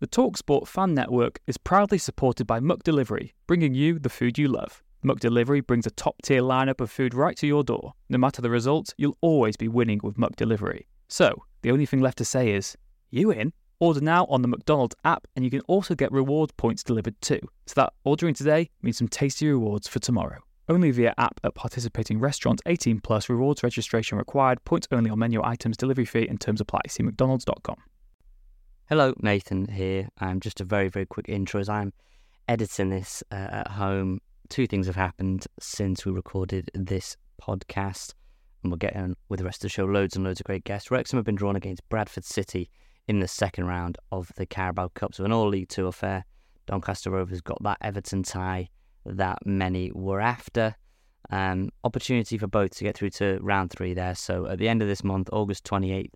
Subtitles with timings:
[0.00, 4.82] The TalkSport fan network is proudly supported by McDelivery, bringing you the food you love.
[5.04, 7.92] McDelivery brings a top tier lineup of food right to your door.
[8.08, 10.86] No matter the result, you'll always be winning with McDelivery.
[11.08, 12.78] So, the only thing left to say is,
[13.10, 13.52] you in?
[13.78, 17.40] Order now on the McDonald's app, and you can also get reward points delivered too.
[17.66, 20.38] So that ordering today means some tasty rewards for tomorrow.
[20.70, 25.42] Only via app at participating restaurants 18 plus rewards registration required, points only on menu
[25.44, 26.80] items, delivery fee and terms apply.
[26.88, 27.76] See McDonald's.com.
[28.90, 30.08] Hello, Nathan here.
[30.20, 31.92] Um, just a very, very quick intro as I'm
[32.48, 34.18] editing this uh, at home.
[34.48, 38.14] Two things have happened since we recorded this podcast,
[38.64, 39.84] and we'll get on with the rest of the show.
[39.84, 40.90] Loads and loads of great guests.
[40.90, 42.68] Wrexham have been drawn against Bradford City
[43.06, 46.24] in the second round of the Carabao Cup, so an all League Two affair.
[46.66, 48.70] Doncaster Rovers got that Everton tie
[49.06, 50.74] that many were after.
[51.30, 54.16] Um, opportunity for both to get through to round three there.
[54.16, 56.10] So at the end of this month, August 28th,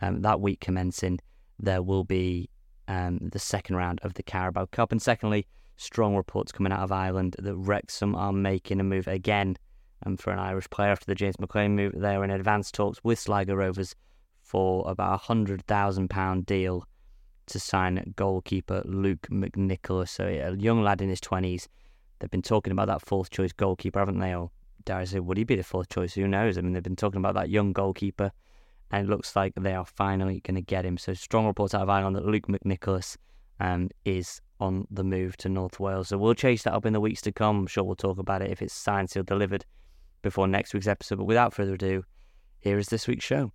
[0.00, 1.18] um, that week commencing,
[1.62, 2.48] there will be
[2.88, 4.92] um, the second round of the Carabao Cup.
[4.92, 9.56] And secondly, strong reports coming out of Ireland that Wrexham are making a move again
[10.04, 11.92] um, for an Irish player after the James McClean move.
[11.96, 13.94] They're in advanced talks with Sligo Rovers
[14.42, 16.84] for about a hundred thousand pound deal
[17.46, 20.08] to sign goalkeeper Luke McNicholas.
[20.08, 21.68] So a young lad in his twenties.
[22.18, 24.34] They've been talking about that fourth choice goalkeeper, haven't they?
[24.34, 24.50] Or
[24.84, 26.14] dare I say, would he be the fourth choice?
[26.14, 26.58] Who knows?
[26.58, 28.30] I mean, they've been talking about that young goalkeeper
[28.90, 30.98] and it looks like they are finally going to get him.
[30.98, 33.16] So strong reports out of Ireland that Luke McNicholas
[33.60, 36.08] um, is on the move to North Wales.
[36.08, 37.60] So we'll chase that up in the weeks to come.
[37.60, 39.64] I'm sure we'll talk about it if it's signed, sealed, delivered
[40.22, 41.16] before next week's episode.
[41.16, 42.04] But without further ado,
[42.58, 43.52] here is this week's show.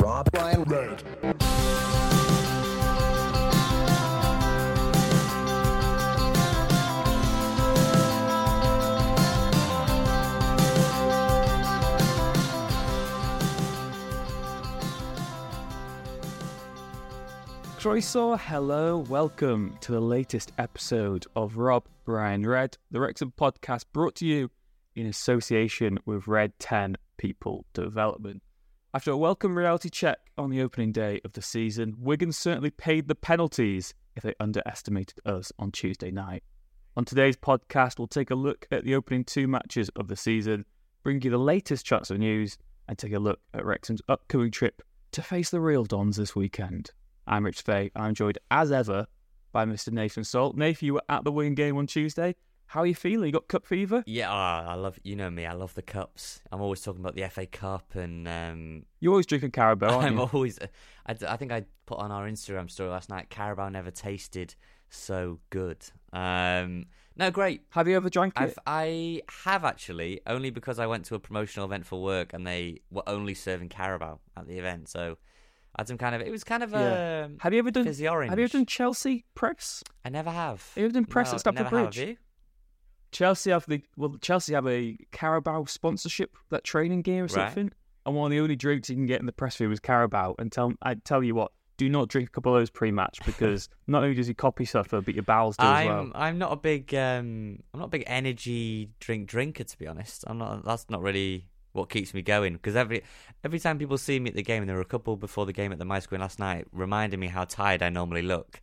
[0.00, 1.27] Rob Ryan Red.
[17.88, 24.14] Croeso, hello, welcome to the latest episode of Rob Ryan Red, the Wrexham podcast brought
[24.16, 24.50] to you
[24.94, 28.42] in association with Red 10 People Development.
[28.92, 33.08] After a welcome reality check on the opening day of the season, Wigan certainly paid
[33.08, 36.42] the penalties if they underestimated us on Tuesday night.
[36.94, 40.66] On today's podcast, we'll take a look at the opening two matches of the season,
[41.02, 44.82] bring you the latest transfer news, and take a look at Wrexham's upcoming trip
[45.12, 46.90] to face the real Dons this weekend.
[47.28, 47.90] I'm Rich Fay.
[47.94, 49.06] I'm joined as ever
[49.52, 49.92] by Mr.
[49.92, 50.56] Nathan Salt.
[50.56, 52.34] Nathan, you were at the Wigan game on Tuesday.
[52.68, 53.26] How are you feeling?
[53.26, 54.02] You got cup fever?
[54.06, 55.44] Yeah, ah, I love you know me.
[55.44, 56.40] I love the cups.
[56.50, 60.58] I'm always talking about the FA Cup and um, You're always drinking Carabao, I'm always.
[61.06, 63.28] I, I think I put on our Instagram story last night.
[63.28, 64.54] Carabao never tasted
[64.88, 65.84] so good.
[66.14, 67.62] Um, no, great.
[67.70, 68.42] Have you ever drank it?
[68.42, 72.46] I've, I have actually, only because I went to a promotional event for work and
[72.46, 74.88] they were only serving Carabao at the event.
[74.88, 75.18] So
[75.76, 76.20] had some kind of.
[76.22, 77.26] It was kind of Yeah.
[77.26, 77.28] a.
[77.40, 77.84] Have you ever done?
[77.84, 78.30] fizzy orange.
[78.30, 79.82] Have you ever done Chelsea press?
[80.04, 80.62] I never have.
[80.74, 81.96] Have you ever done press No, at Stamford Bridge?
[81.96, 82.16] have you?
[83.10, 84.16] Chelsea have the well.
[84.20, 87.30] Chelsea have a Carabao sponsorship, that training gear or Right.
[87.30, 87.70] something.
[88.04, 90.34] And one of the only drinks you can get in the press room is Carabao.
[90.38, 93.68] And tell I tell you what, do not drink a couple of those pre-match because
[93.86, 96.10] not only does your copy suffer, but your bowels do as I'm well.
[96.14, 100.24] I'm not a big um I'm not a big energy drink drinker to be honest.
[100.26, 100.64] I'm not.
[100.64, 101.46] That's not really
[101.78, 103.02] what keeps me going because every
[103.44, 105.52] every time people see me at the game, and there were a couple before the
[105.52, 108.60] game at the My screen last night, reminding me how tired I normally look.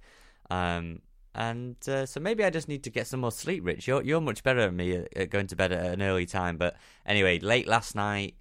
[0.50, 1.02] Um,
[1.34, 3.66] and uh, so maybe I just need to get some more sleep.
[3.66, 6.58] Rich, you're you're much better than me at, going to bed at an early time.
[6.58, 8.36] But anyway, late last night,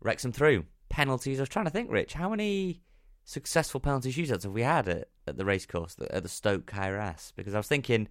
[0.00, 1.38] Wrexham through penalties.
[1.38, 2.82] I was trying to think, Rich, how many
[3.24, 7.32] successful penalty shootouts have we had at, at the racecourse at the Stoke Rass?
[7.34, 8.08] Because I was thinking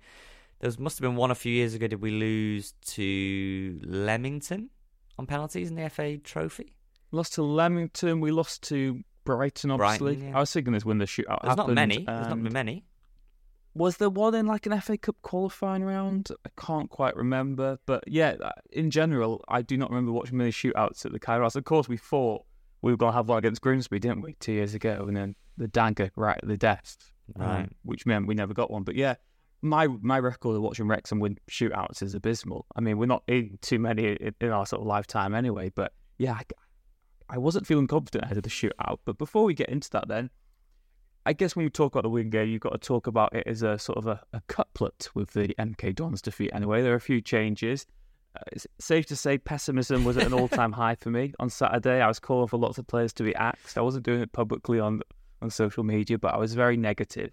[0.60, 1.88] there must have been one a few years ago.
[1.88, 4.70] Did we lose to Leamington
[5.18, 6.74] on penalties in the FA Trophy?
[7.12, 8.20] Lost to Leamington.
[8.20, 9.72] We lost to Brighton.
[9.72, 10.38] Obviously, Brighton, yeah.
[10.38, 12.06] I was thinking this when the shootout There's not many.
[12.06, 12.86] There's not been many.
[13.74, 16.30] was there one in like an FA Cup qualifying round?
[16.46, 20.52] I can't quite remember, but yeah, uh, in general, I do not remember watching many
[20.52, 21.56] shootouts at the Cae Ras.
[21.56, 22.44] Of course, we thought
[22.82, 25.36] we were going to have one against Grimsby, didn't we, two years ago, and then
[25.58, 26.98] the dagger right at the death,
[27.40, 28.84] um, which meant we never got one.
[28.84, 29.16] But yeah,
[29.62, 32.66] my my record of watching Wrexham win shootouts is abysmal.
[32.76, 35.94] I mean, we're not in too many in, in our sort of lifetime anyway, but
[36.18, 36.44] yeah, I,
[37.30, 39.00] I wasn't feeling confident ahead of the shootout.
[39.06, 40.30] But before we get into that, then.
[41.26, 43.46] I guess when you talk about the win game, you've got to talk about it
[43.46, 46.52] as a sort of a, a couplet with the MK Dons defeat.
[46.54, 47.86] Anyway, there are a few changes.
[48.34, 52.00] Uh, it's safe to say pessimism was at an all-time high for me on Saturday.
[52.00, 53.78] I was calling for lots of players to be axed.
[53.78, 55.02] I wasn't doing it publicly on
[55.42, 57.32] on social media, but I was very negative.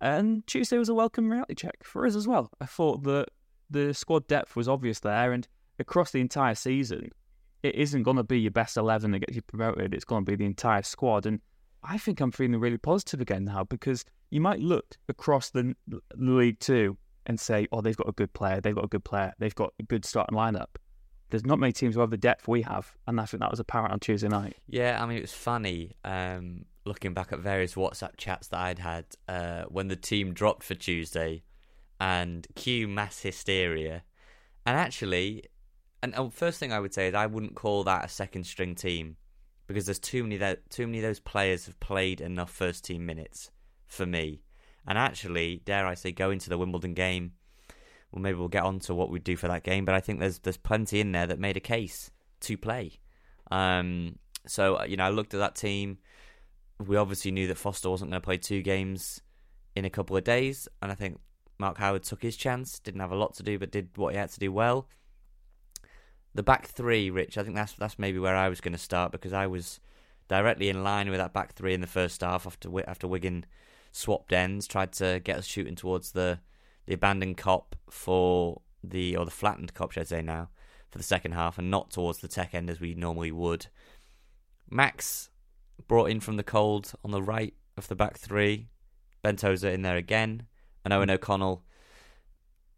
[0.00, 2.50] And Tuesday was a welcome reality check for us as well.
[2.60, 3.28] I thought that
[3.70, 5.46] the squad depth was obvious there, and
[5.78, 7.10] across the entire season,
[7.62, 9.94] it isn't going to be your best eleven that gets you promoted.
[9.94, 11.40] It's going to be the entire squad, and
[11.82, 16.00] I think I'm feeling really positive again now because you might look across the, the
[16.16, 18.60] League Two and say, "Oh, they've got a good player.
[18.60, 19.32] They've got a good player.
[19.38, 20.76] They've got a good starting lineup."
[21.30, 23.58] There's not many teams who have the depth we have, and I think that was
[23.58, 24.56] apparent on Tuesday night.
[24.68, 28.78] Yeah, I mean, it was funny um, looking back at various WhatsApp chats that I'd
[28.78, 31.42] had uh, when the team dropped for Tuesday
[32.00, 34.02] and cue mass hysteria.
[34.64, 35.44] And actually,
[36.02, 38.74] and uh, first thing I would say is I wouldn't call that a second string
[38.74, 39.16] team
[39.66, 43.06] because there's too many that too many of those players have played enough first team
[43.06, 43.50] minutes
[43.86, 44.42] for me.
[44.86, 47.32] And actually, dare I say, go into the Wimbledon game.
[48.12, 50.20] Well, maybe we'll get on to what we do for that game, but I think
[50.20, 52.10] there's there's plenty in there that made a case
[52.42, 52.92] to play.
[53.50, 55.98] Um, so you know, I looked at that team.
[56.84, 59.22] We obviously knew that Foster wasn't going to play two games
[59.74, 61.18] in a couple of days, and I think
[61.58, 62.78] Mark Howard took his chance.
[62.78, 64.88] Didn't have a lot to do, but did what he had to do well.
[66.34, 67.38] The back three, Rich.
[67.38, 69.80] I think that's that's maybe where I was going to start because I was
[70.28, 73.46] directly in line with that back three in the first half after after Wigan
[73.92, 76.40] swapped ends, tried to get us shooting towards the
[76.86, 80.50] the abandoned Kop for the or the flattened Kop, should I say now,
[80.90, 83.66] for the second half, and not towards the tech end as we normally would.
[84.68, 85.30] Max
[85.88, 88.68] brought in from the cold on the right of the back three.
[89.22, 90.44] Ben Tozer in there again,
[90.84, 91.64] and Eoghan O'Connell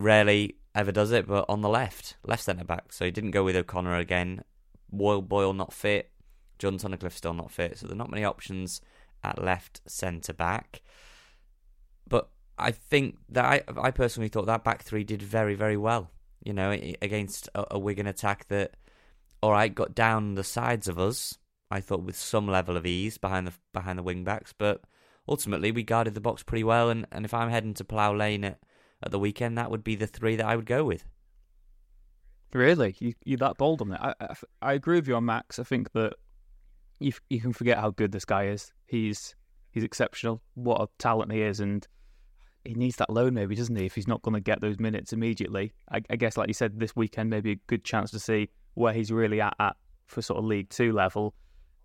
[0.01, 2.93] rarely ever does it, but on the left, left centre back.
[2.93, 4.43] So he didn't go with O'Connor again.
[4.91, 6.11] Boyle Boyle not fit.
[6.59, 7.79] John Tunnicliffe still not fit.
[7.79, 8.81] So there are not many options
[9.23, 10.83] at left centre back.
[12.09, 12.29] But
[12.59, 16.11] I think that I, I personally thought that back three did very very well.
[16.45, 18.77] You know, against a, a Wigan attack that,
[19.43, 21.37] all right, got down the sides of us.
[21.71, 24.83] I thought with some level of ease behind the behind the wing backs, but
[25.29, 26.89] ultimately we guarded the box pretty well.
[26.89, 28.59] And, and if I'm heading to Plough Lane at,
[29.03, 31.05] at the weekend, that would be the three that I would go with.
[32.53, 34.01] Really, you you're that bold on it.
[34.01, 35.59] I, I, I agree with you on Max.
[35.59, 36.15] I think that
[36.99, 38.73] you you can forget how good this guy is.
[38.87, 39.37] He's
[39.71, 40.41] he's exceptional.
[40.55, 41.87] What a talent he is, and
[42.65, 43.85] he needs that loan maybe, doesn't he?
[43.85, 46.81] If he's not going to get those minutes immediately, I, I guess like you said,
[46.81, 49.77] this weekend maybe a good chance to see where he's really at at
[50.07, 51.35] for sort of League Two level.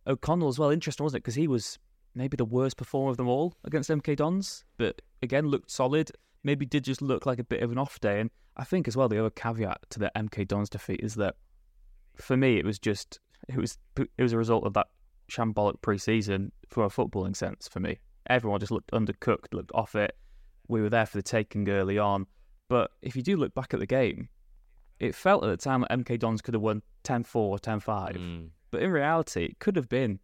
[0.08, 1.24] O'Connell as well, interesting wasn't it?
[1.24, 1.80] Because he was
[2.16, 6.12] maybe the worst performer of them all against MK Dons, but again looked solid.
[6.44, 8.98] Maybe did just look like a bit of an off day, and I think as
[8.98, 11.36] well the other caveat to the MK Dons defeat is that
[12.16, 14.88] for me it was just it was it was a result of that
[15.32, 18.00] shambolic pre-season for a footballing sense for me.
[18.28, 20.16] Everyone just looked undercooked, looked off it.
[20.68, 22.28] We were there for the taking early on,
[22.70, 24.30] but if you do look back at the game,
[25.00, 28.18] it felt at the time that MK Dons could have won 10-4, 10-5.
[28.18, 28.50] Mm.
[28.74, 30.20] But in reality, it could have been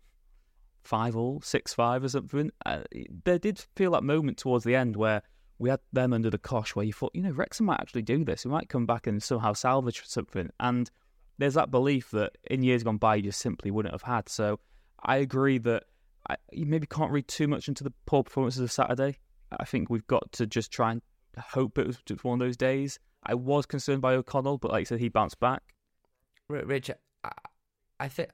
[0.84, 2.50] five all, six five or something.
[2.66, 2.80] Uh,
[3.24, 5.22] there did feel that moment towards the end where
[5.60, 8.26] we had them under the cosh, where you thought, you know, Wrexham might actually do
[8.26, 8.46] this.
[8.46, 10.50] We might come back and somehow salvage something.
[10.60, 10.90] And
[11.38, 14.28] there's that belief that in years gone by, you just simply wouldn't have had.
[14.30, 14.60] So
[15.04, 15.84] I agree that
[16.28, 19.20] I, you maybe can't read too much into the poor performances of Saturday.
[19.60, 21.04] I think we've got to just try and
[21.38, 22.98] hope it was just one of those days.
[23.24, 25.62] I was concerned by O'Connell, but like I said, he bounced back.
[26.48, 26.90] Rich,
[28.00, 28.30] I, think,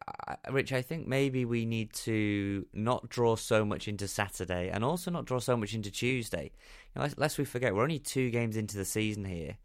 [0.52, 5.10] Rich, I think maybe we need to not draw so much into Saturday, and also
[5.10, 6.52] not draw so much into Tuesday.
[6.96, 9.58] You know, lest, we forget, we're only two games into the season here,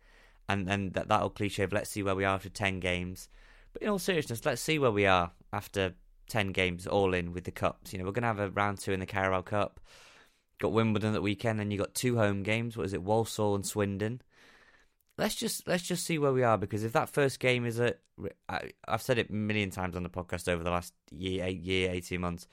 [0.48, 3.28] and and that that old cliche of let's see where we are after ten games.
[3.72, 5.94] But in all seriousness, let's see where we are after
[6.28, 7.92] ten games, all in with the cups.
[7.92, 9.80] You know, we're going to have a round two in the Carabao Cup.
[10.58, 12.76] Got Wimbledon that weekend, and you got two home games.
[12.76, 14.22] What is it, Walsall and Swindon?
[15.20, 17.94] Let's just let's just see where we are because if that first game is a
[18.48, 21.60] I, I've said it a million times on the podcast over the last year eight
[21.60, 22.48] year 18 months.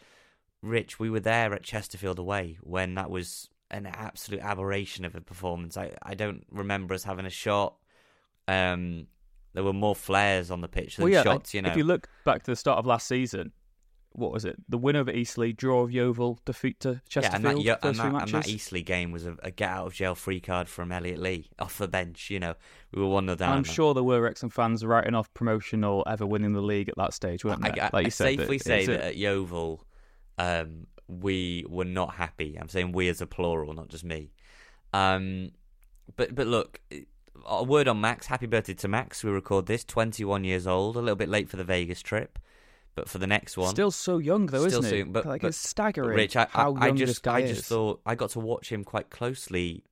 [0.62, 5.21] Rich we were there at Chesterfield away when that was an absolute aberration of a
[5.21, 5.77] performance.
[5.77, 7.75] I, I don't remember us having a shot.
[8.47, 9.07] Um
[9.53, 11.69] there were more flares on the pitch than well, yeah, shots you know.
[11.69, 13.53] If you look back to the start of last season,
[14.17, 14.57] what was it?
[14.67, 17.63] The win over Eastleigh, draw of Yeovil, defeat to Chesterfield.
[17.63, 18.33] yeah, and that, first and, that, matches.
[18.33, 21.19] and that Eastleigh game was a, a get out of jail free card from Elliot
[21.19, 22.31] Lee off the bench.
[22.31, 22.55] You know,
[22.91, 23.55] we were one 0 down.
[23.55, 26.97] I'm sure there were Wrexham fans writing off promotion or ever winning the league at
[26.97, 27.83] that stage, weren't I, there?
[27.83, 29.86] I, like you I said, safely that say that at Yeovil,
[30.39, 32.57] um, we were not happy.
[32.59, 34.31] I'm saying we as a plural, not just me.
[34.93, 35.51] Um,
[36.15, 36.81] but but look,
[37.45, 38.27] a word on Max.
[38.27, 39.24] Happy birthday to Max.
[39.24, 42.39] We record this, 21 years old, a little bit late for the Vegas trip,
[42.98, 44.98] but for the next one, Still so young though, Still isn't so it?
[44.98, 46.18] young, but- like but- it's staggering.
[46.18, 47.58] Rich, I, how I, I just this guy I is.
[47.58, 49.84] just thought I got to watch him quite closely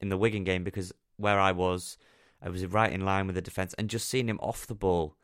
[0.00, 1.96] in the Wigan game because where I was,
[2.42, 5.14] I was right in line with the defence, and just seeing him off the ball,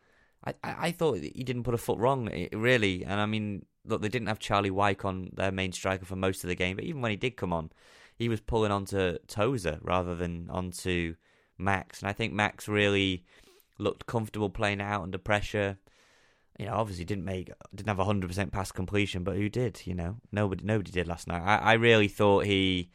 [0.45, 3.05] I, I, I thought he didn't put a foot wrong, eh, really.
[3.05, 6.45] And I mean, look, they didn't have Charlie Wyke on their main striker for most
[6.45, 7.71] of the game, but even when he did come on,
[8.15, 11.17] he was pulling onto Tozer rather than onto
[11.59, 13.25] Max, and I think Max really
[13.79, 15.79] looked comfortable playing out under pressure
[16.59, 19.81] you know, obviously didn't make didn't have hundred percent pass completion, but who did?
[19.85, 21.43] You know, nobody nobody did last night.
[21.43, 22.91] I, I really thought he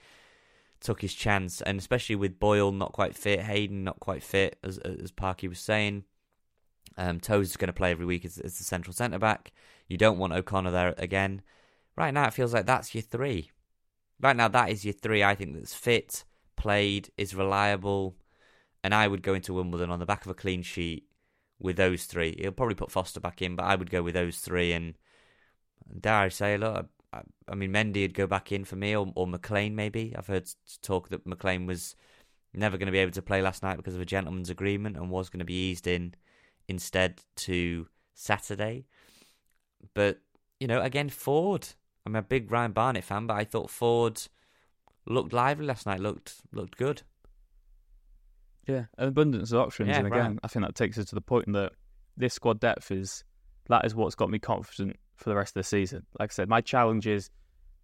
[0.81, 4.77] took his chance, and especially with Boyle not quite fit, Hayden not quite fit, as
[4.79, 6.03] as Parky was saying.
[6.97, 9.51] Um, Toes is going to play every week as, as the central centre back.
[9.87, 11.41] You don't want O'Connor there again.
[11.95, 13.49] Right now, it feels like that's your three.
[14.19, 15.23] Right now, that is your three.
[15.23, 18.15] I think that's fit, played, is reliable,
[18.83, 21.07] and I would go into Wimbledon on the back of a clean sheet
[21.63, 22.35] with those three.
[22.37, 24.73] He'll probably put Foster back in, but I would go with those three.
[24.73, 24.93] And
[25.99, 29.11] dare I say, look, I, I mean, Mendy would go back in for me, or,
[29.15, 30.13] or McClean maybe.
[30.15, 30.47] I've heard
[30.83, 31.95] talk that McClean was
[32.53, 35.09] never going to be able to play last night because of a gentleman's agreement and
[35.09, 36.13] was going to be eased in
[36.67, 38.85] instead to Saturday.
[39.95, 40.19] But,
[40.59, 41.69] you know, again, Ford.
[42.05, 44.21] I'm a big Ryan Barnett fan, but I thought Ford
[45.05, 47.03] looked lively last night, looked looked good.
[48.67, 50.39] Yeah, an abundance of options, Yeah, and again, right.
[50.43, 51.73] I think that takes us to the point that
[52.15, 53.23] this squad depth is
[53.67, 56.05] that is what's got me confident for the rest of the season.
[56.19, 57.29] Like I said, my challenge is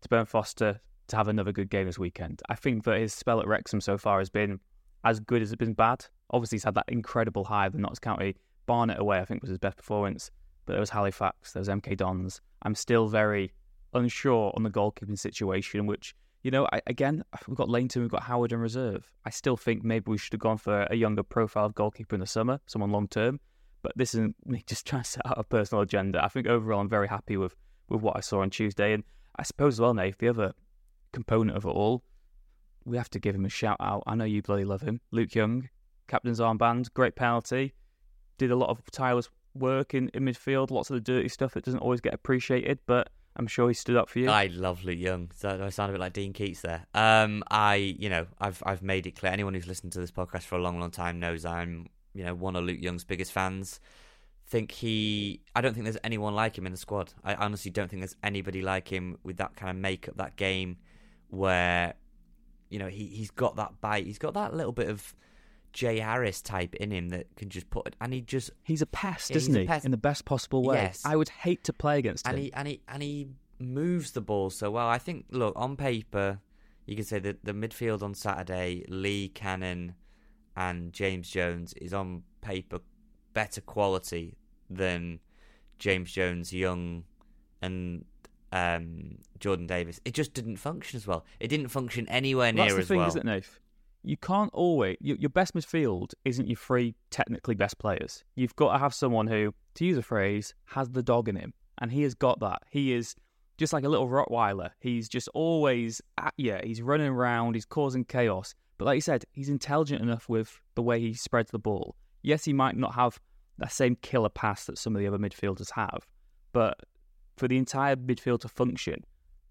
[0.01, 2.41] to burn Foster to have another good game this weekend.
[2.49, 4.59] I think that his spell at Wrexham so far has been
[5.03, 6.05] as good as it's been bad.
[6.31, 9.19] Obviously, he's had that incredible high of the Notts County Barnet away.
[9.19, 10.31] I think was his best performance,
[10.65, 12.41] but there was Halifax, there was MK Dons.
[12.61, 13.51] I'm still very
[13.93, 18.11] unsure on the goalkeeping situation, which you know, I, again, uh, we've got Langton, we've
[18.11, 19.11] got Howard in reserve.
[19.25, 22.21] I still think maybe we should have gone for a younger profile of goalkeeper in
[22.21, 23.39] the summer, someone long term.
[23.81, 26.23] But this isn't me just trying to set out a personal agenda.
[26.23, 27.55] I think overall, I'm very happy with,
[27.89, 28.93] with what I saw on Tuesday.
[28.93, 29.03] And
[29.37, 30.53] I suppose as well, Nate, the other
[31.11, 32.03] component of it all,
[32.85, 34.03] we have to give him a shout out.
[34.07, 35.01] I know you bloody love him.
[35.11, 35.69] Luke Young,
[36.07, 37.73] captain's armband, great penalty.
[38.37, 41.65] Did a lot of tireless work in, in midfield, lots of the dirty stuff that
[41.65, 44.29] doesn't always get appreciated, but I'm sure he stood up for you.
[44.29, 45.31] I love Luke Young.
[45.35, 46.85] So I sound a bit like Dean Keates there?
[46.93, 49.31] Um, I, you know, I've I've made it clear.
[49.31, 52.35] Anyone who's listened to this podcast for a long, long time knows I'm, you know,
[52.35, 53.79] one of Luke Young's biggest fans.
[54.47, 55.41] Think he?
[55.55, 57.13] I don't think there's anyone like him in the squad.
[57.23, 60.77] I honestly don't think there's anybody like him with that kind of makeup, that game,
[61.29, 61.93] where,
[62.69, 64.05] you know, he he's got that bite.
[64.05, 65.15] He's got that little bit of
[65.73, 68.85] Jay Harris type in him that can just put it, and he just He's a
[68.87, 69.67] pest, Yeah, isn't he's a he?
[69.67, 69.85] pest.
[69.85, 70.75] In the best possible way.
[70.77, 71.03] Yes.
[71.05, 72.43] I would hate to play against and him.
[72.45, 73.27] he and he and he
[73.59, 74.87] moves the ball so well.
[74.87, 76.39] I think look on paper,
[76.85, 79.95] you can say that the midfield on Saturday, Lee Cannon
[80.55, 82.79] and James Jones is on paper
[83.33, 84.37] better quality
[84.69, 85.19] than
[85.77, 87.03] James Jones, Young,
[87.61, 88.05] and
[88.51, 89.99] um, Jordan Davis.
[90.03, 91.25] It just didn't function as well.
[91.39, 93.07] It didn't function anywhere Well, near That's the as thing, well.
[93.07, 93.59] isn't it, Nath?
[94.03, 94.97] You can't always.
[95.01, 98.23] Your, your best midfield isn't your three technically best players.
[98.35, 101.53] You've got to have someone who, to use a phrase, has the dog in him,
[101.79, 102.63] and he has got that.
[102.69, 103.15] He is
[103.57, 104.71] just like a little Rottweiler.
[104.79, 106.57] He's just always at you.
[106.63, 107.55] He's running around.
[107.55, 108.55] He's causing chaos.
[108.77, 111.95] But like you said, he's intelligent enough with the way he spreads the ball.
[112.21, 113.19] Yes, he might not have
[113.57, 116.07] that same killer pass that some of the other midfielders have,
[116.53, 116.79] but
[117.35, 119.03] for the entire midfield to function,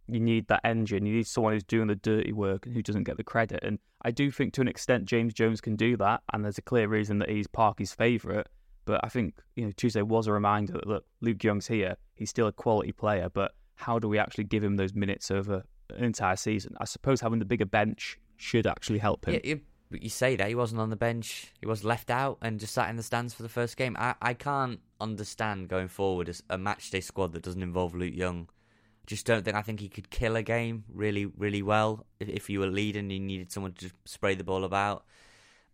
[0.08, 1.06] you need that engine.
[1.06, 3.60] You need someone who's doing the dirty work and who doesn't get the credit.
[3.62, 6.62] And I do think to an extent James Jones can do that, and there's a
[6.62, 8.46] clear reason that he's Parky's favourite.
[8.84, 11.96] But I think you know Tuesday was a reminder that look, Luke Young's here.
[12.14, 15.62] He's still a quality player, but how do we actually give him those minutes over
[15.90, 16.74] an entire season?
[16.80, 19.34] I suppose having the bigger bench should actually help him.
[19.34, 19.60] Yeah, you,
[19.90, 21.52] you say that he wasn't on the bench.
[21.60, 23.96] He was left out and just sat in the stands for the first game.
[23.98, 28.14] I, I can't understand going forward as a match day squad that doesn't involve Luke
[28.14, 28.48] Young.
[29.08, 29.56] Just don't think.
[29.56, 33.04] I think he could kill a game really, really well if, if you were leading
[33.04, 35.06] and you needed someone to spray the ball about.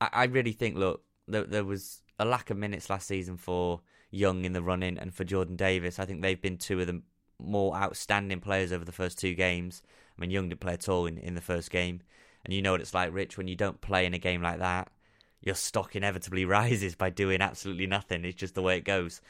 [0.01, 0.77] I, I really think.
[0.77, 3.81] Look, there, there was a lack of minutes last season for
[4.13, 5.99] Young in the running and for Jordan Davis.
[5.99, 7.03] I think they've been two of the
[7.41, 9.83] more outstanding players over the first two games.
[10.17, 12.03] I mean, Young didn't play at all in, in the first game.
[12.45, 14.61] And you know what it's like, Rich, when you don't play in a game like
[14.61, 14.91] that,
[15.41, 18.25] your stock inevitably rises by doing absolutely nothing.
[18.25, 19.21] It's just the way it goes.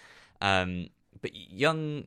[0.42, 0.88] Um,
[1.22, 2.04] but Young,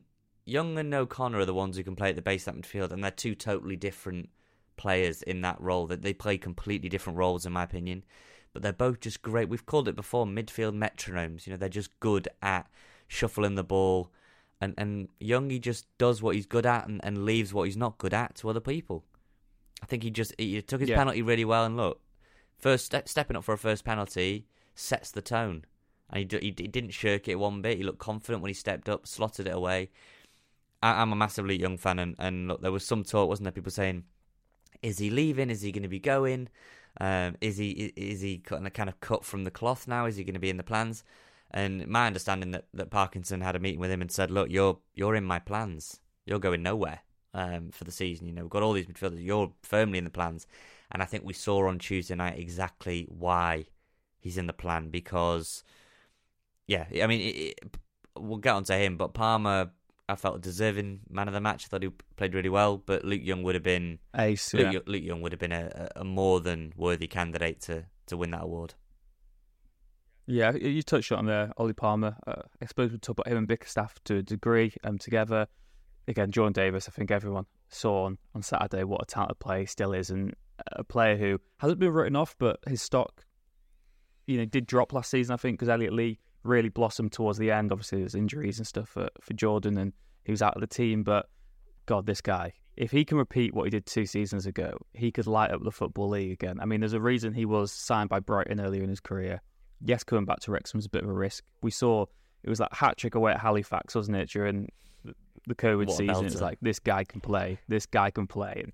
[0.48, 2.90] Young and O'Connor are the ones who can play at the base of that midfield,
[2.90, 4.30] and they're two totally different
[4.76, 5.86] players in that role.
[5.86, 8.04] That they play completely different roles, in my opinion.
[8.52, 9.48] But they're both just great.
[9.48, 11.46] We've called it before midfield metronomes.
[11.46, 12.66] You know, they're just good at
[13.06, 14.10] shuffling the ball,
[14.60, 17.76] and and Young he just does what he's good at and, and leaves what he's
[17.76, 19.04] not good at to other people.
[19.82, 20.96] I think he just he took his Yeah.
[20.96, 22.00] penalty really well, and look,
[22.58, 25.64] first step, stepping up for a first penalty sets the tone.
[26.10, 27.76] And he, he, he didn't shirk it one bit.
[27.76, 29.90] He looked confident when he stepped up, slotted it away.
[30.82, 33.52] I, I'm a massively young fan, and, and look, there was some talk, wasn't there?
[33.52, 34.04] People saying,
[34.82, 35.50] "Is he leaving?
[35.50, 36.48] Is he going to be going?
[37.00, 40.06] Um, is he is he kind of cut from the cloth now?
[40.06, 41.04] Is he going to be in the plans?"
[41.50, 44.78] And my understanding that, that Parkinson had a meeting with him and said, "Look, you're
[44.94, 46.00] you're in my plans.
[46.26, 47.00] You're going nowhere
[47.34, 48.26] um, for the season.
[48.26, 49.24] You know, we've got all these midfielders.
[49.24, 50.46] You're firmly in the plans."
[50.90, 53.66] And I think we saw on Tuesday night exactly why
[54.18, 55.62] he's in the plan because,
[56.66, 57.76] yeah, I mean, it, it,
[58.16, 59.70] we'll get on to him, but Palmer,
[60.08, 61.64] I felt a deserving man of the match.
[61.64, 64.54] I thought he played really well, but Luke Young would have been Ace.
[64.54, 64.70] Luke, Yeah.
[64.72, 68.30] Young- Luke Young would have been a, a more than worthy candidate to, to win
[68.30, 68.74] that award.
[70.26, 72.16] Yeah, you you touched on there, Ollie Palmer.
[72.26, 75.46] Uh, I suppose we talk about him and Bickerstaff to a degree um, together.
[76.06, 79.66] Again, John Davis, I think everyone saw on, on Saturday what a talented player he
[79.66, 80.34] still is, and
[80.72, 83.24] a player who hasn't been written off, but his stock,
[84.26, 87.50] you know, did drop last season, I think, because Elliot Lee really blossomed towards the
[87.50, 87.70] end.
[87.72, 89.92] Obviously, there's injuries and stuff for, for Jordan, and
[90.24, 91.02] he was out of the team.
[91.02, 91.28] But
[91.86, 95.26] God, this guy, if he can repeat what he did two seasons ago, he could
[95.26, 96.58] light up the Football League again.
[96.60, 99.42] I mean, there's a reason he was signed by Brighton earlier in his career.
[99.80, 101.44] Yes, coming back to Wrexham was a bit of a risk.
[101.62, 102.06] We saw
[102.42, 104.68] it was that hat trick away at Halifax, wasn't it, during
[105.04, 106.26] the- COVID What season?
[106.26, 107.58] It's like, this guy can play.
[107.68, 108.60] This guy can play.
[108.64, 108.72] And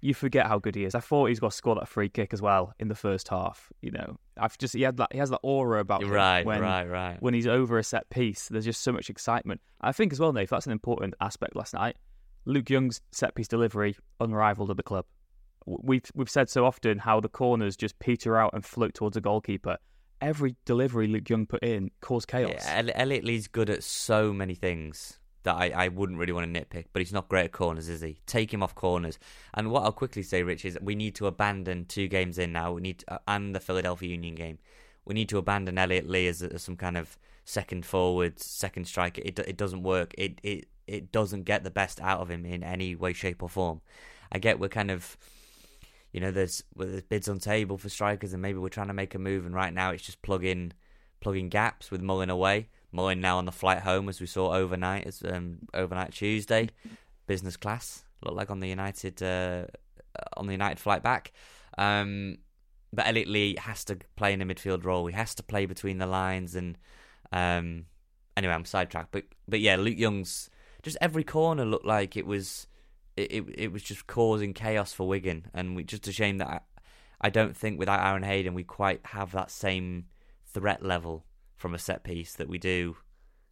[0.00, 0.94] you forget how good he is.
[0.94, 3.70] I thought he's got to score that free kick as well in the first half.
[3.82, 6.60] You know, I've just he had that he has that aura about him Right, when,
[6.60, 7.16] right, right.
[7.20, 8.48] when he's over a set piece.
[8.48, 9.60] There's just so much excitement.
[9.80, 11.96] I think as well, Nate, that's an important aspect last night.
[12.46, 15.04] Luke Young's set piece delivery unrivaled at the club.
[15.66, 19.20] We've we've said so often how the corners just peter out and float towards a
[19.20, 19.76] goalkeeper.
[20.22, 22.52] Every delivery Luke Young put in caused chaos.
[22.64, 26.52] Yeah, Elliot, Elliot Lee's good at so many things that I, I wouldn't really want
[26.52, 28.18] to nitpick, but he's not great at corners, is he?
[28.26, 29.18] Take him off corners.
[29.54, 32.72] And what I'll quickly say, Rich, is we need to abandon two games in now.
[32.72, 34.58] We need to, uh, and the Philadelphia Union game.
[35.04, 39.22] We need to abandon Elliot Lee as, as some kind of second forward, second striker.
[39.24, 40.14] It it doesn't work.
[40.18, 43.48] It it it doesn't get the best out of him in any way, shape, or
[43.48, 43.80] form.
[44.30, 45.16] I get we're kind of
[46.12, 48.94] you know, there's well, there's bids on table for strikers, and maybe we're trying to
[48.94, 49.46] make a move.
[49.46, 50.72] And right now, it's just plugging
[51.20, 52.68] plugging gaps with Mullin away.
[52.92, 56.70] Mullin now on the flight home, as we saw overnight, as um, overnight Tuesday,
[57.26, 58.04] business class.
[58.22, 59.64] Looked like on the United uh,
[60.36, 61.32] on the United flight back.
[61.78, 62.38] Um,
[62.92, 65.06] but Elliot Lee has to play in a midfield role.
[65.06, 66.54] He has to play between the lines.
[66.54, 66.76] And
[67.32, 67.86] um,
[68.36, 69.12] anyway, I'm sidetracked.
[69.12, 70.50] But but yeah, Luke Young's
[70.82, 72.66] just every corner looked like it was
[73.16, 76.48] it, it, it was just causing chaos for Wigan, and we just a shame that
[76.48, 76.60] I,
[77.20, 80.06] I don't think without Aaron Hayden we quite have that same
[80.52, 81.24] threat level
[81.60, 82.96] from a set piece that we do.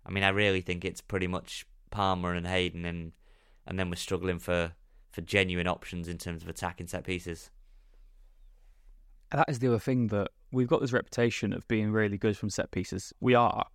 [0.07, 3.13] I mean, I really think it's pretty much Palmer and Hayden, and
[3.67, 4.73] and then we're struggling for
[5.11, 7.51] for genuine options in terms of attacking set pieces.
[9.31, 12.35] And that is the other thing that we've got this reputation of being really good
[12.37, 13.13] from set pieces.
[13.21, 13.67] We are,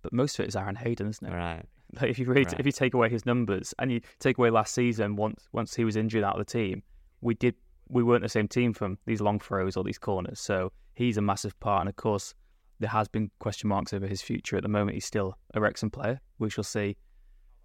[0.00, 1.32] but most of it is Aaron Hayden, isn't it?
[1.32, 1.64] Right.
[2.00, 2.58] Like if you really, Right.
[2.58, 5.84] if you take away his numbers and you take away last season, once once he
[5.84, 6.82] was injured out of the team,
[7.20, 7.54] we did
[7.90, 10.40] we weren't the same team from these long throws or these corners.
[10.40, 12.32] So he's a massive part, and of course
[12.82, 14.56] there has been question marks over his future.
[14.56, 16.20] At the moment, he's still a Wrexham player.
[16.38, 16.96] We shall see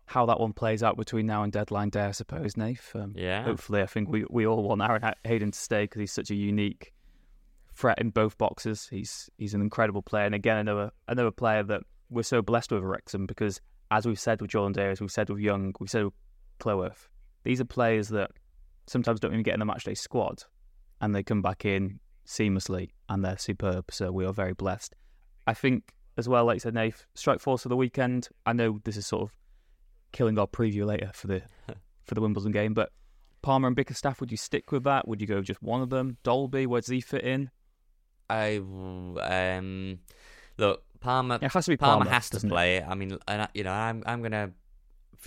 [0.05, 2.91] how that one plays out between now and deadline day, I suppose, Nath.
[2.95, 3.43] Um, Yeah.
[3.43, 6.35] Hopefully, I think we, we all want Aaron Hayden to stay because he's such a
[6.35, 6.93] unique
[7.73, 8.87] threat in both boxes.
[8.89, 12.83] He's he's an incredible player, and again another another player that we're so blessed with
[12.83, 13.59] at Wrexham because,
[13.91, 16.13] as we've said with Jordan Davis, we've said with Young, we've said with
[16.59, 17.09] Cleworth,
[17.43, 18.31] these are players that
[18.85, 20.43] sometimes don't even get in the matchday squad,
[21.01, 23.85] and they come back in seamlessly and they're superb.
[23.91, 24.95] So we are very blessed.
[25.47, 28.27] I think as well, like you said, Nath, strike force for the weekend.
[28.45, 29.31] I know this is sort of
[30.11, 31.41] killing our preview later for the
[32.03, 32.91] for the Wimbledon game, but
[33.41, 35.07] Palmer and Bickerstaff, would you stick with that?
[35.07, 36.17] Would you go just one of them?
[36.23, 37.49] Dalby, where does he fit in?
[38.29, 39.99] I um
[40.57, 41.39] look Palmer.
[41.41, 42.53] It has to be Palmer, Palmer, has to doesn't it?
[42.53, 42.83] play.
[42.83, 44.51] I mean, and I, you know, I'm I'm gonna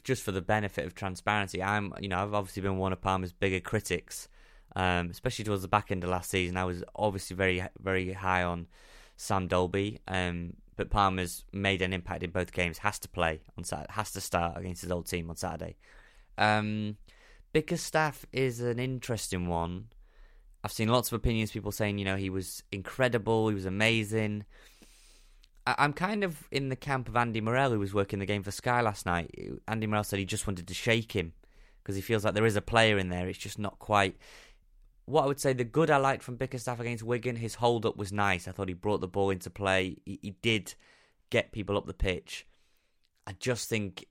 [0.04, 1.62] just for the benefit of transparency.
[1.62, 4.28] I'm you know I've obviously been one of Palmer's bigger critics,
[4.76, 6.56] um, especially towards the back end of last season.
[6.56, 8.66] I was obviously very very high on
[9.20, 12.78] Sam Dalby, um, but Palmer's made an impact in both games.
[12.78, 13.92] Has to play on Saturday.
[13.92, 15.76] Has to start against his old team on Saturday.
[16.38, 16.96] Um,
[17.52, 19.88] Bickerstaff is an interesting one.
[20.64, 24.46] I've seen lots of opinions, people saying, you know, he was incredible, he was amazing.
[25.66, 28.42] I- I'm kind of in the camp of Andy Morrell, who was working the game
[28.42, 29.34] for Sky last night.
[29.68, 31.34] Andy Morrell said he just wanted to shake him
[31.82, 33.28] because he feels like there is a player in there.
[33.28, 34.16] It's just not quite.
[35.10, 37.96] What I would say, the good I liked from Bickerstaff against Wigan, his hold up
[37.96, 38.46] was nice.
[38.46, 39.96] I thought he brought the ball into play.
[40.04, 40.74] He, he did
[41.30, 42.46] get people up the pitch.
[43.26, 44.06] I just think,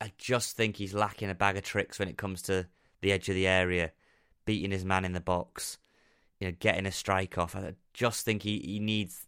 [0.00, 2.66] I just think he's lacking a bag of tricks when it comes to
[3.00, 3.92] the edge of the area,
[4.44, 5.78] beating his man in the box,
[6.40, 7.54] you know, getting a strike off.
[7.56, 9.26] I just think he, he needs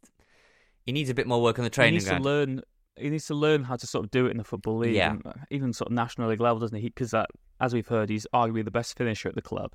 [0.84, 2.24] he needs a bit more work on the training he needs ground.
[2.24, 2.62] to learn.
[2.96, 5.16] He needs to learn how to sort of do it in the football league, Yeah.
[5.50, 6.88] even sort of national league level, doesn't he?
[6.88, 7.14] Because
[7.60, 9.72] as we've heard, he's arguably the best finisher at the club.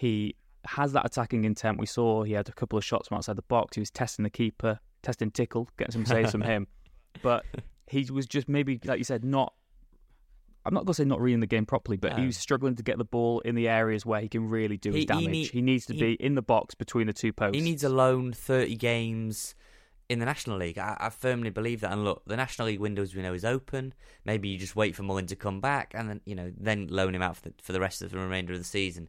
[0.00, 0.34] He
[0.64, 1.78] has that attacking intent.
[1.78, 3.76] We saw he had a couple of shots from outside the box.
[3.76, 6.66] He was testing the keeper, testing Tickle, getting some saves from him.
[7.22, 7.44] But
[7.86, 9.52] he was just maybe, like you said, not.
[10.64, 12.82] I'm not going to say not reading the game properly, but he was struggling to
[12.82, 15.26] get the ball in the areas where he can really do He- his he damage.
[15.30, 17.56] need- he needs to he- be in the box between the two posts.
[17.58, 19.54] He needs a loan 30 games
[20.08, 20.78] in the National League.
[20.78, 21.92] I, I firmly believe that.
[21.92, 23.92] And look, the National League window, as we know, is open.
[24.24, 27.14] Maybe you just wait for Mullin to come back and then, you know, then loan
[27.14, 29.08] him out for the, for the rest of the remainder of the season.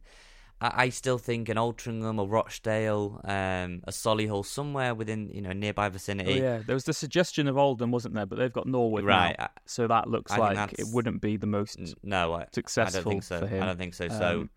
[0.62, 5.52] I, I still think an Altrincham or Rochdale, um, a Solihull, somewhere within, you know,
[5.52, 6.40] nearby vicinity.
[6.40, 8.26] Oh yeah, there was the suggestion of Oldham, wasn't there?
[8.26, 11.36] But they've got Norwood Right, now, I- so that looks I like it wouldn't be
[11.36, 12.44] the most N- No, I, I
[12.90, 13.40] don't think so.
[13.40, 13.62] for him.
[13.62, 14.08] I don't think so.
[14.08, 14.50] So, Um,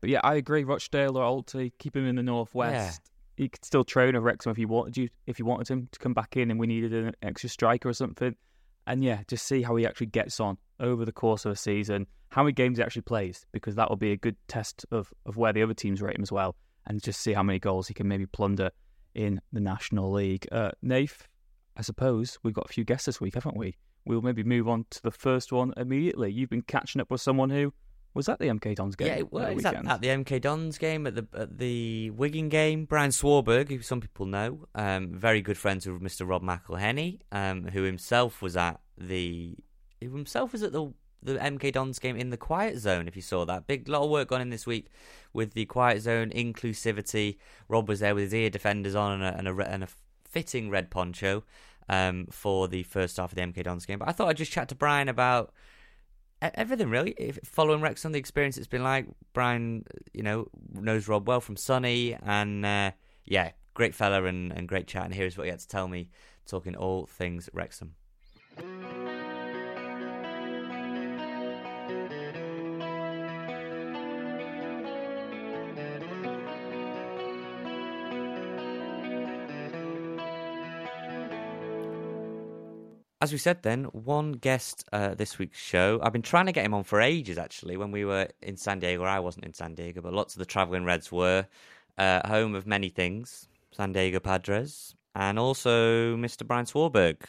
[0.00, 0.62] but yeah, I agree.
[0.64, 3.02] Rochdale or Alty, keep him in the northwest.
[3.36, 5.98] He could still train with Wrexham if you wanted you if you wanted him to
[5.98, 8.34] come back in, and we needed an extra striker or something.
[8.86, 12.06] And yeah, just see how he actually gets on over the course of a season,
[12.30, 15.36] how many games he actually plays, because that will be a good test of, of
[15.36, 17.94] where the other teams rate him as well, and just see how many goals he
[17.94, 18.70] can maybe plunder
[19.14, 20.46] in the National League.
[20.52, 21.28] Uh, Nath,
[21.76, 23.76] I suppose we've got a few guests this week, haven't we?
[24.04, 26.32] We'll maybe move on to the first one immediately.
[26.32, 27.72] You've been catching up with someone who
[28.14, 29.08] was at the MK Dons game.
[29.08, 32.48] yeah, at the is that at the MK Dons game, at the at the Wigan
[32.48, 32.84] game.
[32.84, 36.28] Bryan Swarberg, who some people know, um, very good friends with Mr.
[36.28, 39.56] Rob McElhenney, um, who himself was at the
[40.00, 43.08] who himself was at the the MK Dons game in the Quiet Zone.
[43.08, 44.86] If you saw that, big lot of work gone in this week
[45.32, 47.38] with the Quiet Zone inclusivity.
[47.68, 49.88] Rob was there with his ear defenders on and a, and a, and a
[50.24, 51.44] fitting red poncho
[51.88, 53.98] um, for the first half of the MK Dons game.
[53.98, 55.52] But I thought I'd just chat to Bryan about
[56.40, 57.14] everything really.
[57.18, 59.06] If, following Wrexham, the experience it's been like.
[59.32, 62.90] Bryan, you know, knows Rob well from Sunny, and uh,
[63.24, 65.04] yeah, great fella and, and great chat.
[65.04, 66.10] And here's what he had to tell me,
[66.46, 67.94] talking all things Wrexham.
[83.20, 85.98] As we said then, one guest uh, this week's show.
[86.02, 88.78] I've been trying to get him on for ages, actually, when we were in San
[88.78, 89.02] Diego.
[89.02, 91.46] I wasn't in San Diego, but lots of the travelling Reds were.
[91.96, 96.46] Uh, home of many things, San Diego Padres, and also Mr.
[96.46, 97.24] Bryan Swarberg.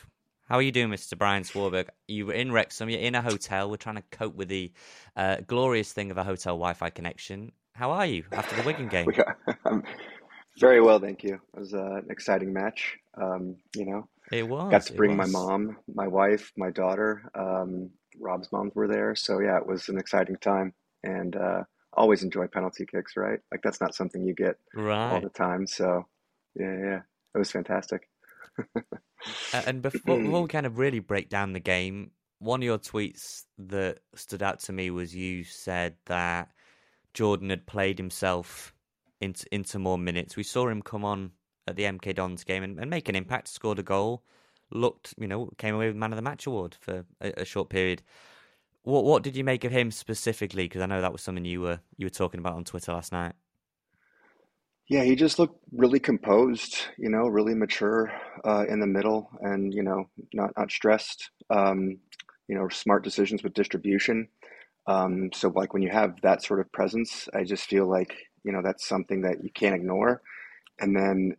[0.47, 1.17] How are you doing, Mr.
[1.17, 1.88] Bryan Swarberg?
[2.08, 3.67] You were in Wrexham, you're in a hotel.
[3.71, 4.71] We're trying to cope with the
[5.15, 7.52] uh, glorious thing of a hotel Wi Fi connection.
[7.73, 9.08] How are you after the Wigan game?
[9.15, 9.23] We
[9.65, 9.84] um,
[10.60, 11.39] very well, thank you.
[11.56, 12.95] It was uh, an exciting match.
[13.15, 14.72] Um, you know, It was.
[14.72, 17.24] got to bring my mom, my wife, my daughter.
[17.34, 20.74] Um, Rob's moms were there, so yeah, it was an exciting time.
[21.04, 21.63] And uh,
[21.94, 23.39] always enjoy penalty kicks, right?
[23.52, 24.58] Like that's not something you get
[25.13, 25.65] all the time.
[25.68, 26.06] So
[26.56, 27.00] yeah, yeah,
[27.34, 28.10] it was fantastic.
[29.54, 33.44] And before, before we kind of really break down the game, one of your tweets
[33.58, 36.50] that stood out to me was you said that
[37.13, 38.74] Jordan had played himself
[39.22, 40.38] into into more minutes.
[40.38, 41.32] We saw him come on
[41.69, 44.23] at the MK Dons game and, and make an impact, scored a goal,
[44.71, 47.69] looked, you know, came away with man of the match award for a, a short
[47.69, 48.01] period.
[48.84, 50.65] What what did you make of him specifically?
[50.65, 53.12] Because I know that was something you were you were talking about on Twitter last
[53.12, 53.34] night.
[54.88, 58.12] Yeah, he just looked really composed, you know, really mature
[58.43, 61.29] uh, in the middle, and you know, not not stressed.
[61.49, 61.99] Um,
[62.47, 64.27] you know, smart decisions with distribution.
[64.88, 68.51] Um, so, like when you have that sort of presence, I just feel like you
[68.51, 70.21] know that's something that you can't ignore.
[70.79, 71.36] And then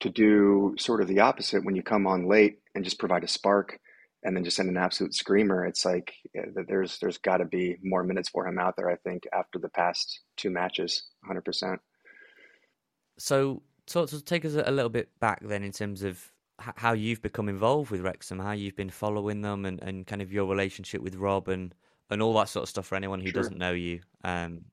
[0.00, 3.28] to do sort of the opposite when you come on late and just provide a
[3.28, 3.78] spark,
[4.22, 7.76] and then just send an absolute screamer, it's like yeah, there's there's got to be
[7.82, 8.90] more minutes for him out there.
[8.90, 11.80] I think after the past two matches, 100 percent.
[13.18, 17.22] So, talk to take us a little bit back then in terms of how you've
[17.22, 21.00] become involved with Wrexham, how you've been following them, and, and kind of your relationship
[21.02, 21.74] with Rob and,
[22.10, 23.32] and all that sort of stuff for anyone who Sure.
[23.32, 24.00] doesn't know you.
[24.24, 24.64] Um,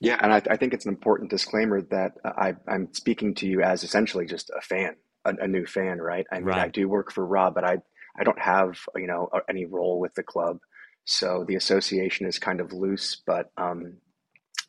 [0.00, 3.62] Yeah, and I, I think it's an important disclaimer that I, I'm speaking to you
[3.62, 6.26] as essentially just a fan, a, a new fan, right?
[6.30, 7.78] I mean, I do work for Rob, but I,
[8.18, 10.58] I don't have, you know, any role with the club.
[11.04, 13.94] So the association is kind of loose, but, um,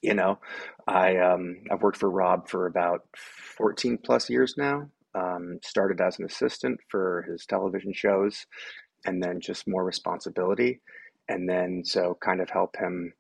[0.02, 0.40] you know,
[0.88, 3.02] I, um, I've worked for Rob for about
[3.58, 4.90] 14 plus years now.
[5.16, 8.46] Um, started as an assistant for his television shows,
[9.06, 10.80] and then just more responsibility,
[11.28, 13.14] and then so kind of help him,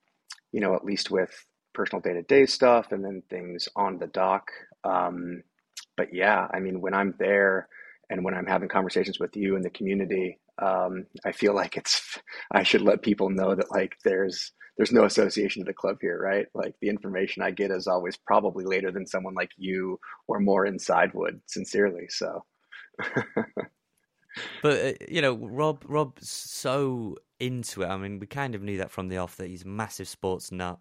[0.51, 1.33] you know, at least with
[1.77, 4.49] personal day to day stuff, and then things on the dock.
[4.83, 5.43] Um,
[5.95, 7.69] but yeah, I mean, when I'm there
[8.09, 12.19] and when I'm having conversations with you and the community, um, I feel like it's
[12.51, 16.19] I should let people know that like there's there's no association to the club here,
[16.19, 16.47] right?
[16.53, 20.65] Like the information I get is always probably later than someone like you or more
[20.65, 22.07] inside would, sincerely.
[22.09, 22.43] So.
[24.61, 27.87] but uh, you know, Rob Rob's so into it.
[27.87, 30.51] I mean, we kind of knew that from the off that he's a massive sports
[30.51, 30.79] nut.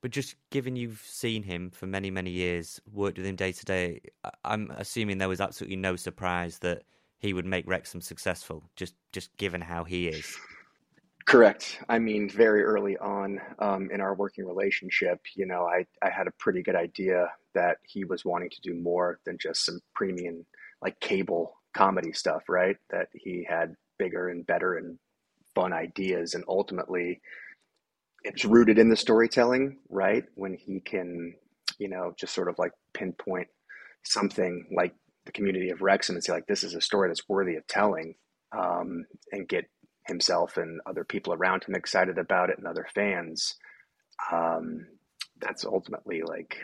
[0.00, 3.64] But just given you've seen him for many, many years, worked with him day to
[3.64, 4.00] day,
[4.44, 6.84] I'm assuming there was absolutely no surprise that
[7.18, 10.36] he would make Wrexham successful, just just given how he is.
[11.28, 11.80] Correct.
[11.90, 16.26] I mean, very early on um, in our working relationship, you know, I, I had
[16.26, 20.46] a pretty good idea that he was wanting to do more than just some premium,
[20.80, 22.76] like cable comedy stuff, right?
[22.88, 24.98] That he had bigger and better and
[25.54, 26.32] fun ideas.
[26.32, 27.20] And ultimately,
[28.28, 30.24] it's rooted in the storytelling, right?
[30.34, 31.34] When he can,
[31.78, 33.48] you know, just sort of like pinpoint
[34.04, 34.94] something like
[35.26, 38.14] the community of Wrexham and say, like, this is a story that's worthy of telling
[38.56, 39.64] um, and get
[40.06, 43.54] himself and other people around him excited about it and other fans.
[44.32, 44.86] Um,
[45.40, 46.56] that's ultimately like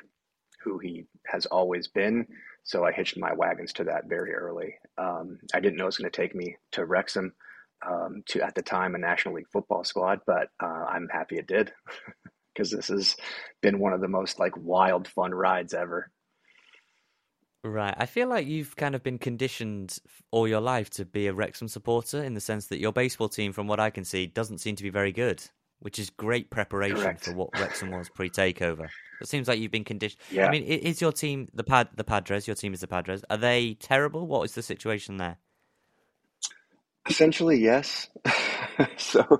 [0.63, 2.27] who he has always been.
[2.65, 4.75] So I hitched my wagons to that very early.
[4.97, 7.35] Um, I didn't know it was going to take me to Wrexham,
[7.89, 11.47] um, to at the time a National League football squad, but uh, I'm happy it
[11.47, 11.73] did
[12.55, 13.17] because this has
[13.63, 16.11] been one of the most like wild fun rides ever.
[17.65, 17.95] Right.
[17.97, 19.97] I feel like you've kind of been conditioned
[20.31, 23.55] all your life to be a Wrexham supporter in the sense that your baseball team,
[23.55, 25.43] from what I can see, doesn't seem to be very good,
[25.79, 27.25] which is great preparation Correct.
[27.25, 28.89] for what Wrexham was pre takeover.
[29.23, 30.21] It seems like you've been conditioned.
[30.31, 30.47] Yeah.
[30.47, 32.47] I mean, is your team the Pad the Padres?
[32.47, 33.25] Your team is the Padres.
[33.31, 34.27] Are they terrible?
[34.27, 35.39] What is the situation there?
[37.09, 38.09] Essentially, yes.
[38.97, 39.39] so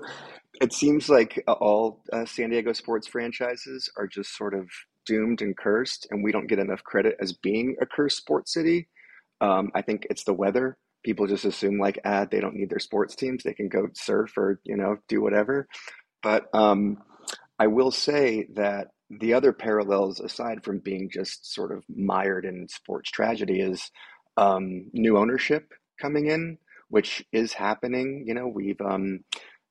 [0.61, 4.67] it seems like all uh, San Diego sports franchises are just sort of
[5.05, 8.87] doomed and cursed, and we don't get enough credit as being a cursed sports city.
[9.41, 10.77] Um, I think it's the weather.
[11.03, 14.37] People just assume like, ah, they don't need their sports teams; they can go surf
[14.37, 15.67] or you know do whatever.
[16.23, 16.97] But um,
[17.59, 22.67] I will say that the other parallels, aside from being just sort of mired in
[22.67, 23.91] sports tragedy, is
[24.37, 26.57] um, new ownership coming in,
[26.95, 28.23] which is happening.
[28.25, 29.19] You know, we've um,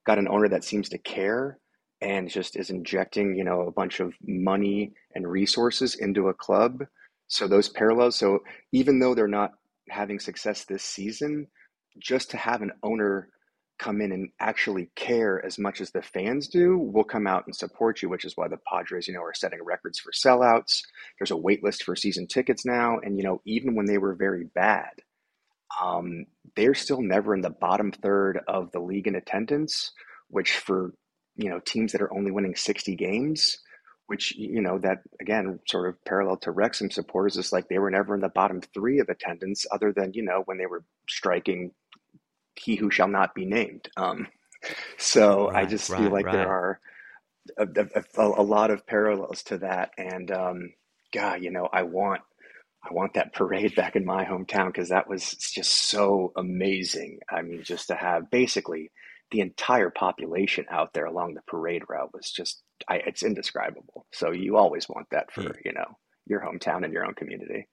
[0.07, 1.59] got an owner that seems to care
[2.03, 6.81] and just is injecting, you know, a bunch of money and resources into a club.
[7.29, 8.17] So those parallels.
[8.17, 8.41] So
[8.73, 9.53] even though they're not
[9.89, 11.47] having success this season,
[11.99, 13.31] just to have an owner
[13.79, 17.57] come in and actually care as much as the fans do will come out and
[17.57, 20.83] support you, which is why the Padres, you know, are setting records for sellouts.
[21.19, 22.99] There's a wait list for season tickets now.
[23.03, 24.91] And, you know, even when they were very bad,
[25.83, 29.93] um, they're still never in the bottom third of the league in attendance,
[30.29, 30.93] which for
[31.37, 33.59] you know teams that are only winning 60 games
[34.07, 37.91] which you know that again sort of parallel to Wrexham supporters is like they were
[37.91, 41.73] never in the bottom three of attendance other than you know when they were striking
[42.55, 44.27] he who shall not be named um,
[44.99, 46.33] so right, I just right, feel like right.
[46.33, 46.81] there are
[47.59, 47.67] a,
[48.17, 50.73] a, a, lot of parallels to that and um,
[51.13, 52.23] God you know I want
[52.89, 57.43] I want that parade back in my hometown because that was just so amazing I
[57.43, 58.91] mean just to have basically
[59.31, 64.07] the entire population out there along the parade route was just I, it's indescribable.
[64.13, 65.53] So you always want that for yeah.
[65.65, 67.69] you know your hometown and your own community.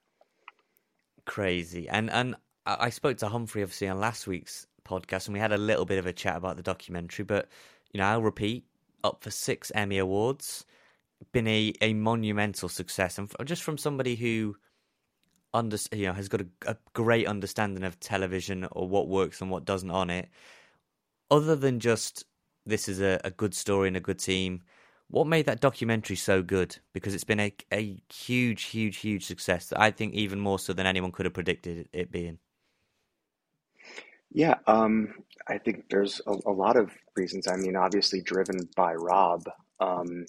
[1.26, 5.52] Crazy, and and I spoke to Humphrey obviously on last week's podcast, and we had
[5.52, 7.26] a little bit of a chat about the documentary.
[7.26, 7.50] But
[7.92, 8.66] you know, I'll repeat:
[9.04, 10.66] up for six Emmy awards,
[11.32, 14.56] been a, a monumental success, and just from somebody who
[15.54, 19.52] under you know has got a, a great understanding of television or what works and
[19.52, 20.30] what doesn't on it
[21.32, 22.26] other than just
[22.66, 24.62] this is a, a good story and a good team,
[25.08, 26.78] what made that documentary so good?
[26.94, 29.68] Because it's been a, a huge, huge, huge success.
[29.68, 32.38] that I think even more so than anyone could have predicted it being.
[34.32, 35.16] Yeah, um,
[35.48, 37.48] I think there's a, a, lot of reasons.
[37.48, 39.44] I mean, obviously driven by Rob,
[39.82, 40.26] um,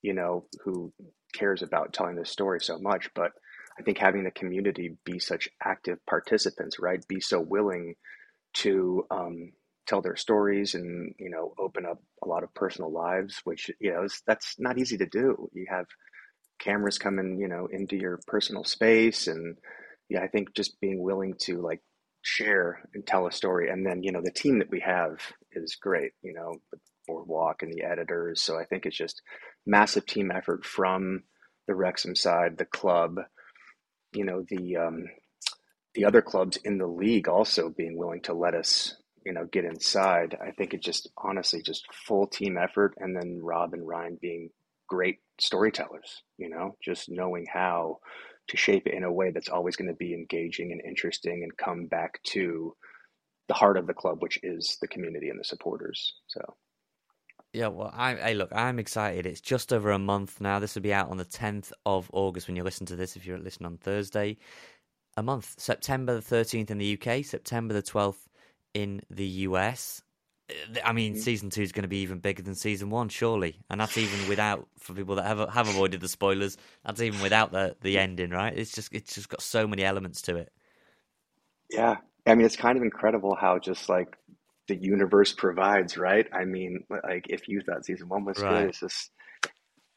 [0.00, 0.90] you know, who
[1.34, 3.10] cares about telling this story so much.
[3.14, 3.32] But
[3.78, 7.94] I think having the community be such active participants, right, be so willing
[8.54, 9.52] to um,
[9.86, 13.92] tell their stories and you know open up a lot of personal lives which you
[13.92, 15.48] know that's not easy to do.
[15.52, 15.86] You have
[16.58, 19.56] cameras coming you know into your personal space and
[20.08, 21.80] yeah i think just being willing to like
[22.22, 25.18] share and tell a story and then you know the team that we have
[25.52, 28.40] is great you know the boardwalk and the editors.
[28.40, 29.22] So i think it's just
[29.66, 31.24] massive team effort from
[31.66, 33.16] the wrexham side the club
[34.12, 35.06] you know the um,
[35.94, 39.64] the other clubs in the league also being willing to let us, you know, get
[39.64, 40.36] inside.
[40.40, 44.50] I think it just honestly just full team effort, and then Rob and Ryan being
[44.88, 46.22] great storytellers.
[46.38, 47.98] You know, just knowing how
[48.48, 51.56] to shape it in a way that's always going to be engaging and interesting, and
[51.56, 52.74] come back to
[53.48, 56.14] the heart of the club, which is the community and the supporters.
[56.28, 56.40] So.
[57.52, 59.26] Yeah, well, I, hey, look, I'm excited.
[59.26, 60.58] It's just over a month now.
[60.58, 63.26] This will be out on the 10th of August when you listen to this, if
[63.26, 64.38] you're listening on Thursday
[65.16, 65.54] a month.
[65.58, 68.28] September the 13th in the UK, September the 12th
[68.74, 70.02] in the US.
[70.84, 71.18] I mean, mm.
[71.18, 74.28] season two is going to be even bigger than season one, surely, and that's even
[74.28, 76.58] without for people that have have avoided the spoilers.
[76.84, 78.52] That's even without the the ending, right?
[78.54, 80.52] It's just it's just got so many elements to it.
[81.70, 84.18] Yeah, I mean, it's kind of incredible how just like
[84.72, 86.26] the universe provides, right?
[86.32, 88.60] I mean, like if you thought season one was right.
[88.60, 89.10] good, it's just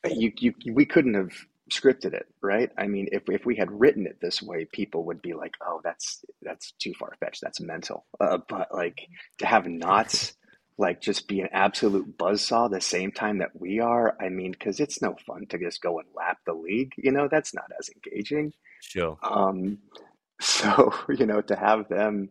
[0.06, 1.32] you you we couldn't have
[1.72, 2.70] scripted it, right?
[2.78, 5.80] I mean, if if we had written it this way, people would be like, "Oh,
[5.82, 7.42] that's that's too far fetched.
[7.42, 9.00] That's mental." Uh, but like
[9.38, 10.34] to have Notts
[10.78, 14.18] like just be an absolute buzzsaw the same time that we are.
[14.22, 16.92] I mean, because it's no fun to just go and lap the league.
[16.98, 18.52] You know, that's not as engaging.
[18.82, 19.18] Sure.
[19.24, 19.78] Um,
[20.42, 22.30] so you know, to have them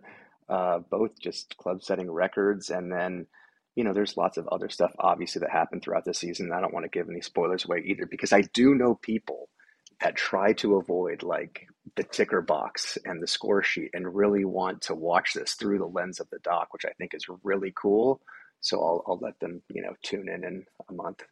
[0.49, 3.27] uh, both just club setting records and then
[3.77, 6.53] you know, there's lots of other stuff obviously that happened throughout the season.
[6.53, 9.49] I don't want to give any spoilers away either because I do know people
[10.01, 14.83] that try to avoid like the ticker box and the score sheet and really want
[14.83, 18.21] to watch this through the lens of the doc, which I think is really cool.
[18.61, 21.23] So I'll, I'll let them, you know, tune in in a month.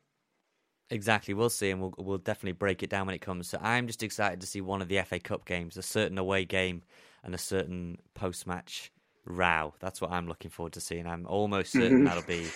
[0.91, 3.49] Exactly, we'll see, and we'll we'll definitely break it down when it comes.
[3.49, 6.45] So I'm just excited to see one of the FA Cup games, a certain away
[6.45, 6.83] game,
[7.25, 8.93] and a certain post match
[9.25, 9.75] row.
[9.81, 11.07] That's what I'm looking forward to seeing.
[11.07, 12.05] I'm almost certain mm-hmm.
[12.05, 12.47] that'll be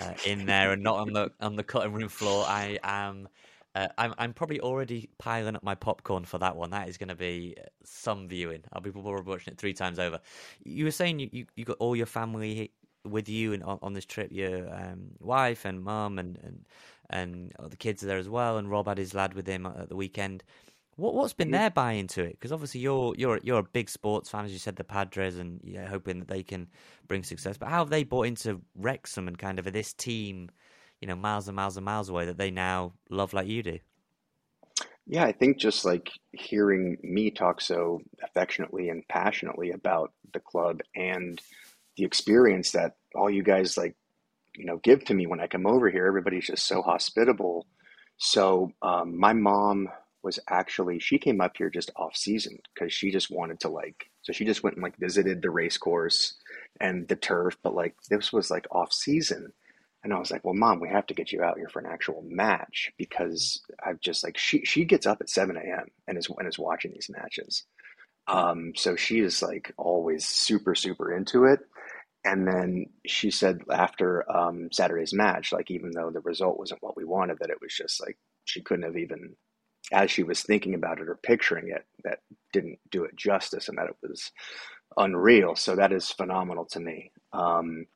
[0.00, 2.44] uh, in there and not on the on the cutting room floor.
[2.46, 3.28] I am.
[3.74, 6.70] Uh, I'm I'm probably already piling up my popcorn for that one.
[6.70, 8.62] That is going to be some viewing.
[8.72, 10.20] I'll be probably watching it three times over.
[10.64, 12.72] You were saying you, you, you got all your family
[13.04, 14.32] with you and on, on this trip.
[14.32, 16.64] Your um, wife and mum and and
[17.10, 18.58] and the kids are there as well.
[18.58, 20.42] And Rob had his lad with him at the weekend.
[21.00, 22.32] What what's been their buy into it?
[22.32, 25.60] Because obviously you're you're you're a big sports fan, as you said, the Padres, and
[25.64, 26.68] yeah, hoping that they can
[27.08, 27.56] bring success.
[27.56, 30.50] But how have they bought into Wrexham and kind of this team,
[31.00, 33.78] you know, miles and miles and miles away that they now love like you do?
[35.06, 40.82] Yeah, I think just like hearing me talk so affectionately and passionately about the club
[40.94, 41.40] and
[41.96, 43.96] the experience that all you guys like,
[44.54, 46.06] you know, give to me when I come over here.
[46.06, 47.66] Everybody's just so hospitable.
[48.18, 49.88] So um, my mom
[50.22, 54.10] was actually she came up here just off season because she just wanted to like
[54.22, 56.34] so she just went and like visited the race course
[56.80, 59.52] and the turf but like this was like off season
[60.02, 61.90] and I was like, well, mom, we have to get you out here for an
[61.90, 65.88] actual match because I've just like she she gets up at seven a.m.
[66.06, 67.64] and is and is watching these matches.
[68.26, 71.60] Um, so she is like always super super into it.
[72.24, 76.96] And then she said after um, Saturday's match, like even though the result wasn't what
[76.96, 79.36] we wanted, that it was just like she couldn't have even
[79.92, 82.20] as she was thinking about it or picturing it that
[82.52, 84.30] didn't do it justice and that it was
[84.96, 85.56] unreal.
[85.56, 87.12] So that is phenomenal to me.
[87.32, 87.86] Um,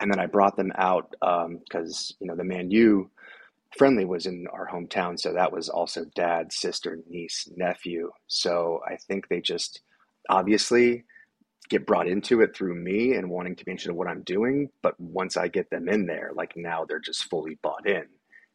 [0.00, 3.10] and then I brought them out because um, you know the Man U
[3.76, 8.10] friendly was in our hometown, so that was also dad, sister, niece, nephew.
[8.26, 9.80] So I think they just
[10.30, 11.04] obviously
[11.68, 14.70] get brought into it through me and wanting to be interested in what I'm doing.
[14.82, 18.04] But once I get them in there, like now they're just fully bought in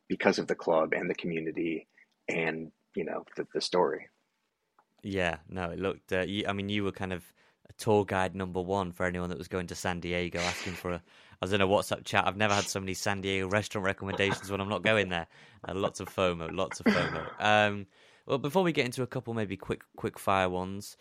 [0.08, 1.88] because of the club and the community
[2.28, 4.10] and you know the, the story.
[5.04, 6.14] Yeah, no, it looked.
[6.14, 7.24] Uh, you, I mean, you were kind of
[7.70, 10.92] a tour guide number one for anyone that was going to San Diego, asking for
[10.92, 10.96] a.
[10.96, 12.26] I was in a WhatsApp chat.
[12.26, 15.28] I've never had so many San Diego restaurant recommendations when I'm not going there.
[15.68, 17.26] Uh, lots of FOMO, lots of FOMO.
[17.44, 17.86] Um,
[18.26, 20.96] well, before we get into a couple maybe quick quick fire ones,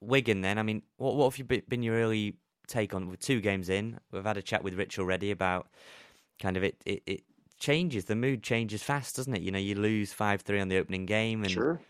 [0.00, 0.40] Wigan.
[0.40, 3.68] Then, I mean, what what have you been your early take on with two games
[3.68, 4.00] in?
[4.10, 5.68] We've had a chat with Rich already about
[6.40, 7.20] kind of it, it, it
[7.64, 8.04] changes.
[8.04, 9.42] The mood changes fast, doesn't it?
[9.42, 11.80] You know, you lose five three on the opening game, and sure.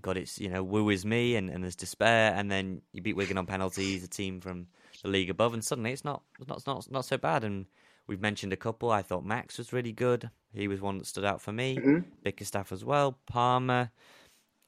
[0.00, 3.16] God, it's you know, woo is me, and, and there's despair, and then you beat
[3.16, 4.68] Wigan on penalties, a team from
[5.02, 7.42] the league above, and suddenly it's not not not not so bad.
[7.42, 7.66] And
[8.06, 8.90] we've mentioned a couple.
[8.90, 10.30] I thought Max was really good.
[10.54, 11.76] He was one that stood out for me.
[11.76, 12.08] Mm-hmm.
[12.22, 13.18] Bickerstaff as well.
[13.26, 13.90] Palmer.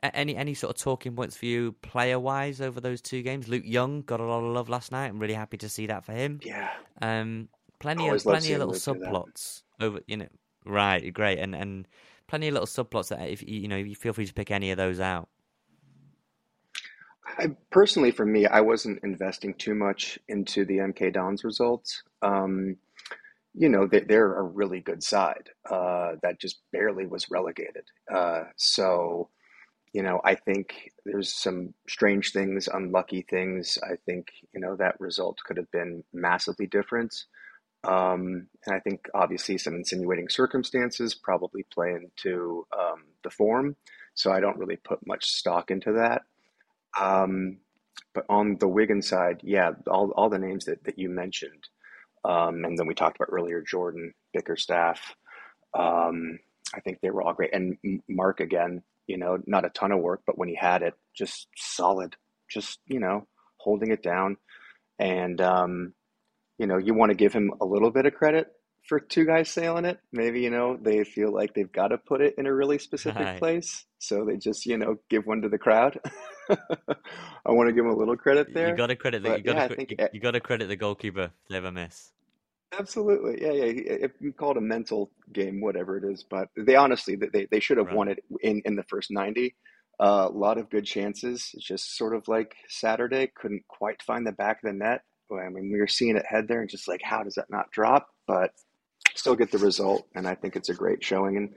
[0.02, 3.48] Any any sort of talking points for you player wise over those two games?
[3.48, 5.08] Luke Young got a lot of love last night.
[5.08, 6.38] I'm really happy to see that for him.
[6.44, 6.70] Yeah.
[7.02, 7.48] Um,
[7.80, 10.28] plenty Always of plenty of little subplots over you know
[10.64, 11.88] Right, great, and and
[12.26, 14.76] plenty of little subplots that if you know you feel free to pick any of
[14.76, 15.28] those out.
[17.38, 22.02] I, personally, for me, I wasn't investing too much into the MK Dons results.
[22.22, 22.76] Um,
[23.54, 27.84] you know, they, they're a really good side uh, that just barely was relegated.
[28.12, 29.28] Uh, so,
[29.92, 33.78] you know, I think there's some strange things, unlucky things.
[33.82, 37.24] I think, you know, that result could have been massively different.
[37.84, 43.76] Um, and I think obviously some insinuating circumstances probably play into um, the form.
[44.14, 46.22] So I don't really put much stock into that.
[47.00, 47.58] Um,
[48.14, 51.68] but on the Wigan side, yeah, all, all the names that, that you mentioned.
[52.24, 55.14] Um, and then we talked about earlier Jordan, Bickerstaff.
[55.72, 56.40] Um,
[56.74, 57.54] I think they were all great.
[57.54, 60.94] And Mark, again, you know, not a ton of work, but when he had it,
[61.14, 62.16] just solid,
[62.48, 63.26] just, you know,
[63.56, 64.36] holding it down.
[64.98, 65.94] And, um,
[66.58, 68.48] you know, you want to give him a little bit of credit
[68.88, 70.00] for two guys sailing it.
[70.12, 73.22] Maybe, you know, they feel like they've got to put it in a really specific
[73.22, 73.38] right.
[73.38, 73.84] place.
[73.98, 75.98] So they just, you know, give one to the crowd.
[76.50, 78.70] I want to give him a little credit there.
[78.70, 80.76] You got to credit the, you got yeah, to, you, you got to credit the
[80.76, 81.30] goalkeeper.
[81.50, 82.12] Never miss.
[82.78, 83.92] Absolutely, yeah, yeah.
[84.04, 87.60] If you call it a mental game, whatever it is, but they honestly they they
[87.60, 87.96] should have right.
[87.96, 89.54] won it in in the first ninety.
[90.00, 91.50] A uh, lot of good chances.
[91.54, 95.00] It's just sort of like Saturday couldn't quite find the back of the net.
[95.36, 97.70] I mean, we were seeing it head there, and just like, how does that not
[97.70, 98.08] drop?
[98.26, 98.52] But
[99.14, 101.36] still get the result, and I think it's a great showing.
[101.36, 101.50] And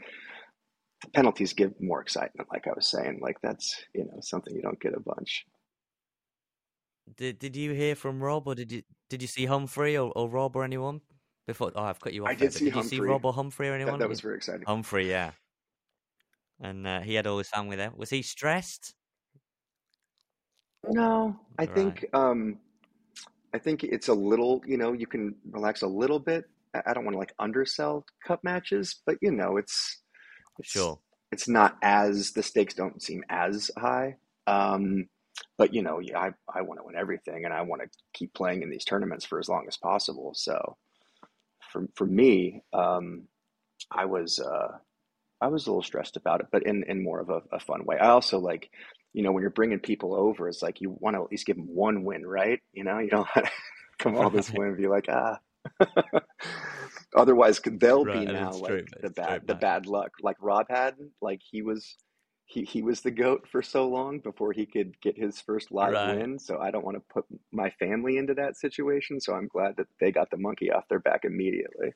[1.04, 3.20] the penalties give more excitement, like I was saying.
[3.22, 5.46] Like that's you know something you don't get a bunch.
[7.18, 10.30] Did Did you hear from Rob, or did you did you see Humphrey or, or
[10.30, 11.02] Rob or anyone
[11.48, 11.72] before?
[11.76, 12.30] Oh, I've cut you off.
[12.30, 12.98] I did there, see did Humphrey.
[12.98, 13.94] you see Rob or Humphrey or anyone?
[13.94, 14.64] That, that was very exciting.
[14.66, 15.32] Humphrey, yeah.
[16.60, 17.92] And uh, he had all his family there.
[17.96, 18.94] Was he stressed?
[20.88, 21.76] No, I right.
[21.76, 22.60] think um,
[23.54, 24.62] I think it's a little.
[24.66, 26.46] You know, you can relax a little bit.
[26.74, 30.02] I don't want to like undersell cup matches, but you know, it's,
[30.58, 31.00] it's sure
[31.32, 34.18] it's not as the stakes don't seem as high.
[34.48, 35.08] Um,
[35.58, 38.34] but you know, yeah, I, I want to win everything and I want to keep
[38.34, 40.34] playing in these tournaments for as long as possible.
[40.36, 40.78] So
[41.72, 43.24] for, for me, um,
[43.92, 44.78] I was, uh,
[45.40, 47.86] I was a little stressed about it, but in, in more of a, a fun
[47.86, 47.98] way.
[47.98, 48.70] I also like,
[49.14, 51.58] you know, when you're bringing people over, it's like you want to at least give
[51.58, 52.60] them one win, right?
[52.74, 53.28] You know, you don't
[54.00, 55.40] come all this win and be like, ah.
[57.16, 60.96] Otherwise, they'll right, be now like true, the bad, the bad luck, like Rob had.
[61.22, 61.98] Like he was,
[62.46, 65.94] he he was the goat for so long before he could get his first live
[65.94, 66.18] right.
[66.18, 66.40] win.
[66.40, 69.20] So I don't want to put my family into that situation.
[69.20, 71.94] So I'm glad that they got the monkey off their back immediately.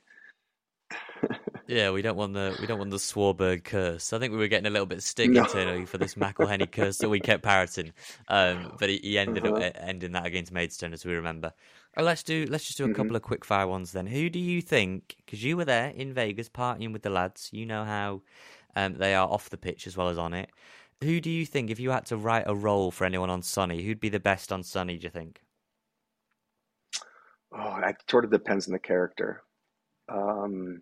[1.67, 4.13] Yeah, we don't want the we don't want the Swarberg curse.
[4.13, 5.43] I think we were getting a little bit stick no.
[5.43, 7.91] internally for this McElhenney curse that we kept parroting,
[8.27, 9.55] um, but he, he ended uh-huh.
[9.55, 11.53] up ending that against Maidstone, as we remember.
[11.97, 12.95] Uh, let's do let's just do a mm-hmm.
[12.95, 14.05] couple of quick fire ones then.
[14.05, 15.15] Who do you think?
[15.25, 18.21] Because you were there in Vegas partying with the lads, you know how
[18.75, 20.51] um, they are off the pitch as well as on it.
[21.03, 23.83] Who do you think, if you had to write a role for anyone on Sunny,
[23.83, 24.97] who'd be the best on Sunny?
[24.97, 25.41] Do you think?
[27.51, 29.43] Oh, it sort of depends on the character.
[30.09, 30.81] Um,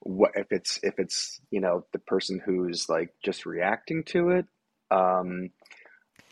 [0.00, 4.46] what if it's if it's you know the person who's like just reacting to it?
[4.90, 5.50] Um,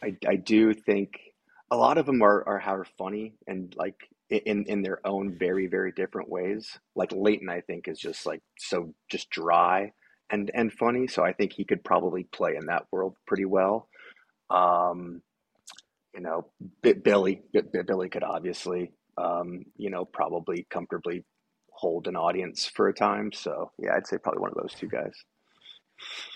[0.03, 1.19] I I do think
[1.71, 5.67] a lot of them are are how funny and like in in their own very
[5.67, 6.79] very different ways.
[6.95, 9.93] Like Leighton, I think is just like so just dry
[10.31, 11.07] and and funny.
[11.07, 13.89] So I think he could probably play in that world pretty well.
[14.51, 15.23] Um,
[16.15, 16.47] you know,
[16.83, 21.25] Billy Billy could obviously um, you know probably comfortably
[21.79, 23.31] hold an audience for a time.
[23.33, 25.15] So yeah, I'd say probably one of those two guys.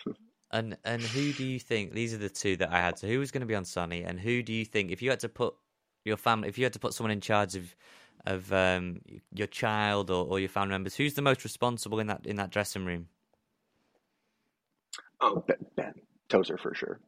[0.53, 2.99] and and who do you think these are the two that I had?
[2.99, 5.11] So who was going to be on Sunny, and who do you think if you
[5.11, 5.55] had to put
[6.05, 7.75] your family, if you had to put someone in charge of
[8.25, 9.01] of um,
[9.35, 12.51] your child or, or your family members, who's the most responsible in that in that
[12.51, 13.09] dressing room?
[15.21, 15.95] Oh, Ben, ben
[16.29, 17.01] Tozer for sure.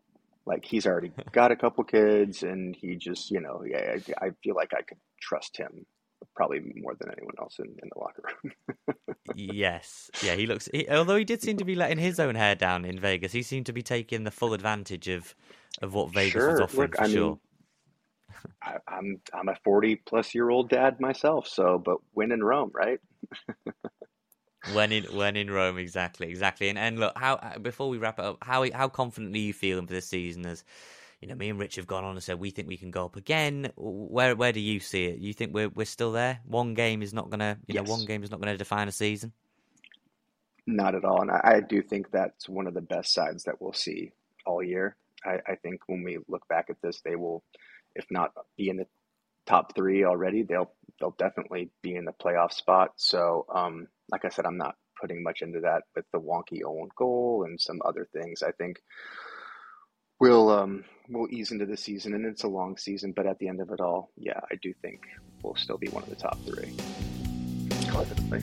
[0.44, 4.30] Like he's already got a couple kids, and he just, you know, yeah, I, I
[4.42, 5.86] feel like I could trust him
[6.34, 8.52] probably more than anyone else in, in the locker room.
[9.34, 10.68] yes, yeah, he looks.
[10.72, 13.42] He, although he did seem to be letting his own hair down in Vegas, he
[13.42, 15.34] seemed to be taking the full advantage of
[15.82, 16.50] of what Vegas sure.
[16.50, 17.28] was offering Look, for I sure.
[17.30, 17.40] Mean,
[18.62, 22.70] I, I'm I'm a forty plus year old dad myself, so but when in Rome,
[22.74, 22.98] right?
[24.72, 26.68] when in when in Rome, exactly, exactly.
[26.68, 29.52] And and look, how uh, before we wrap it up, how how confident are you
[29.52, 30.46] feeling for this season?
[30.46, 30.64] As
[31.24, 33.06] you know, me and Rich have gone on and said we think we can go
[33.06, 33.72] up again.
[33.76, 35.20] Where where do you see it?
[35.20, 36.40] You think we're we're still there?
[36.44, 37.86] One game is not gonna, you yes.
[37.86, 39.32] know, one game is not gonna define a season.
[40.66, 43.58] Not at all, and I, I, do think that's one of the best sides that
[43.58, 44.12] we'll see
[44.44, 44.96] all year.
[45.24, 47.42] I, I think when we look back at this, they will,
[47.94, 48.86] if not be in the
[49.46, 52.90] top three already, they'll they'll definitely be in the playoff spot.
[52.96, 56.90] So, um, like I said, I'm not putting much into that with the wonky own
[56.94, 58.42] goal and some other things.
[58.42, 58.78] I think
[60.20, 63.12] we'll um, we'll ease into the season, and it's a long season.
[63.14, 65.00] But at the end of it all, yeah, I do think
[65.42, 66.74] we'll still be one of the top three
[67.88, 68.42] collectively.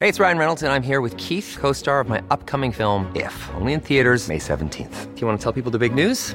[0.00, 3.10] Hey, it's Ryan Reynolds, and I'm here with Keith, co-star of my upcoming film.
[3.16, 5.12] If only in theaters May seventeenth.
[5.12, 6.34] Do you want to tell people the big news?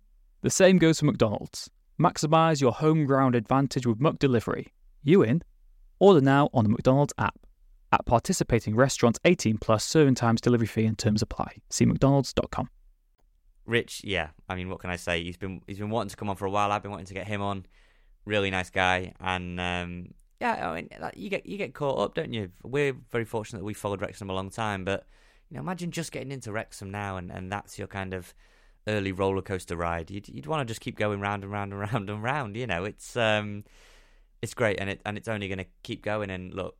[0.41, 1.69] The same goes for McDonald's.
[1.99, 4.67] Maximise your home ground advantage with Muck McDelivery.
[5.03, 5.43] You in?
[5.99, 7.37] Order now on the McDonald's app.
[7.91, 11.57] At participating restaurants 18 plus serving times, delivery fee and terms apply.
[11.69, 12.69] See McDonald's.com.
[13.67, 14.29] Rich, yeah.
[14.49, 15.23] I mean, what can I say?
[15.23, 16.71] He's been he's been wanting to come on for a while.
[16.71, 17.67] I've been wanting to get him on.
[18.25, 20.07] Really nice guy, and um,
[20.39, 22.49] yeah, I mean, you get you get caught up, don't you?
[22.63, 25.05] We're very fortunate that we followed Wrexham a long time, but
[25.49, 28.33] you know, imagine just getting into Wrexham now, and, and that's your kind of
[28.87, 30.09] early roller coaster ride.
[30.11, 32.55] You'd you'd want to just keep going round and round and round and round.
[32.55, 33.63] You know, it's um,
[34.41, 36.29] it's great, and it and it's only going to keep going.
[36.29, 36.77] And look,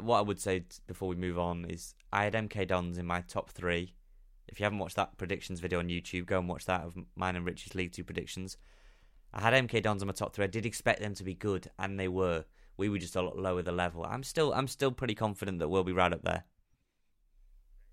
[0.00, 3.22] what I would say before we move on is I had MK Dons in my
[3.22, 3.94] top three.
[4.48, 7.36] If you haven't watched that predictions video on YouTube, go and watch that of mine
[7.36, 8.56] and Richie's League Two predictions.
[9.32, 10.44] I had MK Dons in my top three.
[10.44, 12.44] I did expect them to be good, and they were.
[12.76, 14.06] We were just a lot lower the level.
[14.06, 16.44] I'm still, I'm still pretty confident that we'll be right up there.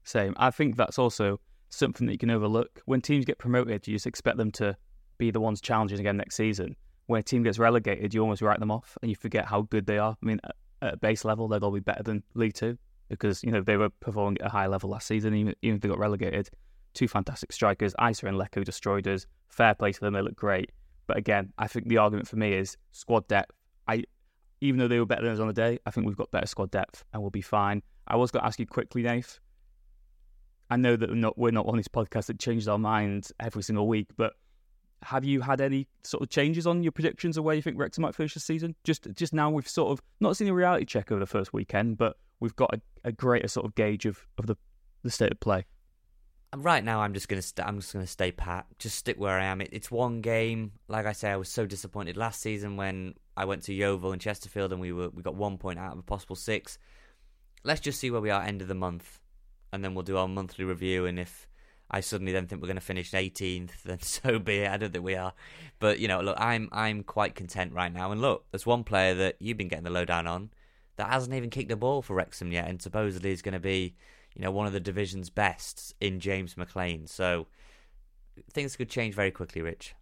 [0.06, 0.34] Same.
[0.38, 2.82] I think that's also something that you can overlook.
[2.86, 4.78] When teams get promoted, you just expect them to
[5.18, 6.76] be the ones challenging again next season.
[7.08, 9.86] When a team gets relegated, you almost write them off and you forget how good
[9.86, 10.18] they are.
[10.22, 10.40] I mean,
[10.82, 12.78] at base level, they'll be better than League Two
[13.10, 15.82] because you know they were performing at a high level last season, even, even if
[15.82, 16.50] they got relegated.
[16.94, 19.26] Two fantastic strikers, Eisa and Leko destroyed us.
[19.50, 20.72] Fair play to them; they look great.
[21.08, 23.56] But again, I think the argument for me is squad depth.
[23.88, 24.04] I,
[24.60, 26.48] even though they were better than us on the day, I think we've got better
[26.48, 27.82] squad depth and we'll be fine.
[28.08, 29.40] I was going to ask you quickly, Nath.
[30.70, 33.64] I know that we're not, we're not on this podcast that changes our minds every
[33.64, 34.34] single week, but
[35.04, 38.02] have you had any sort of changes on your predictions of where you think Wrexham
[38.02, 38.76] might finish the season?
[38.84, 41.98] Just just now we've sort of not seen a reality check over the first weekend,
[41.98, 44.58] but we've got a, a greater sort of gauge of, of the,
[45.04, 45.66] the state of play.
[46.54, 48.66] Um, right now, I'm just gonna st- I'm just gonna stay pat.
[48.80, 49.62] Just stick where I am.
[49.62, 50.72] It, it's one game.
[50.88, 54.22] Like I say, I was so disappointed last season when I went to Yeovil and
[54.22, 56.78] Chesterfield, and we were we got one point out of a possible six.
[57.64, 59.20] Let's just see where we are end of the month,
[59.72, 61.06] and then we'll do our monthly review.
[61.06, 61.48] And if
[61.90, 64.72] I suddenly then think we're going to finish 18th, then so be it.
[64.72, 65.34] I don't think we are,
[65.80, 68.12] but you know, look, I'm I'm quite content right now.
[68.12, 70.50] And look, there's one player that you've been getting the lowdown on
[70.98, 73.96] that hasn't even kicked a ball for Wrexham yet, and supposedly is going to be,
[74.36, 77.08] you know, one of the division's best in James McClean.
[77.08, 77.48] So
[78.52, 79.96] things could change very quickly, Rich.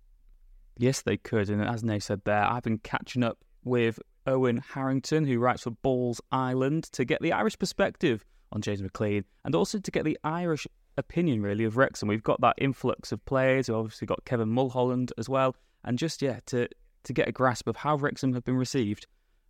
[0.77, 1.49] Yes, they could.
[1.49, 5.71] And as Nate said there, I've been catching up with Eoin Harrington, who writes for
[5.71, 8.25] Balls Island, to get the Irish perspective
[8.55, 10.65] on James McClean and also to get the Irish
[10.97, 12.07] opinion, really, of Wrexham.
[12.07, 13.69] We've got that influx of players.
[13.69, 15.55] We've obviously got Kevin Mulholland as well.
[15.83, 16.67] And just, yeah, to,
[17.03, 19.05] to get a grasp of how Wrexham have been received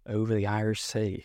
[0.07, 1.23] over the Irish Sea.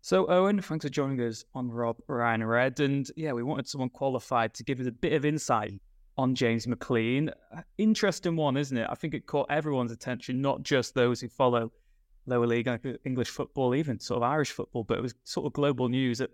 [0.00, 2.80] So, Eoin, thanks for joining us on Rob Ryan Red.
[2.80, 5.80] And yeah, we wanted someone qualified to give us a bit of insight
[6.16, 7.30] on James McLean.
[7.78, 8.86] Interesting one, isn't it?
[8.90, 11.72] I think it caught everyone's attention, not just those who follow
[12.26, 12.68] lower league
[13.04, 16.18] English football, even sort of Irish football, but it was sort of global news.
[16.18, 16.30] That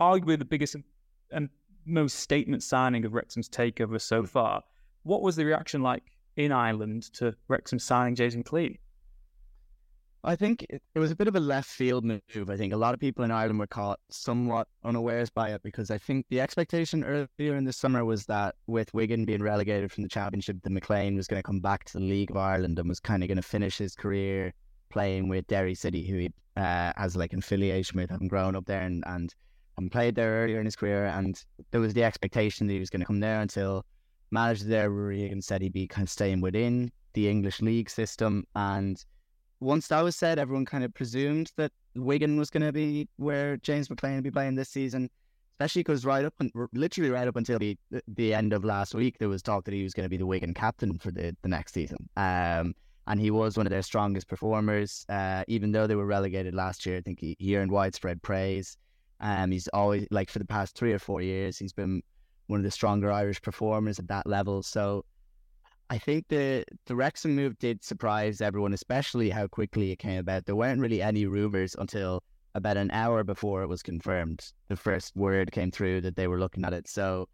[0.00, 0.76] arguably the biggest
[1.30, 1.48] and
[1.86, 4.62] most statement signing of Wrexham's takeover so far.
[5.02, 6.02] What was the reaction like
[6.36, 8.78] in Ireland to Wrexham signing Jason McClean?
[10.26, 12.48] I think it, it was a bit of a left field move.
[12.48, 15.90] I think a lot of people in Ireland were caught somewhat unawares by it because
[15.90, 20.02] I think the expectation earlier in the summer was that with Wigan being relegated from
[20.02, 22.88] the Championship, the McClean was going to come back to the League of Ireland and
[22.88, 24.54] was kind of going to finish his career
[24.88, 28.64] playing with Derry City, who he uh, has like an affiliation with, having grown up
[28.64, 29.34] there and, and
[29.76, 31.06] and played there earlier in his career.
[31.06, 33.84] And there was the expectation that he was going to come there until
[34.30, 38.44] manager there, Ruairi Egan, said he'd be kind of staying within the English league system.
[38.54, 39.02] And
[39.60, 43.56] once that was said, everyone kind of presumed that Wigan was going to be where
[43.58, 45.10] James McClean would be playing this season.
[45.54, 49.18] Especially because right up, and literally right up until the the end of last week,
[49.18, 51.48] there was talk that he was going to be the Wigan captain for the, the
[51.48, 52.08] next season.
[52.16, 52.74] Um,
[53.06, 55.06] and he was one of their strongest performers.
[55.08, 58.76] Uh, even though they were relegated last year, I think he, he earned widespread praise.
[59.20, 62.02] Um, he's always like for the past three or four years, he's been
[62.46, 64.62] one of the stronger Irish performers at that level.
[64.62, 65.04] So
[65.90, 70.46] I think the the Wrexham move did surprise everyone, especially how quickly it came about.
[70.46, 72.22] There weren't really any rumors until
[72.54, 74.52] about an hour before it was confirmed.
[74.68, 76.88] The first word came through that they were looking at it.
[76.88, 77.28] So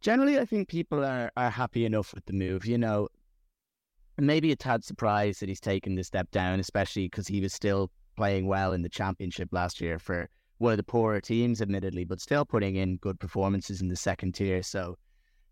[0.00, 2.66] generally, I think people are are happy enough with the move.
[2.66, 3.08] You know,
[4.18, 7.90] maybe a tad surprised that he's taken the step down, especially because he was still
[8.16, 10.28] playing well in the championship last year for
[10.70, 14.62] of the poorer teams, admittedly, but still putting in good performances in the second tier.
[14.62, 14.96] So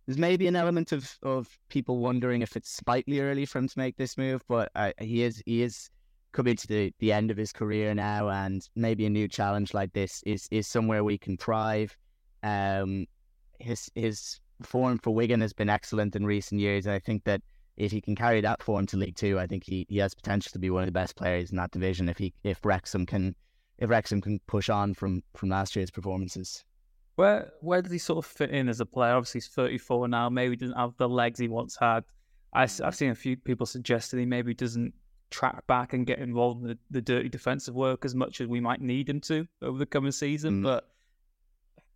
[0.07, 3.79] there's maybe an element of of people wondering if it's slightly early for him to
[3.79, 5.91] make this move, but uh, he is he is
[6.33, 9.93] coming to the, the end of his career now, and maybe a new challenge like
[9.93, 11.97] this is is somewhere we can thrive.
[12.43, 13.07] Um,
[13.59, 17.43] his his form for Wigan has been excellent in recent years, and I think that
[17.77, 20.51] if he can carry that form to League Two, I think he, he has potential
[20.53, 22.09] to be one of the best players in that division.
[22.09, 23.35] If he if Wrexham can
[23.81, 26.65] if Wrexham can push on from from last year's performances.
[27.17, 29.15] Where where does he sort of fit in as a player?
[29.15, 30.29] Obviously, he's 34 now.
[30.29, 32.05] Maybe doesn't have the legs he once had.
[32.53, 34.93] I, have seen a few people suggesting he maybe doesn't
[35.31, 38.61] track back and get involved in the, the dirty defensive work as much as we
[38.61, 40.61] might need him to over the coming season.
[40.61, 40.65] Mm.
[40.65, 40.89] But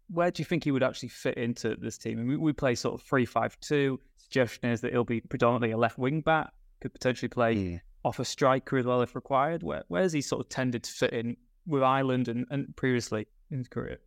[0.09, 2.18] where do you think he would actually fit into this team?
[2.18, 3.99] I mean, we, we play sort of three-five-two.
[4.16, 7.80] Suggestion is that he'll be predominantly a left wing back, could potentially play mm.
[8.05, 9.62] off a striker as well if required.
[9.62, 13.58] Where where's he sort of tended to fit in with Ireland and, and previously in
[13.58, 13.98] his career?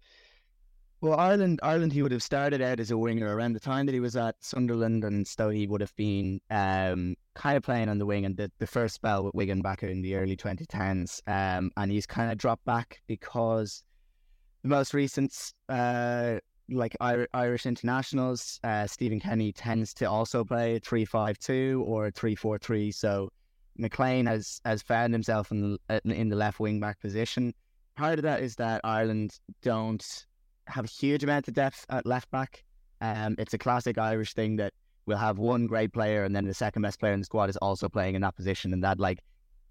[0.99, 3.93] Well, Ireland, Ireland, he would have started out as a winger around the time that
[3.93, 7.99] he was at Sunderland, and so he would have been um, kind of playing on
[7.99, 8.25] the wing.
[8.25, 12.07] And the, the first spell with Wigan back in the early 2010s, um, and he's
[12.07, 13.83] kind of dropped back because
[14.63, 21.05] the most recent, uh, like Irish internationals, uh, Stephen Kenny tends to also play three
[21.05, 22.91] five two or three four three.
[22.91, 23.29] So
[23.79, 27.53] McClean has has found himself in the, in the left wing back position.
[27.95, 30.25] Part of that is that Ireland don't
[30.67, 32.63] have a huge amount of depth at left back.
[33.01, 34.73] Um, it's a classic Irish thing that
[35.05, 37.57] we'll have one great player and then the second best player in the squad is
[37.57, 39.19] also playing in that position, and that like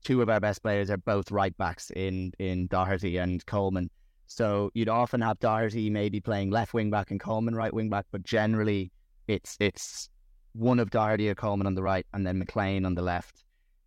[0.04, 3.90] two of our best players are both right backs in in Doherty and Coleman.
[4.26, 8.06] So you'd often have Doherty maybe playing left wing back and Coleman right wing back,
[8.10, 8.90] but generally
[9.28, 10.08] it's it's
[10.52, 13.44] one of Doherty or Coleman on the right and then McClean on the left.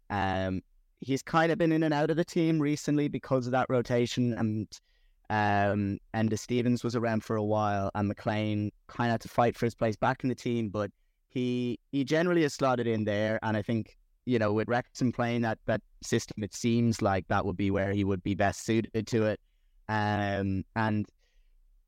[0.10, 0.62] Um,
[1.02, 4.34] he's kind of been in and out of the team recently because of that rotation
[4.34, 4.68] and
[5.30, 9.56] um, and Stevens was around for a while, and McClean kind of had to fight
[9.56, 10.92] for his place back in the team, but
[11.28, 13.96] he he generally has slotted in there, and I think
[14.26, 17.92] you know with Wrexham playing that that system, it seems like that would be where
[17.92, 19.40] he would be best suited to it.
[19.88, 21.08] Um, and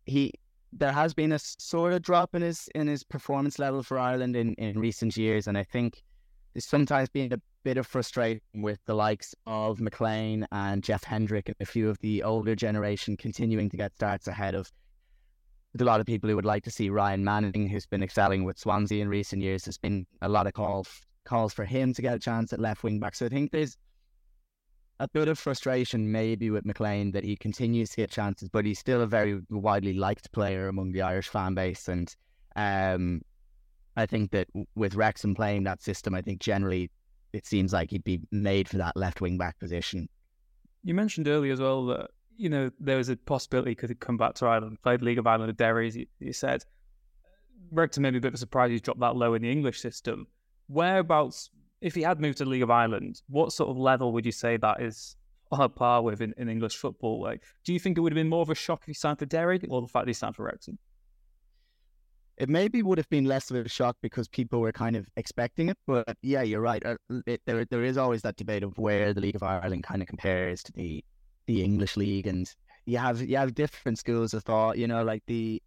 [0.05, 0.33] he
[0.73, 4.35] there has been a sort of drop in his in his performance level for Ireland
[4.35, 6.03] in, in recent years, and I think
[6.53, 11.47] there's sometimes been a bit of frustration with the likes of McClean and Jeff Hendrick
[11.47, 14.71] and a few of the older generation continuing to get starts ahead of
[15.79, 18.57] a lot of people who would like to see Ryan Manning, who's been excelling with
[18.57, 19.63] Swansea in recent years.
[19.63, 20.89] There's been a lot of calls
[21.23, 23.15] calls for him to get a chance at left wing back.
[23.15, 23.77] So I think there's
[24.99, 28.79] a bit of frustration maybe with McClean that he continues to get chances, but he's
[28.79, 31.87] still a very widely liked player among the Irish fan base.
[31.87, 32.13] And
[32.55, 33.21] um,
[33.97, 36.89] I think that with Wrexham playing that system, I think generally
[37.33, 40.07] it seems like he'd be made for that left wing back position.
[40.83, 44.17] You mentioned earlier as well that you know there was a possibility he could come
[44.17, 45.87] back to Ireland, played League of Ireland at Derry.
[45.87, 46.63] As you, said,
[47.71, 50.27] Wrexham maybe a bit of a surprise he's dropped that low in the English system.
[50.67, 51.49] Whereabouts,
[51.81, 54.57] if he had moved to League of Ireland, what sort of level would you say
[54.57, 55.15] that is
[55.51, 57.21] on par with in, in English football?
[57.21, 59.19] Like, do you think it would have been more of a shock if he signed
[59.19, 60.77] for Derry or the fact that he signed for Wrexham?
[62.41, 65.69] It maybe would have been less of a shock because people were kind of expecting
[65.69, 65.77] it.
[65.85, 66.83] But yeah, you're right.
[66.83, 66.95] Uh,
[67.27, 70.07] it, there there is always that debate of where the League of Ireland kind of
[70.07, 71.05] compares to the
[71.45, 72.51] the English league, and
[72.85, 74.79] you have you have different schools of thought.
[74.79, 75.61] You know, like the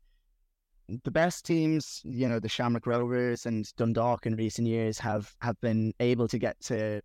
[1.04, 5.60] the best teams, you know, the Shamrock Rovers and Dundalk in recent years have have
[5.60, 7.00] been able to get to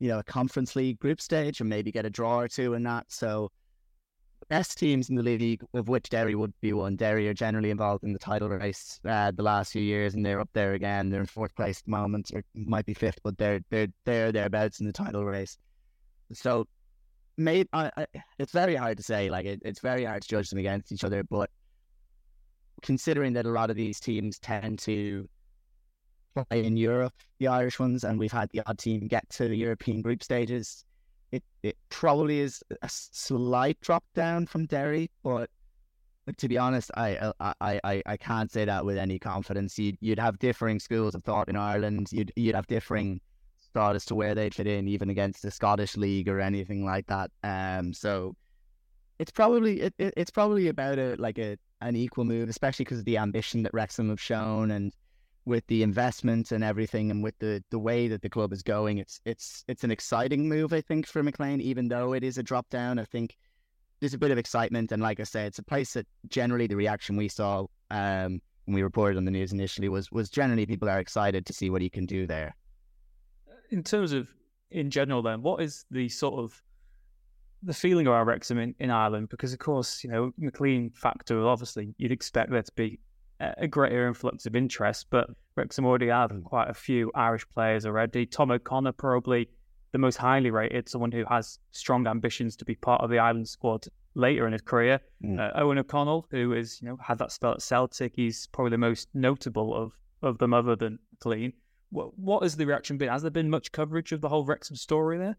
[0.00, 2.82] you know a Conference League group stage and maybe get a draw or two in
[2.82, 3.06] that.
[3.12, 3.52] So
[4.52, 6.94] best teams in the league, of which Derry would be one.
[6.94, 10.40] Derry are generally involved in the title race uh, the last few years, and they're
[10.40, 11.08] up there again.
[11.08, 14.30] They're in fourth place at the moment, or might be fifth, but they're they're they're
[14.30, 15.56] thereabouts in the title race.
[16.34, 16.66] So,
[17.38, 18.06] maybe I, I,
[18.38, 19.30] it's very hard to say.
[19.30, 21.22] Like it, it's very hard to judge them against each other.
[21.24, 21.48] But
[22.82, 25.26] considering that a lot of these teams tend to
[26.34, 29.56] play in Europe, the Irish ones, and we've had the odd team get to the
[29.56, 30.84] European group stages
[31.32, 35.50] it, it probably is a slight drop down from Derry, but
[36.36, 39.78] to be honest, I I, I, I can't say that with any confidence.
[39.78, 42.08] You'd, you'd have differing schools of thought in Ireland.
[42.12, 43.20] You'd you'd have differing
[43.74, 47.06] thought as to where they'd fit in, even against the Scottish league or anything like
[47.06, 47.30] that.
[47.42, 48.36] Um, so
[49.18, 53.00] it's probably it, it it's probably about a like a an equal move, especially because
[53.00, 54.92] of the ambition that Wrexham have shown and
[55.44, 58.98] with the investment and everything and with the the way that the club is going
[58.98, 62.42] it's it's it's an exciting move i think for mcclean even though it is a
[62.42, 63.36] drop down i think
[64.00, 66.76] there's a bit of excitement and like i said it's a place that generally the
[66.76, 70.88] reaction we saw um, when we reported on the news initially was was generally people
[70.88, 72.54] are excited to see what he can do there
[73.70, 74.28] in terms of
[74.70, 76.62] in general then what is the sort of
[77.64, 79.28] the feeling around Wrexham in, in Ireland?
[79.28, 81.46] Because of course, you know, McClean factor.
[81.46, 82.98] Obviously, you'd expect there to be
[83.58, 86.44] a greater influx of interest, but Wrexham already have Mm.
[86.44, 88.26] quite a few Irish players already.
[88.26, 89.48] Tom O'Connor, probably
[89.92, 93.48] the most highly rated, someone who has strong ambitions to be part of the Ireland
[93.48, 95.00] squad later in his career.
[95.24, 95.38] Mm.
[95.38, 98.78] Uh, Eoghan O'Connell, who is, you know, had that spell at Celtic, he's probably the
[98.78, 101.52] most notable of, of them other than McClean.
[101.90, 103.08] What, what has the reaction been?
[103.10, 105.36] Has there been much coverage of the whole Wrexham story there?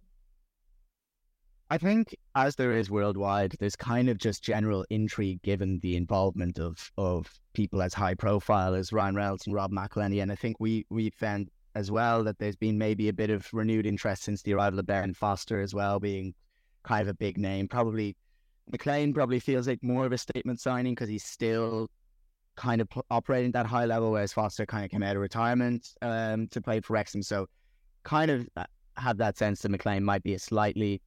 [1.74, 6.60] I think, as there is worldwide, there's kind of just general intrigue given the involvement
[6.60, 10.22] of of people as high profile as Ryan Reynolds and Rob McElhenney.
[10.22, 13.52] And I think we we found as well that there's been maybe a bit of
[13.52, 16.36] renewed interest since the arrival of Ben Foster as well, being
[16.84, 17.68] kind of a big name.
[17.68, 18.16] Probably
[18.72, 21.90] McClean probably feels like more of a statement signing because he's still
[22.56, 25.96] kind of operating at that high level, whereas Foster kind of came out of retirement
[26.04, 27.24] um, to play for Wrexham.
[27.24, 27.48] So
[28.04, 28.66] kind of uh,
[28.96, 31.02] have that sense that McClean might be a slightly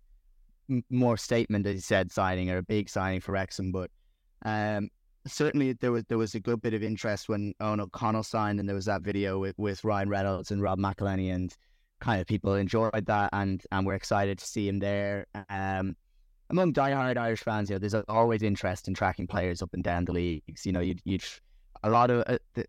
[0.91, 3.73] more statement, as you said, signing or a big signing for Wrexham.
[3.73, 3.91] But
[4.45, 4.91] um,
[5.27, 8.69] certainly there was there was a good bit of interest when Eoghan O'Connell signed, and
[8.69, 11.55] there was that video with, with Ryan Reynolds and Rob McElhenney, and
[12.01, 15.27] kind of people enjoyed that, and and we're excited to see him there.
[15.49, 15.97] Um,
[16.51, 20.05] among diehard Irish fans, you know, there's always interest in tracking players up and down
[20.05, 20.64] the leagues.
[20.64, 21.25] You know, you'd, you'd
[21.83, 22.67] a lot of uh, the,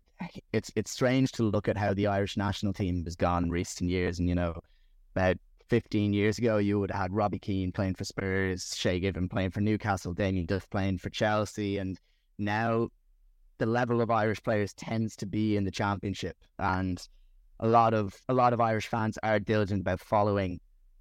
[0.52, 3.90] it's it's strange to look at how the Irish national team has gone in recent
[3.90, 4.60] years, and you know,
[5.14, 5.36] about
[5.68, 9.50] 15 years ago, you would have had Robbie Keane playing for Spurs, Shay Given playing
[9.50, 11.98] for Newcastle, Damien Duff playing for Chelsea, and
[12.38, 12.88] now
[13.58, 17.06] the level of Irish players tends to be in the Championship, and
[17.60, 20.60] a lot of a lot of Irish fans are diligent about following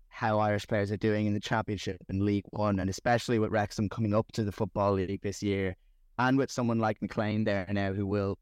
[0.09, 3.87] how Irish players are doing in the Championship and League One, and especially with Wrexham
[3.87, 5.75] coming up to the Football League this year,
[6.17, 8.37] and with someone like McClean there now who will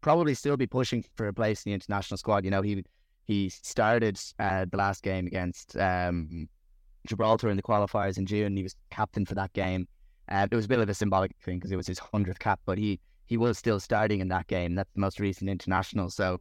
[0.00, 2.44] probably still be pushing for a place in the international squad.
[2.44, 2.84] You know, he
[3.26, 6.48] he started uh, the last game against um,
[7.06, 8.56] Gibraltar in the qualifiers in June.
[8.56, 9.88] He was captain for that game.
[10.28, 12.60] Uh, it was a bit of a symbolic thing because it was his hundredth cap,
[12.64, 14.74] but he he was still starting in that game.
[14.74, 16.40] That's the most recent international, so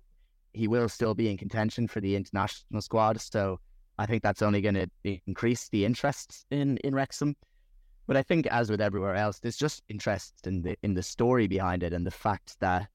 [0.53, 3.19] he will still be in contention for the international squad.
[3.19, 3.59] So
[3.97, 4.87] I think that's only going to
[5.25, 7.35] increase the interest in in Wrexham.
[8.05, 11.47] But I think, as with everywhere else, there's just interest in the in the story
[11.47, 12.89] behind it and the fact that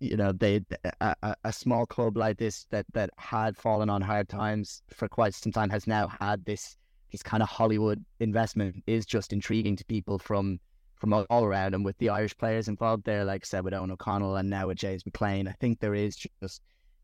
[0.00, 0.60] you know they
[1.00, 5.34] a, a, small club like this that that had fallen on hard times for quite
[5.34, 6.76] some time has now had this
[7.12, 10.58] this kind of Hollywood investment is just intriguing to people from
[10.96, 14.36] from all, around and with the Irish players involved there, like said with Eoghan O'Connell
[14.36, 16.60] and now with James McClean, I think there is just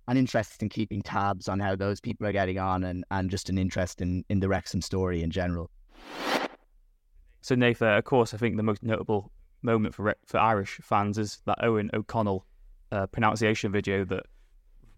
[0.06, 3.48] an interest in keeping tabs on how those people are getting on and, and just
[3.48, 5.70] an interest in, in the Wrexham story in general.
[7.40, 9.32] So, Nathan, of course, I think the most notable
[9.62, 12.44] moment for for Irish fans is that Eoghan O'Connell
[12.92, 14.26] uh, pronunciation video that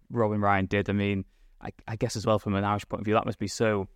[0.09, 0.89] Robin Ryan did.
[0.89, 1.25] I mean,
[1.61, 3.87] I, I, guess as well from an Irish point of view, that must be so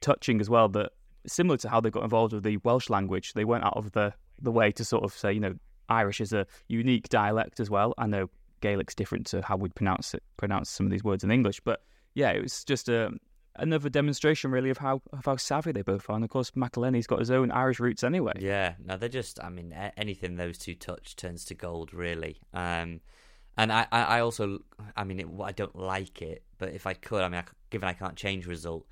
[0.00, 0.68] touching as well.
[0.68, 0.92] That
[1.26, 4.12] similar to how they got involved with the Welsh language, they went out of the
[4.40, 5.54] the way to sort of say, you know,
[5.88, 7.94] Irish is a unique dialect as well.
[7.98, 8.28] I know
[8.60, 11.82] Gaelic's different to how we'd pronounce it, pronounce some of these words in English, but
[12.14, 13.10] yeah, it was just a
[13.58, 16.16] another demonstration really of how of how savvy they both are.
[16.16, 18.34] And of course, McElhenney's got his own Irish roots anyway.
[18.38, 19.42] Yeah, no, they're just.
[19.42, 22.38] I mean, anything those two touch turns to gold, really.
[22.52, 23.00] Um,
[23.56, 24.60] and I, I also,
[24.96, 27.88] I mean, it, I don't like it, but if I could, I mean, I, given
[27.88, 28.86] I can't change result,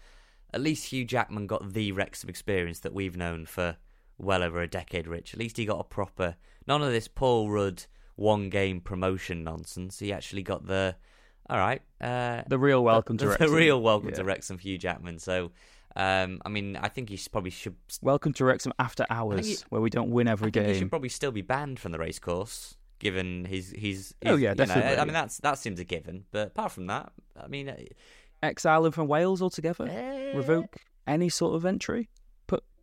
[0.52, 3.76] at least Hugh Jackman got the Wrexham experience that we've known for
[4.18, 5.06] well over a decade.
[5.06, 6.34] Rich, at least he got a proper,
[6.66, 7.84] none of this Paul Rudd
[8.16, 10.00] one game promotion nonsense.
[10.00, 10.96] He actually got the
[11.48, 11.82] all right.
[12.00, 13.54] Uh, the real welcome the, to the Wrexham.
[13.54, 14.16] real welcome yeah.
[14.16, 15.18] to Wrexham, Hugh Jackman.
[15.18, 15.52] So,
[15.94, 17.76] um, I mean, I think he probably should.
[18.02, 20.68] Welcome to Wrexham after hours, he, where we don't win every game.
[20.68, 24.14] He should probably still be banned from the racecourse, given his his.
[24.20, 24.96] his oh yeah, definitely.
[24.96, 26.24] Know, I mean, that's that seems a given.
[26.30, 27.74] But apart from that, I mean,
[28.42, 29.84] exile him from Wales altogether.
[29.84, 30.76] Uh, Revoke
[31.06, 32.08] any sort of entry.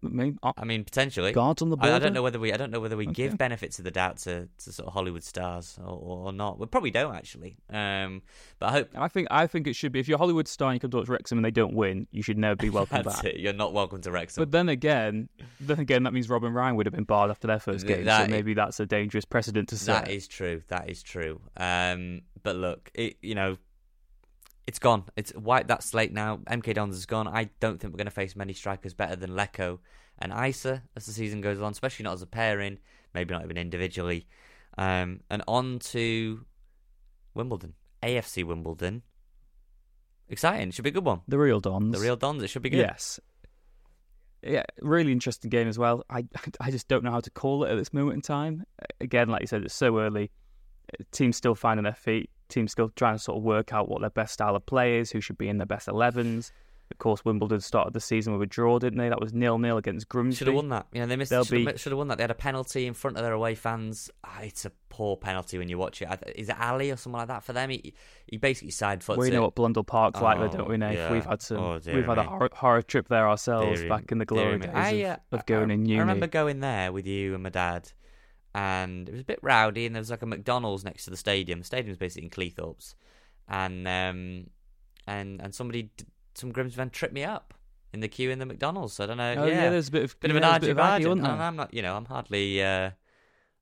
[0.04, 1.94] I mean, I mean, potentially guards on the border.
[1.94, 2.54] I, I, don't know whether we.
[2.54, 3.14] I don't know whether we okay.
[3.14, 6.60] give benefits of the doubt to, to sort of Hollywood stars or, or not.
[6.60, 7.58] We probably don't actually.
[7.70, 8.22] Um,
[8.60, 8.90] but I hope.
[8.96, 9.28] I think.
[9.32, 10.00] I think it should be.
[10.00, 12.08] If you're a Hollywood star and you come to watch Wrexham and they don't win,
[12.12, 13.26] you should never be welcome That's back.
[13.26, 13.40] It.
[13.40, 14.42] You're not welcome to Wrexham.
[14.42, 15.30] But then again,
[15.60, 18.06] then again, that means Robin Ryan would have been barred after their first game.
[18.06, 20.06] That, so maybe that's a dangerous precedent to set.
[20.06, 20.62] That is true.
[20.68, 21.42] That is true.
[21.58, 23.58] Um, but look, it, you know,
[24.66, 25.06] it's gone.
[25.16, 26.38] It's wiped that slate now.
[26.38, 27.28] MK Dons is gone.
[27.28, 29.80] I don't think we're going to face many strikers better than Leko
[30.20, 32.80] and Eisa as the season goes on, especially not as a pairing,
[33.14, 34.28] maybe not even individually.
[34.78, 36.46] Um, and on to
[37.34, 39.04] Wimbledon, AFC Wimbledon.
[40.30, 40.72] Exciting.
[40.72, 41.22] Should be a good one.
[41.28, 41.94] The real Dons.
[41.94, 42.42] The real Dons.
[42.42, 42.80] It should be good.
[42.80, 43.20] Yes.
[44.42, 46.04] Yeah, really interesting game as well.
[46.10, 46.26] I
[46.60, 48.66] I just don't know how to call it at this moment in time.
[49.00, 50.32] Again, like you said, it's so early.
[51.12, 52.30] Teams still finding their feet.
[52.54, 55.12] Teams still trying to sort of work out what their best style of play is,
[55.12, 56.52] who should be in their best 11s.
[56.92, 59.10] Of course, Wimbledon started the season with a draw, didn't they?
[59.10, 60.36] That was nil nil against Grimsby.
[60.38, 60.86] Should have won that.
[60.92, 61.32] Yeah, they missed.
[61.32, 62.18] Should have, should have won that.
[62.18, 64.12] They had a penalty in front of their away fans.
[64.24, 66.34] Ah, it's a poor penalty when you watch it.
[66.36, 67.72] Is it Ali or someone like that for them?
[67.72, 67.96] He
[68.28, 69.34] he basically side foots We it.
[69.34, 71.12] know what Blundell Park's like, though, don't we, Oh, yeah.
[71.12, 71.58] We've had some.
[71.58, 74.70] Oh, we've had a horror, horror trip there ourselves Dear back in the glory days
[74.72, 75.98] I, of, uh, of going I, in uni.
[75.98, 77.92] I remember going there with you and my dad,
[78.54, 79.86] and it was a bit rowdy.
[79.86, 81.60] And there was like a McDonald's next to the stadium.
[81.60, 82.96] The stadium's basically in Cleethorpes,
[83.48, 84.48] and um,
[85.08, 85.90] and and somebody,
[86.36, 87.54] some Grimsby fan tripped me up
[87.94, 88.94] in the queue in the McDonald's.
[88.94, 89.36] So I don't know.
[89.38, 91.08] Oh, yeah, there's a bit of- bit yeah, of an bit argy argy, bargy.
[91.10, 91.48] wasn't And there?
[91.48, 92.92] I'm not, you know, I'm hardly, uh,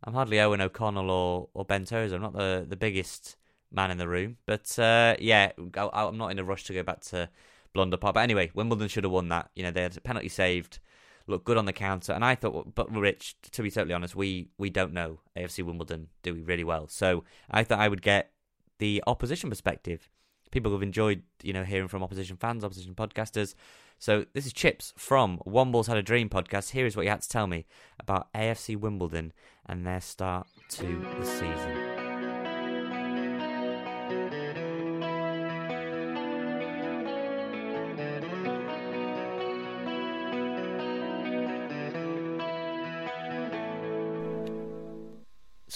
[0.03, 2.15] I'm hardly Eoghan O'Connell or or Ben Tozer.
[2.15, 3.37] I'm not the the biggest
[3.71, 6.83] man in the room, but uh, yeah, I, I'm not in a rush to go
[6.83, 7.29] back to
[7.73, 8.15] Blundell Park.
[8.15, 9.49] But anyway, Wimbledon should have won that.
[9.55, 10.79] You know, they had a penalty saved,
[11.27, 14.49] looked good on the counter, and I thought, but Rich, to be totally honest, we
[14.57, 16.87] we don't know AFC Wimbledon do we really well.
[16.87, 18.31] So I thought I would get
[18.79, 20.09] the opposition perspective.
[20.51, 23.55] People have enjoyed, you know, hearing from opposition fans, opposition podcasters.
[23.99, 26.71] So this is Chips from Wombles Had a Dream podcast.
[26.71, 27.67] Here is what you had to tell me
[27.99, 29.31] about AFC Wimbledon
[29.65, 31.90] and their start to the season.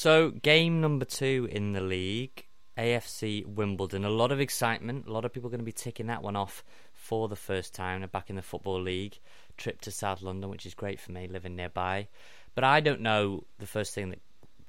[0.05, 2.45] So, game number two in the league,
[2.77, 4.05] AFC Wimbledon.
[4.05, 5.07] A lot of excitement.
[5.07, 8.01] A lot of people going to be ticking that one off for the first time.
[8.01, 9.17] They're back in the Football League.
[9.57, 12.07] Trip to South London, which is great for me, living nearby.
[12.53, 14.19] But I don't know the first thing that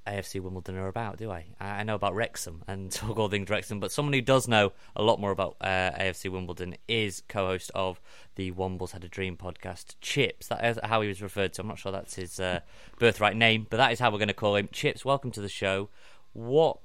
[0.06, 1.46] AFC Wimbledon are about, do I?
[1.60, 5.02] I know about Wrexham and talk all things Wrexham, but someone who does know a
[5.02, 8.00] lot more about uh, AFC Wimbledon is co-host of
[8.36, 10.48] the Wombles Had a Dream podcast, Chips.
[10.48, 11.62] That is how he was referred to.
[11.62, 12.60] I'm not sure that's his uh,
[12.98, 14.68] birthright name, but that is how we're going to call him.
[14.72, 15.88] Chips, welcome to the show.
[16.32, 16.78] What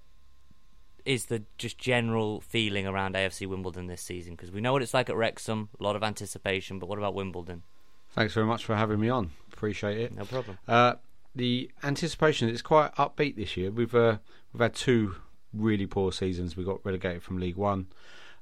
[1.05, 4.36] is the just general feeling around AFC Wimbledon this season?
[4.36, 7.13] Because we know what it's like at Wrexham, a lot of anticipation, but what about
[7.13, 7.63] Wimbledon?
[8.13, 9.32] Thanks very much for having me on.
[9.53, 10.15] Appreciate it.
[10.15, 10.57] No problem.
[10.67, 10.95] Uh,
[11.36, 13.71] the anticipation is quite upbeat this year.
[13.71, 14.17] We've uh,
[14.53, 15.15] we've had two
[15.53, 16.57] really poor seasons.
[16.57, 17.88] We got relegated from League One.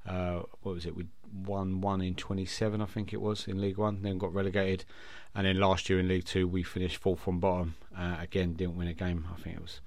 [0.08, 0.96] Uh, what was it?
[0.96, 1.06] We
[1.46, 4.02] won one in 27, I think it was, in League One.
[4.02, 4.86] Then got relegated,
[5.36, 7.76] and then last year in League Two we finished fourth from bottom.
[7.96, 9.28] Uh, again, didn't win a game.
[9.32, 9.82] I think it was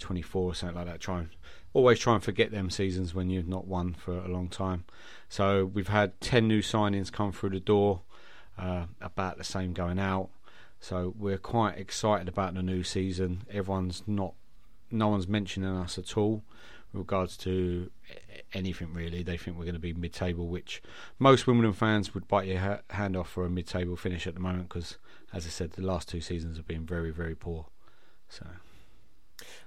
[0.00, 1.00] 24 or something like that.
[1.00, 1.28] Try and
[1.72, 4.84] always try and forget them seasons when you've not won for a long time.
[5.28, 8.02] So we've had 10 new signings come through the door.
[8.58, 10.30] Uh, about the same going out.
[10.80, 13.42] So we're quite excited about the new season.
[13.50, 14.34] Everyone's not,
[14.90, 16.44] no one's mentioning us at all
[16.92, 17.90] with regards to
[18.52, 19.22] anything really.
[19.22, 20.82] They think we're going to be mid-table, which
[21.18, 24.40] most Wimbledon fans would bite your ha- hand off for a mid-table finish at the
[24.40, 24.98] moment because,
[25.32, 27.66] as I said, the last two seasons have been very, very poor.
[28.28, 28.46] So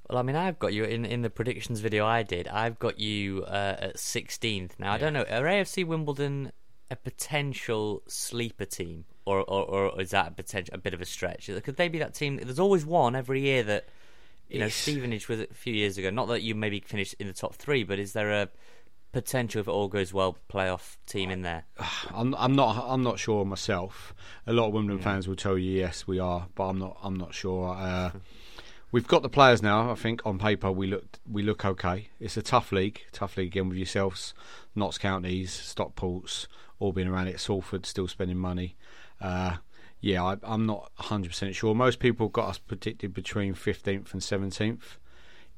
[0.10, 2.48] Well, I mean, I've got you in in the predictions video I did.
[2.48, 4.72] I've got you uh, at 16th.
[4.80, 5.24] Now, I don't know.
[5.24, 6.52] Are AFC Wimbledon
[6.92, 11.06] a potential sleeper team, or or, or is that a potential a bit of a
[11.06, 11.50] stretch?
[11.64, 12.38] Could they be that team?
[12.38, 13.88] There's always one every year that
[14.50, 16.10] you know Stevenage was a few years ago.
[16.10, 18.50] Not that you maybe finished in the top three, but is there a
[19.12, 21.66] potential if it all goes well playoff team in there?
[22.14, 24.14] I'm I'm not I'm not sure myself.
[24.48, 27.16] A lot of Wimbledon fans will tell you yes we are, but I'm not I'm
[27.16, 27.74] not sure.
[27.74, 28.12] Uh,
[28.92, 29.92] we've got the players now.
[29.92, 32.10] I think on paper we look we look okay.
[32.20, 34.34] It's a tough league, tough league again with yourselves,
[34.76, 36.48] Notts counties, Stockports,
[36.80, 37.40] all being around it.
[37.40, 38.76] Salford still spending money.
[39.22, 39.58] Uh,
[40.00, 41.76] yeah, I, I'm not 100% sure.
[41.76, 44.98] Most people got us predicted between 15th and 17th.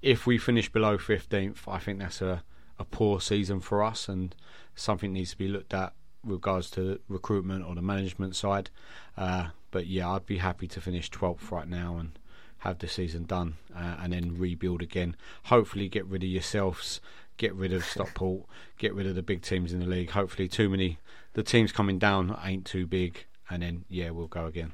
[0.02, 2.44] If we finish below 15th, I think that's a,
[2.78, 4.36] a poor season for us and
[4.76, 5.94] something needs to be looked at
[6.24, 8.70] regards to recruitment or the management side.
[9.18, 12.20] Uh, but yeah, I'd be happy to finish 12th right now and
[12.60, 15.16] have the season done uh, and then rebuild again.
[15.46, 17.02] Hopefully, get rid of yourselves,
[17.38, 18.46] get rid of Stockport,
[18.78, 20.12] get rid of the big teams in the league.
[20.12, 20.98] Hopefully, too many
[21.34, 24.74] the teams coming down ain't too big, and then yeah, we'll go again.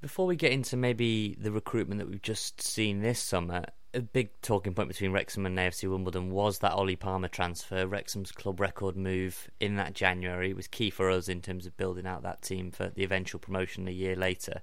[0.00, 3.64] Before we get into maybe the recruitment that we've just seen this summer,
[3.94, 7.86] a big talking point between Wrexham and AFC Wimbledon was that Ollie Palmer transfer.
[7.86, 12.06] Wrexham's club record move in that January was key for us in terms of building
[12.06, 14.60] out that team for the eventual promotion a year later.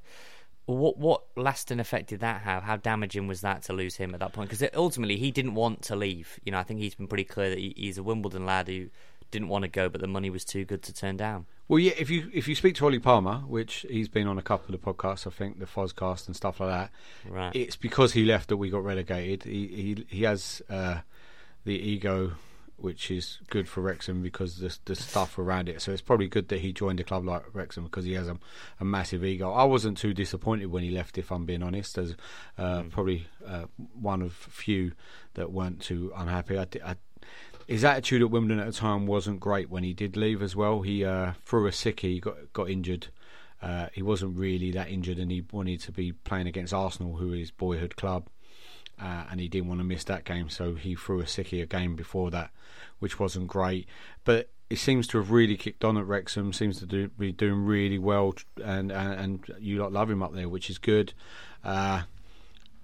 [0.67, 2.63] What what lasting effect did that have?
[2.63, 4.49] How damaging was that to lose him at that point?
[4.49, 6.39] Because ultimately he didn't want to leave.
[6.43, 8.89] You know, I think he's been pretty clear that he, he's a Wimbledon lad who
[9.31, 11.45] didn't want to go, but the money was too good to turn down.
[11.67, 14.41] Well, yeah, if you if you speak to Ollie Palmer, which he's been on a
[14.43, 16.91] couple of podcasts, I think the Fozcast and stuff like that,
[17.27, 17.55] Right.
[17.55, 19.43] it's because he left that we got relegated.
[19.43, 20.99] He he he has uh,
[21.63, 22.33] the ego,
[22.77, 25.81] which is good for Wrexham because the the stuff around it.
[25.81, 28.37] So it's probably good that he joined a club like Wrexham because he has a,
[28.79, 29.51] a massive ego.
[29.51, 31.97] I wasn't too disappointed when he left, if I'm being honest.
[31.97, 32.15] As
[32.59, 33.65] uh, probably uh,
[33.99, 34.91] one of few
[35.33, 36.59] that weren't too unhappy.
[36.59, 36.95] I, I
[37.67, 40.81] his attitude at Wimbledon at the time wasn't great when he did leave as well.
[40.81, 43.07] He uh, threw a sickie, got got injured.
[43.61, 47.33] Uh, he wasn't really that injured, and he wanted to be playing against Arsenal, who
[47.33, 48.27] is boyhood club,
[49.01, 51.65] uh, and he didn't want to miss that game, so he threw a sickie a
[51.65, 52.51] game before that,
[52.99, 53.87] which wasn't great.
[54.23, 56.53] But he seems to have really kicked on at Wrexham.
[56.53, 60.33] Seems to do, be doing really well, and, and and you lot love him up
[60.33, 61.13] there, which is good.
[61.63, 62.03] Uh,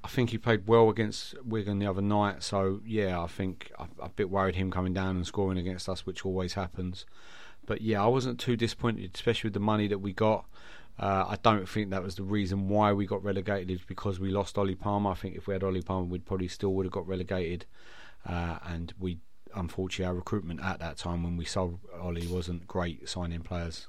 [0.04, 2.44] I think he played well against Wigan the other night.
[2.44, 6.06] So yeah, I think I'm a bit worried him coming down and scoring against us,
[6.06, 7.06] which always happens.
[7.66, 10.46] But yeah, I wasn't too disappointed, especially with the money that we got.
[11.00, 13.70] Uh, I don't think that was the reason why we got relegated.
[13.72, 15.12] Is because we lost Ollie Palmer.
[15.12, 17.66] I think if we had Ollie Palmer, we'd probably still would have got relegated.
[18.28, 19.20] Uh, and we,
[19.56, 23.88] unfortunately, our recruitment at that time when we sold Ollie wasn't great signing players.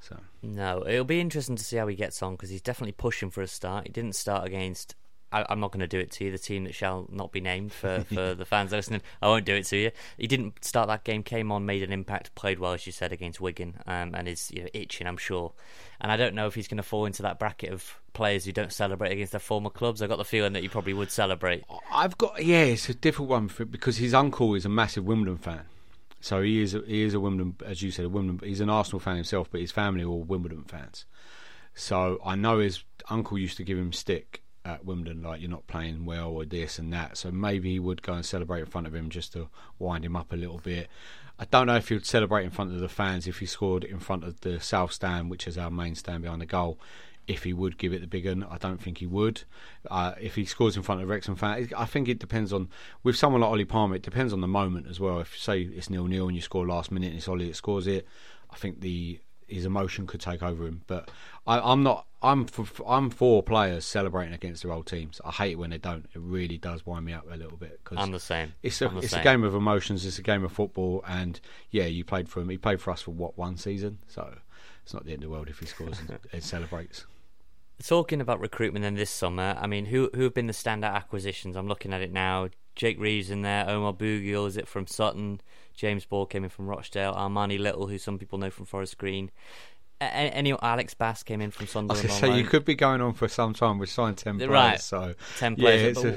[0.00, 3.30] So no, it'll be interesting to see how he gets on because he's definitely pushing
[3.30, 3.86] for a start.
[3.86, 4.94] He didn't start against
[5.34, 6.30] I, am not going to do it to you.
[6.30, 9.54] The team that shall not be named for, for the fans listening, I won't do
[9.54, 9.90] it to you.
[10.16, 11.22] He didn't start that game.
[11.22, 14.50] Came on, made an impact, played well as you said against Wigan, um, and is
[14.52, 15.52] you know, itching, I'm sure.
[16.00, 18.52] And I don't know if he's going to fall into that bracket of players who
[18.52, 20.02] don't celebrate against their former clubs.
[20.02, 21.64] I got the feeling that he probably would celebrate.
[21.92, 25.38] I've got yeah, it's a difficult one for, because his uncle is a massive Wimbledon
[25.38, 25.62] fan.
[26.20, 28.48] So he is a, he is a Wimbledon, as you said, a Wimbledon.
[28.48, 31.04] He's an Arsenal fan himself, but his family are all Wimbledon fans.
[31.74, 35.66] So I know his uncle used to give him stick at Wimbledon, like you're not
[35.66, 37.18] playing well or this and that.
[37.18, 39.48] So maybe he would go and celebrate in front of him just to
[39.78, 40.88] wind him up a little bit.
[41.38, 43.84] I don't know if he would celebrate in front of the fans if he scored
[43.84, 46.78] in front of the south stand, which is our main stand behind the goal.
[47.26, 49.42] If he would give it the big one, I don't think he would.
[49.90, 52.68] Uh, if he scores in front of Wrexham fans, I think it depends on
[53.02, 53.96] with someone like Ollie Palmer.
[53.96, 55.20] It depends on the moment as well.
[55.20, 57.86] If say it's nil nil and you score last minute and it's Ollie that scores
[57.86, 58.06] it,
[58.50, 60.82] I think the his emotion could take over him.
[60.86, 61.10] But
[61.46, 62.06] I, am not.
[62.22, 65.20] I'm for, I'm for players celebrating against their old teams.
[65.24, 66.06] I hate it when they don't.
[66.14, 67.80] It really does wind me up a little bit.
[67.84, 68.54] Cause I'm the same.
[68.62, 69.20] It's a it's same.
[69.20, 70.06] a game of emotions.
[70.06, 71.40] It's a game of football, and
[71.70, 72.48] yeah, you played for him.
[72.48, 74.34] He played for us for what one season, so
[74.82, 77.04] it's not the end of the world if he scores and, and celebrates.
[77.82, 81.56] Talking about recruitment in this summer, I mean, who who have been the standout acquisitions?
[81.56, 82.48] I'm looking at it now.
[82.76, 85.40] Jake Reeves in there, Omar Bougiel, is it from Sutton?
[85.74, 89.30] James Ball came in from Rochdale, Armani Little, who some people know from Forest Green.
[90.00, 92.10] Any Alex Bass came in from Sunderland.
[92.10, 93.78] So you could be going on for some time.
[93.78, 94.80] We signed ten players, right?
[94.80, 96.02] So ten players.
[96.02, 96.16] Yeah, a...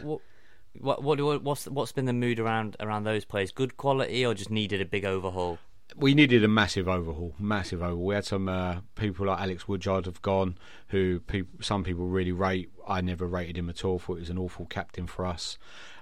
[0.73, 3.51] what, what, what, what's what's been the mood around around those players?
[3.51, 5.59] Good quality, or just needed a big overhaul?
[5.95, 8.05] we needed a massive overhaul, massive overhaul.
[8.05, 10.57] We had some uh, people like Alex Woodyard have gone,
[10.89, 11.21] who
[11.61, 12.69] some people really rate.
[12.87, 13.99] I never rated him at all.
[13.99, 15.57] Thought he was an awful captain for us.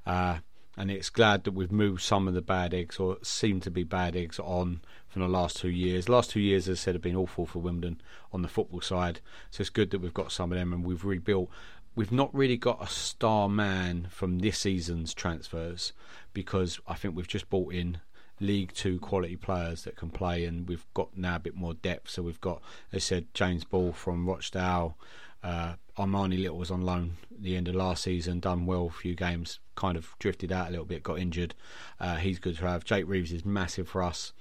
[0.05, 0.39] Uh,
[0.77, 3.83] and it's glad that we've moved some of the bad eggs, or seem to be
[3.83, 6.05] bad eggs, on from the last two years.
[6.05, 8.01] The last two years, as I said, have been awful for Wimbledon
[8.33, 9.21] on the football side.
[9.51, 11.49] So it's good that we've got some of them and we've rebuilt.
[11.95, 15.93] We've not really got a star man from this season's transfers
[16.33, 17.99] because I think we've just brought in
[18.41, 22.09] League Two quality players that can play, and we've got now a bit more depth.
[22.09, 22.61] So we've got,
[22.91, 24.97] as I said, James Ball from Rochdale.
[25.45, 29.13] Uh, Armani Little was on loan the end of last season, done well a few
[29.13, 31.53] games, kind of drifted out a little bit, got injured.
[31.99, 32.83] Uh, he's good to have.
[32.83, 34.33] Jake Reeves is massive for us,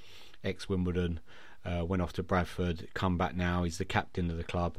[0.43, 1.21] ex Wimbledon,
[1.65, 3.65] uh, went off to Bradford, come back now.
[3.65, 4.79] He's the captain of the club.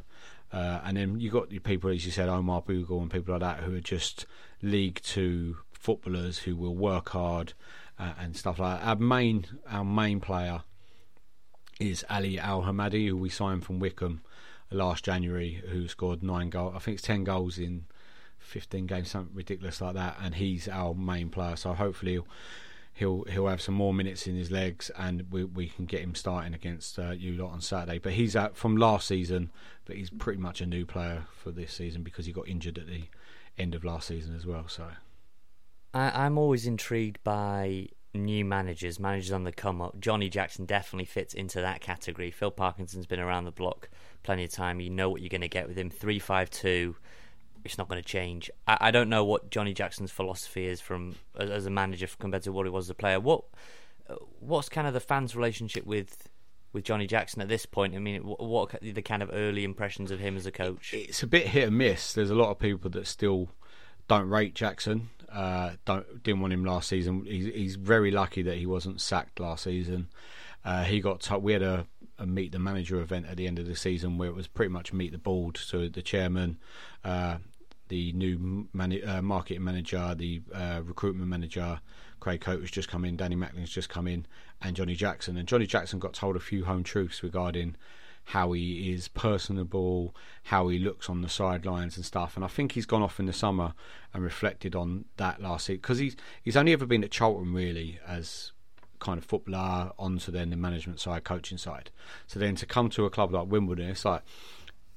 [0.52, 3.42] Uh, and then you got your people, as you said, Omar Bougiel and people like
[3.42, 4.26] that, who are just
[4.62, 7.52] League Two footballers who will work hard
[8.00, 8.86] uh, and stuff like that.
[8.86, 10.62] Our main, our main player
[11.78, 14.22] is Ali Al Hamadi, who we signed from Wycombe
[14.70, 16.74] last January, who scored nine goals.
[16.76, 17.84] I think it's ten goals in
[18.38, 20.16] fifteen games, something ridiculous like that.
[20.20, 22.26] And he's our main player, so hopefully he'll
[22.92, 26.14] he'll, he'll have some more minutes in his legs, and we we can get him
[26.14, 27.98] starting against uh, you lot on Saturday.
[27.98, 29.50] But he's out from last season,
[29.84, 32.86] but he's pretty much a new player for this season because he got injured at
[32.86, 33.04] the
[33.58, 34.68] end of last season as well.
[34.68, 34.86] So
[35.94, 39.98] I, I'm always intrigued by new managers, managers on the come up.
[40.00, 42.30] Johnny Jackson definitely fits into that category.
[42.30, 43.88] Phil Parkinson's been around the block
[44.22, 44.80] plenty of time.
[44.80, 45.90] You know what you're going to get with him.
[45.90, 46.96] Three five two.
[47.64, 48.50] It's not going to change.
[48.66, 52.52] I, I don't know what Johnny Jackson's philosophy is from as a manager compared to
[52.52, 53.18] what he was as a player.
[53.18, 53.44] What
[54.08, 56.28] uh, what's kind of the fans' relationship with
[56.72, 57.94] with Johnny Jackson at this point?
[57.94, 60.92] I mean, what, what the kind of early impressions of him as a coach?
[60.92, 62.12] It's a bit hit and miss.
[62.12, 63.48] There's a lot of people that still
[64.08, 65.10] don't rate Jackson.
[65.36, 67.26] Uh, don't didn't want him last season.
[67.26, 70.08] He's, he's very lucky that he wasn't sacked last season.
[70.64, 71.86] Uh, he got t- we had a,
[72.18, 74.72] a, meet the manager event at the end of the season where it was pretty
[74.72, 75.58] much meet the board.
[75.58, 76.56] So the chairman,
[77.04, 77.36] uh,
[77.88, 81.80] the new mani- uh, marketing manager, the uh, recruitment manager,
[82.18, 84.24] Craig Cote has just come in, Danny Macklin's just come in,
[84.62, 85.36] and Johnny Jackson.
[85.36, 87.76] And Johnny Jackson got told a few home truths regarding
[88.30, 90.14] how he is personable,
[90.44, 92.34] how he looks on the sidelines and stuff.
[92.34, 93.72] And I think he's gone off in the summer
[94.12, 98.00] and reflected on that last season because he's he's only ever been at Charlton really
[98.06, 98.50] as
[98.98, 101.90] kind of footballer onto then the management side, coaching side.
[102.26, 104.22] So then to come to a club like Wimbledon, it's like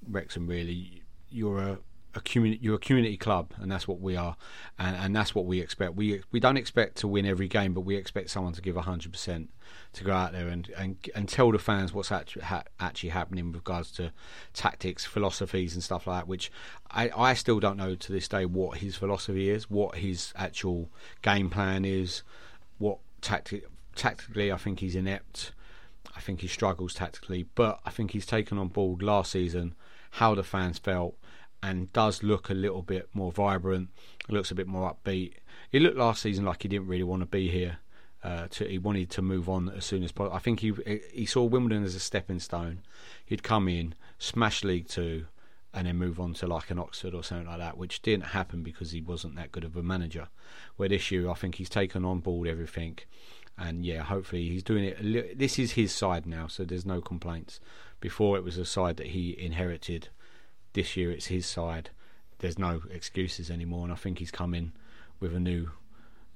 [0.08, 0.48] Wrexham.
[0.48, 1.78] Really, you're a
[2.16, 4.36] a community, you're a community club, and that's what we are,
[4.80, 5.94] and, and that's what we expect.
[5.94, 9.12] We we don't expect to win every game, but we expect someone to give hundred
[9.12, 9.52] percent
[9.94, 13.48] to go out there and, and and tell the fans what's actually ha- actually happening
[13.48, 14.12] with regards to
[14.54, 16.28] tactics, philosophies, and stuff like that.
[16.28, 16.52] Which
[16.92, 20.90] I I still don't know to this day what his philosophy is, what his actual
[21.22, 22.24] game plan is,
[22.78, 23.66] what tactic
[23.96, 25.52] tactically I think he's inept.
[26.16, 29.76] I think he struggles tactically, but I think he's taken on board last season
[30.12, 31.16] how the fans felt
[31.62, 33.90] and does look a little bit more vibrant.
[34.28, 35.34] Looks a bit more upbeat.
[35.70, 37.80] He looked last season like he didn't really want to be here.
[38.22, 40.36] Uh, to, he wanted to move on as soon as possible.
[40.36, 40.74] I think he
[41.14, 42.80] he saw Wimbledon as a stepping stone.
[43.26, 45.26] He'd come in, smash League Two,
[45.74, 48.62] and then move on to like an Oxford or something like that, which didn't happen
[48.62, 50.28] because he wasn't that good of a manager.
[50.76, 53.00] Where this year, I think he's taken on board everything,
[53.58, 55.38] and yeah, hopefully he's doing it.
[55.38, 57.62] This is his side now, so there's no complaints.
[58.02, 60.10] Before it was a side that he inherited
[60.74, 61.90] this year it's his side.
[62.40, 64.74] There's no excuses anymore, and I think he's come in
[65.20, 65.72] with a new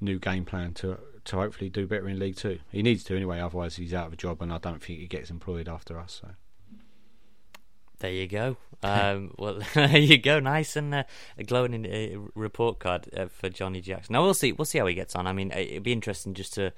[0.01, 2.59] new game plan to to hopefully do better in League Two.
[2.71, 5.07] He needs to anyway, otherwise he's out of a job, and I don't think he
[5.07, 6.21] gets employed after us.
[6.21, 6.31] So.
[7.99, 8.57] There you go.
[8.81, 10.39] Um, well, there you go.
[10.39, 11.03] Nice and uh,
[11.37, 14.13] a glowing uh, report card uh, for Johnny Jackson.
[14.13, 14.51] Now we'll see.
[14.51, 15.25] We'll see how he gets on.
[15.25, 16.73] I mean, it'd be interesting just to.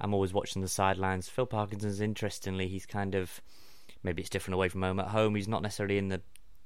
[0.00, 1.28] I'm always watching the sidelines.
[1.28, 3.40] Phil Parkinson's interestingly, he's kind of
[4.04, 5.00] maybe it's different away from home.
[5.00, 6.20] At home, he's not necessarily in the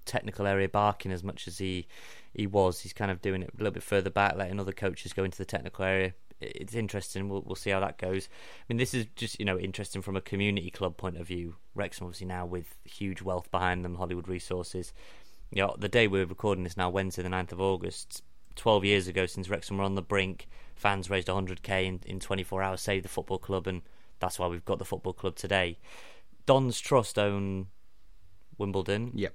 [0.05, 1.87] technical area barking as much as he
[2.35, 2.81] he was.
[2.81, 5.39] He's kind of doing it a little bit further back, letting other coaches go into
[5.39, 6.13] the technical area.
[6.43, 7.29] It's interesting.
[7.29, 8.29] We'll we'll see how that goes.
[8.33, 11.57] I mean, this is just you know interesting from a community club point of view.
[11.75, 14.93] Wrexham obviously now with huge wealth behind them, Hollywood resources.
[15.51, 18.23] You know, the day we're recording this now, Wednesday, the 9th of August,
[18.57, 22.63] 12 years ago since Wrexham were on the brink, fans raised 100k in, in 24
[22.63, 23.83] hours, saved the football club, and
[24.19, 25.79] that's why we've got the football club today.
[26.47, 27.67] Don's Trust own
[28.59, 29.13] Wimbledon.
[29.15, 29.35] Yep.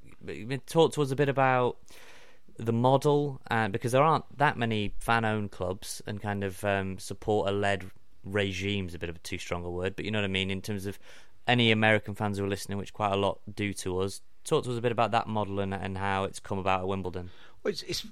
[0.66, 1.78] Talk to us a bit about
[2.58, 7.90] the model, uh, because there aren't that many fan-owned clubs and kind of um, supporter-led
[8.24, 8.94] regimes.
[8.94, 10.52] A bit of a too strong a word, but you know what I mean.
[10.52, 11.00] In terms of
[11.48, 14.72] any American fans who are listening, which quite a lot do to us, talk to
[14.72, 17.30] us a bit about that model and, and how it's come about at Wimbledon.
[17.64, 18.06] Well, it's, it's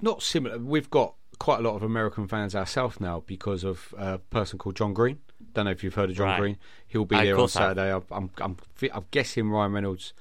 [0.00, 0.58] not similar.
[0.58, 4.76] We've got quite a lot of American fans ourselves now because of a person called
[4.76, 5.20] John Green.
[5.54, 6.40] Don't know if you've heard of John Right.
[6.40, 6.56] Green.
[6.86, 7.46] He'll be I- there on I.
[7.46, 7.94] Saturday.
[7.94, 8.56] I'm, I'm, I'm,
[8.92, 10.12] I'm guessing Ryan Reynolds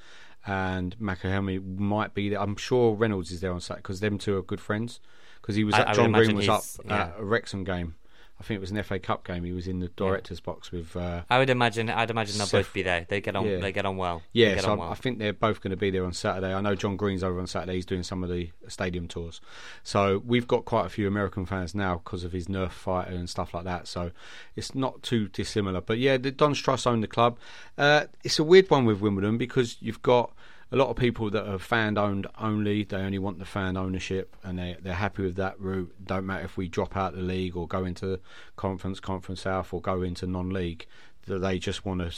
[0.49, 2.41] and McElhenney might be there.
[2.41, 4.99] I'm sure Reynolds is there on Saturday because them two are good friends.
[5.41, 7.95] Because he was I- at I John Green was up he's- at a Wrexham game.
[8.41, 9.43] I think it was an FA Cup game.
[9.43, 10.95] He was in the director's box with.
[10.95, 11.89] Uh, I would imagine.
[11.89, 13.05] I'd imagine they'll Seth- both be there.
[13.09, 13.45] They get on.
[13.45, 13.57] Yeah.
[13.59, 14.21] They get on well.
[14.31, 14.89] Yeah, so well.
[14.89, 16.53] I think they're both going to be there on Saturday.
[16.53, 17.75] I know John Green's over on Saturday.
[17.75, 19.41] He's doing some of the stadium tours.
[19.83, 23.53] So we've got quite a few American fans now because of his Nerdfighter and stuff
[23.53, 23.89] like that.
[23.89, 24.11] So
[24.55, 25.81] it's not too dissimilar.
[25.81, 27.37] But yeah, the Dons Trust owned the club.
[27.77, 30.31] Uh, it's a weird one with Wimbledon because you've got
[30.71, 32.83] a lot of people that are fan owned only.
[32.83, 35.93] They only want the fan ownership, and they they're happy with that route.
[36.03, 38.19] Don't matter if we drop out the league or go into
[38.55, 40.85] conference, conference south, or go into non-league.
[41.25, 42.11] That they just want to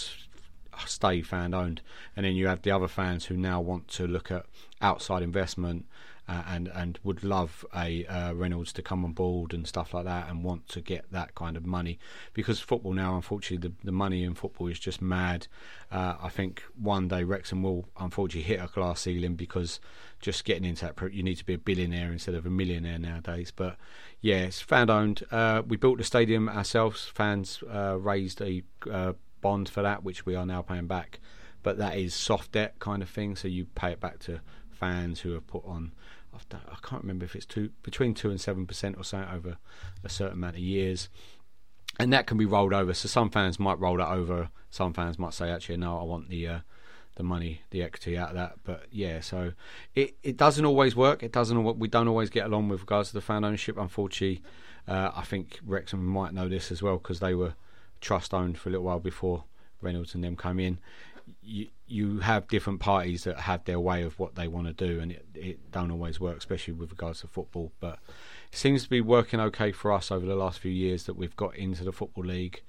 [0.87, 1.81] stay fan owned.
[2.15, 4.45] And then you have the other fans who now want to look at
[4.81, 5.85] outside investment
[6.31, 10.05] uh, and and would love a uh, Reynolds to come on board and stuff like
[10.05, 11.99] that and want to get that kind of money
[12.33, 15.47] because football now, unfortunately, the, the money in football is just mad.
[15.91, 19.81] Uh, I think one day Wrexham will unfortunately hit a glass ceiling because
[20.21, 23.51] just getting into that, you need to be a billionaire instead of a millionaire nowadays.
[23.53, 23.75] But
[24.21, 25.23] yeah, it's fan owned.
[25.31, 27.11] Uh, we built the stadium ourselves.
[27.13, 31.19] Fans uh, raised a uh, bond for that, which we are now paying back.
[31.61, 34.39] But that is soft debt kind of thing, so you pay it back to
[34.81, 35.91] fans who have put on.
[36.33, 39.57] I can't remember if it's two between two and seven percent or so over
[40.03, 41.09] a certain amount of years,
[41.99, 42.93] and that can be rolled over.
[42.93, 44.49] So some fans might roll that over.
[44.69, 46.59] Some fans might say, actually, no, I want the uh,
[47.15, 48.53] the money, the equity out of that.
[48.63, 49.53] But yeah, so
[49.95, 51.23] it, it doesn't always work.
[51.23, 51.77] It doesn't.
[51.77, 53.77] We don't always get along with regards to the fan ownership.
[53.77, 54.41] Unfortunately,
[54.87, 57.53] uh, I think Wrexham might know this as well because they were
[57.99, 59.43] trust owned for a little while before
[59.81, 60.79] Reynolds and them came in.
[61.43, 64.99] You you have different parties that have their way of what they want to do,
[64.99, 67.71] and it, it don't always work, especially with regards to football.
[67.79, 67.99] But
[68.51, 71.35] it seems to be working okay for us over the last few years that we've
[71.35, 72.61] got into the football league.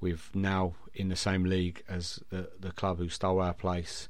[0.00, 4.08] We've now in the same league as the the club who stole our place,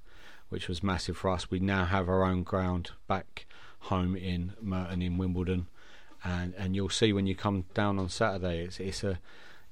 [0.49, 1.51] which was massive for us.
[1.51, 3.47] We now have our own ground back
[3.79, 5.69] home in Merton in Wimbledon,
[6.25, 8.65] and and you'll see when you come down on Saturday.
[8.65, 9.19] It's it's a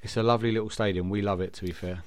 [0.02, 1.10] it's a lovely little stadium.
[1.10, 1.52] We love it.
[1.54, 2.02] To be fair,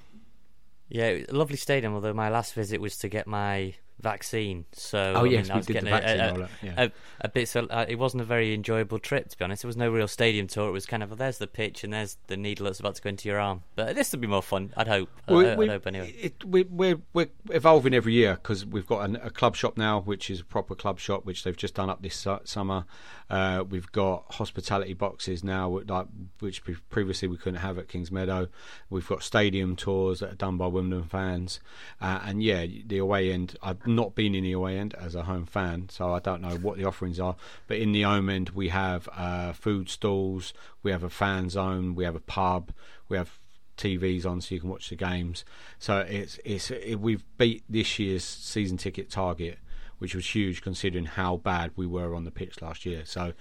[0.90, 1.94] Yeah, it was a lovely stadium.
[1.94, 4.64] Although my last visit was to get my vaccine.
[4.74, 6.84] So Oh, I yes, mean, I we was did the getting a- vaccine a, yeah.
[6.86, 6.92] a,
[7.22, 7.50] a bit.
[7.50, 9.64] So uh, it wasn't a very enjoyable trip, to be honest.
[9.64, 10.70] There was no real stadium tour.
[10.70, 13.02] It was kind of well, there's the pitch and there's the needle that's about to
[13.02, 13.64] go into your arm.
[13.76, 14.72] But this will be more fun.
[14.78, 15.10] I'd hope.
[15.28, 16.14] I- we, I'd hope anyway.
[16.20, 20.02] It, we, we're we're evolving every year because we've got an, a club shop now,
[20.02, 22.86] which is a proper club shop, which they've just done up this su- summer.
[23.30, 26.08] Uh, we've got hospitality boxes now, like,
[26.40, 28.48] which previously we couldn't have at Kings Meadow.
[28.90, 31.60] We've got stadium tours that are done by Wimbledon fans.
[32.00, 35.24] Uh, and yeah, the away end, I've not been in the away end as a
[35.24, 37.36] home fan, so I don't know what the offerings are.
[37.68, 41.96] But in the home end, we have uh, food stalls, we have a fan zone,
[41.96, 42.72] we have a pub,
[43.10, 43.40] we have
[43.78, 45.46] TVs on so you can watch the games.
[45.80, 49.60] So it's it's it, we've beat this year's season ticket target,
[50.00, 53.04] which was huge considering how bad we were on the pitch last year.
[53.06, 53.34] So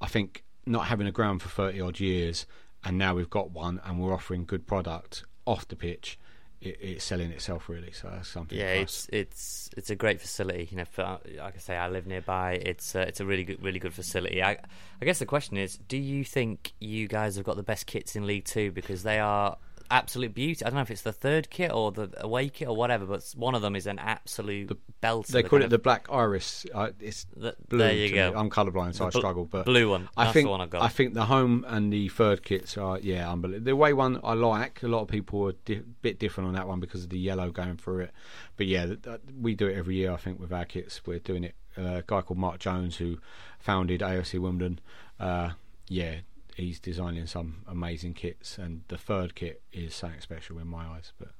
[0.00, 2.46] I think not having a ground for thirty odd years,
[2.84, 6.18] and now we've got one, and we're offering good product off the pitch.
[6.60, 7.92] It's selling itself really.
[7.92, 8.58] So that's something.
[8.58, 10.66] Yeah, it's it's it's a great facility.
[10.70, 12.52] You know, for, like I say, I live nearby.
[12.52, 14.42] It's uh, it's a really good really good facility.
[14.42, 14.56] I
[15.00, 18.16] I guess the question is, do you think you guys have got the best kits
[18.16, 19.58] in League Two because they are
[19.90, 20.64] absolute beauty?
[20.64, 23.22] I don't know if it's the third kit or the away kit or whatever, but
[23.36, 24.70] one of them is an absolute
[25.02, 25.26] belter.
[25.28, 26.66] They The call it of- the black iris.
[26.74, 27.78] Uh, it's The- blue.
[27.78, 28.30] there you go.
[28.32, 28.36] me.
[28.38, 29.44] I'm colourblind, so The I struggle.
[29.44, 30.08] But blue one.
[30.16, 30.82] I That's think the one I've got.
[30.82, 33.64] I think the home and the third kits are yeah unbelievable.
[33.64, 34.82] The away one I like.
[34.82, 37.18] A lot of people are a di- bit different on that one because of the
[37.18, 38.12] yellow going through it.
[38.56, 38.94] But yeah,
[39.40, 40.12] we do it every year.
[40.12, 41.54] I think with our kits, we're doing it.
[41.76, 43.18] Uh, a guy called Mark Jones who
[43.58, 44.78] founded AFC Wimbledon.
[45.18, 45.50] Uh,
[45.88, 46.16] yeah.
[46.54, 51.12] He's designing some amazing kits, and the third kit is something special in my eyes.
[51.18, 51.32] But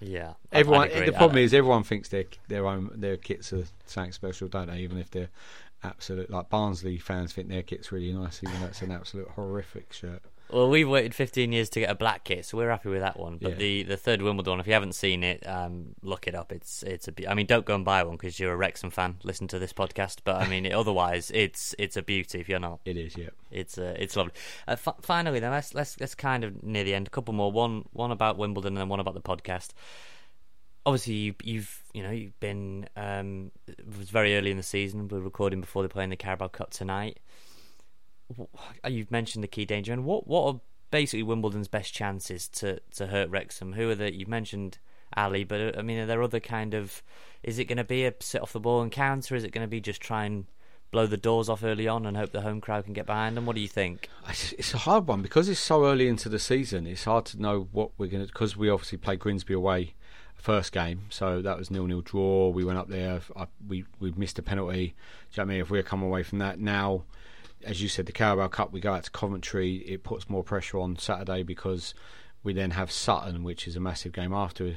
[0.00, 0.88] Yeah, everyone.
[0.88, 4.68] The problem I- is everyone thinks their their own their kits are something special, don't
[4.68, 4.80] they?
[4.80, 5.30] Even if they're
[5.82, 9.92] absolute like Barnsley fans think their kit's really nice, even though it's an absolute horrific
[9.92, 10.22] shirt.
[10.50, 13.18] Well, we've waited 15 years to get a black kit, so we're happy with that
[13.18, 13.38] one.
[13.40, 13.56] But Yeah.
[13.58, 16.52] the, the third Wimbledon, if you haven't seen it, um, look it up.
[16.52, 17.12] It's it's a.
[17.12, 19.16] be- I mean, don't go and buy one because you're a Wrexham fan.
[19.24, 20.18] Listen to this podcast.
[20.22, 22.38] But I mean, otherwise, it's it's a beauty.
[22.40, 23.30] If you're not, It is, yeah.
[23.50, 24.32] it's uh, it's lovely.
[24.68, 27.06] Uh, f- finally, then let's let's let's kind of near the end.
[27.08, 27.50] A couple more.
[27.50, 29.70] One one about Wimbledon and then one about the podcast.
[30.86, 32.86] Obviously, you, you've you know you've been.
[32.96, 35.08] Um, it was very early in the season.
[35.08, 37.18] We're recording before they're playing the Carabao Cup tonight.
[38.88, 40.60] You've mentioned the key danger, and what what are
[40.90, 43.74] basically Wimbledon's best chances to to hurt Wrexham?
[43.74, 44.14] Who are the?
[44.14, 44.78] You've mentioned
[45.16, 47.02] Ali, but uh, I mean, are there other kind of?
[47.42, 49.34] Is it going to be a sit off the ball and counter?
[49.34, 50.46] Is it going to be just try and
[50.90, 53.46] blow the doors off early on and hope the home crowd can get behind them?
[53.46, 54.08] What do you think?
[54.28, 56.86] It's, a hard one because it's so early into the season.
[56.86, 59.94] It's hard to know what we're going to because we obviously played Grimsby away
[60.36, 62.50] first game, so that was nil nil draw.
[62.50, 63.20] We went up there.
[63.36, 64.76] I, we we missed a penalty.
[64.76, 64.94] Do you know
[65.34, 65.60] what I mean?
[65.60, 67.04] If we're coming away from that now,
[67.64, 69.76] as you said, the Carabao Cup, we go out to Coventry.
[69.76, 71.94] It puts more pressure on Saturday because
[72.42, 74.76] we then have Sutton, which is a massive game after.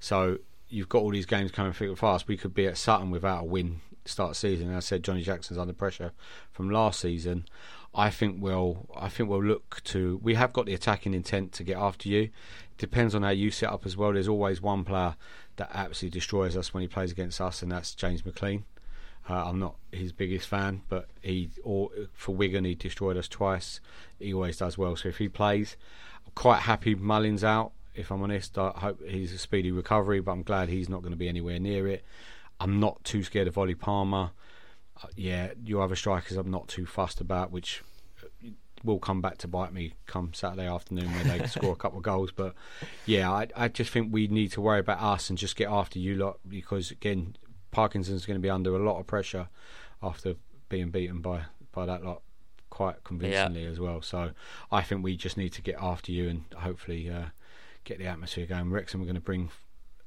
[0.00, 0.38] So
[0.68, 2.28] you've got all these games coming thick and fast.
[2.28, 4.68] We could be at Sutton without a win start season.
[4.68, 6.12] And I said Johnny Jackson's under pressure
[6.52, 7.46] from last season.
[7.94, 11.64] I think we'll I think we'll look to we have got the attacking intent to
[11.64, 12.30] get after you.
[12.76, 14.12] Depends on how you set up as well.
[14.12, 15.16] There's always one player
[15.56, 18.62] that absolutely destroys us when he plays against us, and that's James McClean.
[19.28, 23.80] Uh, I'm not his biggest fan, but he or for Wigan he destroyed us twice.
[24.18, 24.96] He always does well.
[24.96, 25.76] So if he plays,
[26.26, 27.72] I'm quite happy Mullin's out.
[27.94, 31.12] If I'm honest, I hope he's a speedy recovery, but I'm glad he's not going
[31.12, 32.04] to be anywhere near it.
[32.60, 34.30] I'm not too scared of Ollie Palmer.
[35.02, 37.82] Uh, yeah, your other strikers I'm not too fussed about, which
[38.22, 38.48] uh,
[38.84, 42.04] will come back to bite me come Saturday afternoon when they score a couple of
[42.04, 42.32] goals.
[42.32, 42.54] But
[43.04, 45.98] yeah, I, I just think we need to worry about us and just get after
[45.98, 47.36] you lot because again,
[47.70, 49.48] Parkinson's going to be under a lot of pressure
[50.02, 50.34] after
[50.68, 51.42] being beaten by
[51.72, 52.22] by that lot
[52.70, 54.02] quite convincingly as well.
[54.02, 54.30] So
[54.70, 57.26] I think we just need to get after you and hopefully uh,
[57.84, 58.70] get the atmosphere going.
[58.70, 59.50] Wrexham are going to bring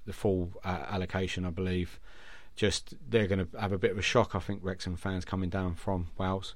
[0.05, 1.99] the full uh, allocation, I believe.
[2.55, 4.35] Just they're going to have a bit of a shock.
[4.35, 6.55] I think Wrexham fans coming down from Wales.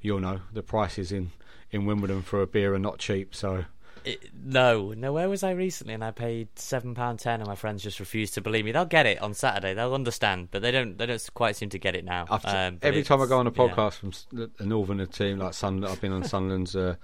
[0.00, 1.32] You'll know the prices in
[1.70, 3.34] in Wimbledon for a beer are not cheap.
[3.34, 3.64] So
[4.04, 5.14] It, no, no.
[5.14, 5.94] Where was I recently?
[5.94, 8.72] And I paid seven pound ten, and my friends just refused to believe me.
[8.72, 9.72] They'll get it on Saturday.
[9.72, 10.98] They'll understand, but they don't.
[10.98, 12.26] They don't quite seem to get it now.
[12.44, 13.56] Um, every time I go on a yeah.
[13.56, 14.26] podcast from s-
[14.58, 16.96] a northern team like Sun, I've been on Sunderland's, uh,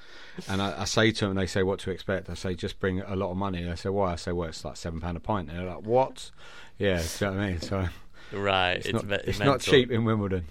[0.49, 2.29] and I, I say to them, they say what to expect.
[2.29, 3.65] I say just bring a lot of money.
[3.65, 4.13] They say why?
[4.13, 5.49] I say well, it's like seven pound a pint.
[5.49, 6.31] And they're like what?
[6.79, 7.61] Yeah, do you know what I mean?
[7.61, 7.89] So
[8.33, 9.55] Right, it's, it's not me- it's mental.
[9.55, 10.45] not cheap in Wimbledon.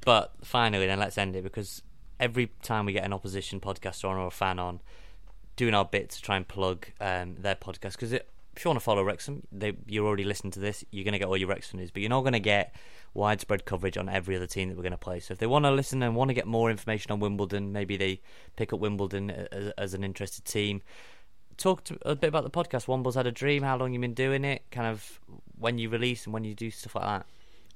[0.00, 1.82] But finally, then let's end it because
[2.18, 4.80] every time we get an opposition podcaster on or a fan on,
[5.58, 8.84] doing our bit to try and plug um, their podcast because if you want to
[8.84, 10.84] follow Wrexham, they, you're already listening to this.
[10.90, 12.74] You're going to get all your Wrexham news, but you're not going to get
[13.12, 15.20] widespread coverage on every other team that we're going to play.
[15.20, 17.96] So if they want to listen and want to get more information on Wimbledon, maybe
[17.96, 18.20] they
[18.56, 20.80] pick up Wimbledon as, as an interested team.
[21.56, 22.86] Talk to, a bit about the podcast.
[22.86, 23.64] Wombles had a dream.
[23.64, 24.62] How long you been doing it?
[24.70, 25.20] Kind of
[25.58, 27.26] when you release and when you do stuff like that.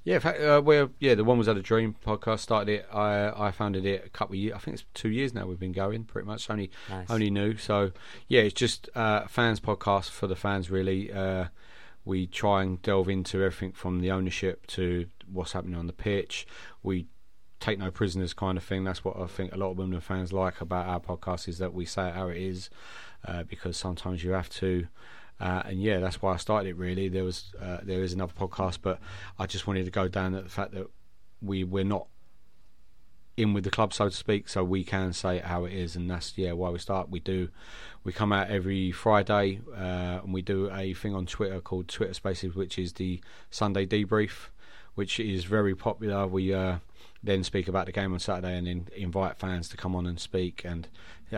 [0.03, 1.15] Yeah, uh, we're yeah.
[1.15, 2.39] The Wombles had a dream podcast.
[2.39, 2.87] Started it.
[2.93, 4.53] I I founded it a couple of years.
[4.55, 5.45] I think it's two years now.
[5.45, 6.49] We've been going pretty much.
[6.49, 7.09] Only Nice.
[7.09, 7.55] only new.
[7.55, 7.91] So
[8.27, 10.69] yeah, it's just uh, fans podcast for the fans.
[10.69, 11.45] Really, uh,
[12.03, 16.45] we try and delve into everything from the ownership to what's happening on the pitch.
[16.81, 17.07] We
[17.61, 18.83] take no prisoners, kind of thing.
[18.83, 21.73] That's what I think a lot of Wimbledon fans like about our podcast is that
[21.73, 22.69] we say it how it is,
[23.25, 24.87] uh, because sometimes you have to.
[25.39, 26.77] Uh, and yeah, that's why I started it.
[26.77, 28.99] Really, there was uh, there is another podcast, but
[29.37, 30.87] I just wanted to go down at the fact that
[31.41, 32.07] we we're not
[33.35, 35.95] in with the club, so to speak, so we can say it how it is,
[35.95, 37.09] and that's yeah why we start.
[37.09, 37.49] We do,
[38.03, 42.13] we come out every Friday, uh, and we do a thing on Twitter called Twitter
[42.13, 44.49] Spaces, which is the Sunday debrief,
[44.95, 46.27] which is very popular.
[46.27, 46.77] We uh,
[47.23, 50.19] then speak about the game on Saturday, and then invite fans to come on and
[50.19, 50.87] speak, and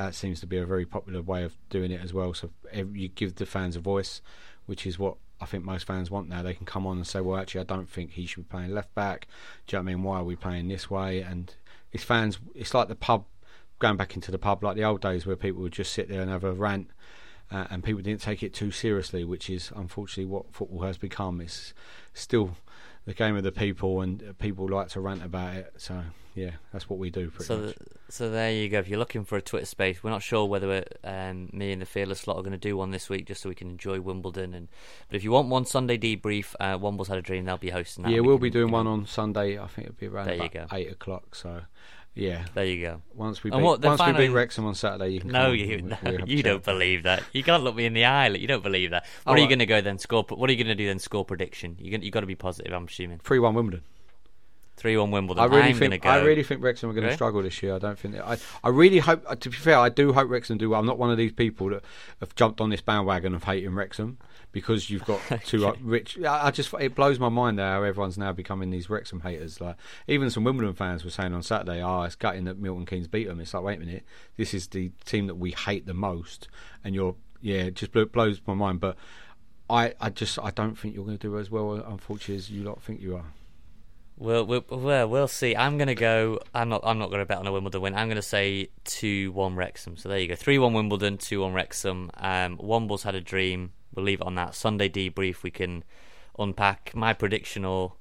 [0.02, 2.34] that seems to be a very popular way of doing it as well.
[2.34, 4.22] So you give the fans a voice,
[4.66, 6.42] which is what I think most fans want now.
[6.44, 8.74] They can come on and say, "Well, actually, I don't think he should be playing
[8.74, 9.28] left back."
[9.68, 10.04] Do you know what I mean?
[10.04, 11.22] Why are we playing this way?
[11.22, 11.54] And
[11.92, 12.40] it's fans.
[12.54, 13.26] It's like the pub,
[13.80, 16.22] going back into the pub, like the old days where people would just sit there
[16.22, 16.90] and have a rant,
[17.52, 21.42] uh, and people didn't take it too seriously, which is unfortunately what football has become.
[21.42, 21.74] It's
[22.14, 22.56] still
[23.06, 25.74] the game of the people, and people like to rant about it.
[25.78, 26.02] So
[26.34, 27.76] yeah, that's what we do pretty So, much.
[28.10, 28.80] so there you go.
[28.80, 31.82] If you're looking for a Twitter space, we're not sure whether we're, um, me and
[31.82, 34.02] the fearless lot are going to do one this week, just so we can enjoy
[34.02, 34.54] Wimbledon.
[34.54, 34.68] And
[35.08, 37.46] but if you want one Sunday debrief, uh, Wombles had a dream.
[37.46, 38.10] They'll be hosting that.
[38.12, 39.58] yeah, We we'll can- be doing one on Sunday.
[39.58, 40.76] I think it'll be around There you about go.
[40.76, 41.36] eight o'clock.
[41.36, 41.62] So
[42.16, 43.02] yeah, There you go.
[43.14, 45.98] once we beat, what once we beat Wrexham on Saturday, you can No, you no,
[46.02, 47.24] we'll have a you don't believe that.
[47.34, 48.30] You can't look me in the eye.
[48.30, 49.06] Like, you don't believe that.
[49.24, 50.00] What Oh, are you going to go then?
[50.00, 50.24] Score?
[50.30, 51.00] What are you going to do then?
[51.00, 51.76] Score prediction.
[51.80, 52.72] You you got to be positive.
[52.74, 53.82] I'm assuming three one Wimbledon.
[54.78, 55.44] three one Wimbledon.
[55.44, 56.10] I really am think go.
[56.10, 57.16] I really think Wrexham are going to Okay.
[57.16, 57.76] struggle this year.
[57.76, 59.24] I don't think that, I I really hope.
[59.28, 60.80] uh, To be fair, I do hope Wrexham do well.
[60.80, 61.84] I'm not one of these people that
[62.22, 64.18] have jumped on this bandwagon of hating Wrexham
[64.56, 66.18] because you've got two uh, rich.
[66.18, 69.60] I I just it blows my mind how everyone's now becoming these Wrexham haters.
[69.60, 69.76] Like
[70.08, 73.28] even some Wimbledon fans were saying on Saturday, "Oh, it's gutting that Milton Keynes beat
[73.28, 74.06] them." It's like, wait a minute,
[74.38, 76.48] this is the team that we hate the most,
[76.86, 78.80] and you're yeah, it just blows my mind.
[78.80, 78.96] But
[79.70, 82.64] I I just I don't think you're going to do as well, unfortunately, as you
[82.64, 83.26] lot think you are.
[84.18, 85.56] We'll, we'll, well, we'll see.
[85.58, 86.40] I'm going to go.
[86.54, 86.82] I'm not.
[86.86, 87.96] I'm not going to bet on a Wimbledon win.
[87.96, 89.98] I'm going to say two one Wrexham.
[89.98, 90.36] So there you go.
[90.36, 91.18] Three one Wimbledon.
[91.18, 92.10] Two one Wrexham.
[92.16, 93.74] Um, Wombles had a dream.
[93.94, 94.56] We'll leave it on that.
[94.56, 95.44] Sunday debrief.
[95.44, 95.84] We can
[96.40, 97.96] unpack my prediction or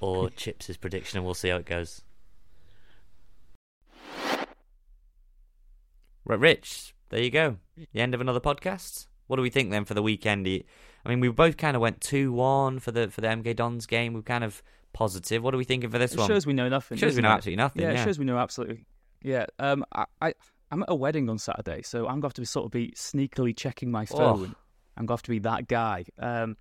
[0.00, 2.02] or Chips's prediction, and we'll see how it goes.
[6.24, 6.94] Right, Rich.
[7.08, 7.56] There you go.
[7.92, 9.06] The end of another podcast.
[9.26, 10.46] What do we think then for the weekend?
[10.46, 13.86] I mean, we both kind of went two one for the for the MK Dons
[13.86, 14.12] game.
[14.12, 14.62] We kind of
[14.98, 15.42] positive.
[15.42, 16.28] What are we thinking for this It one?
[16.28, 16.98] shows we know nothing.
[16.98, 17.34] Shows we know it?
[17.34, 17.82] absolutely nothing.
[17.82, 18.84] Yeah, Yeah, it shows we know absolutely.
[19.22, 19.46] Yeah.
[19.58, 19.84] Um.
[19.94, 20.34] I, I
[20.70, 22.70] I'm at a wedding on Saturday, so I'm going to have to be sort of
[22.72, 24.16] be sneakily checking my Oh.
[24.16, 24.54] phone.
[24.96, 26.04] I'm going to have to be that guy.
[26.18, 26.56] Um.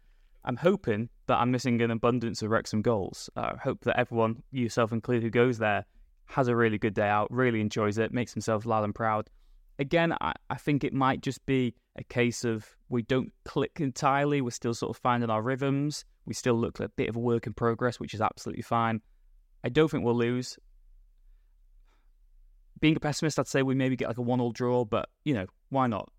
[0.46, 3.30] I'm hoping that I'm missing an abundance of Wrexham goals.
[3.36, 5.84] Uh, I hope that everyone, yourself included, who goes there,
[6.28, 9.30] has a really good day out, really enjoys it, makes themselves loud and proud.
[9.80, 14.42] Again, I, I think it might just be a case of we don't click entirely.
[14.42, 16.06] We're still sort of finding our rhythms.
[16.26, 19.02] We still look like a bit of a work in progress, which is absolutely fine.
[19.64, 20.58] I don't think we'll lose.
[22.80, 25.48] Being a pessimist, I'd say we maybe get like a one-all draw, but you know
[25.70, 26.10] why not?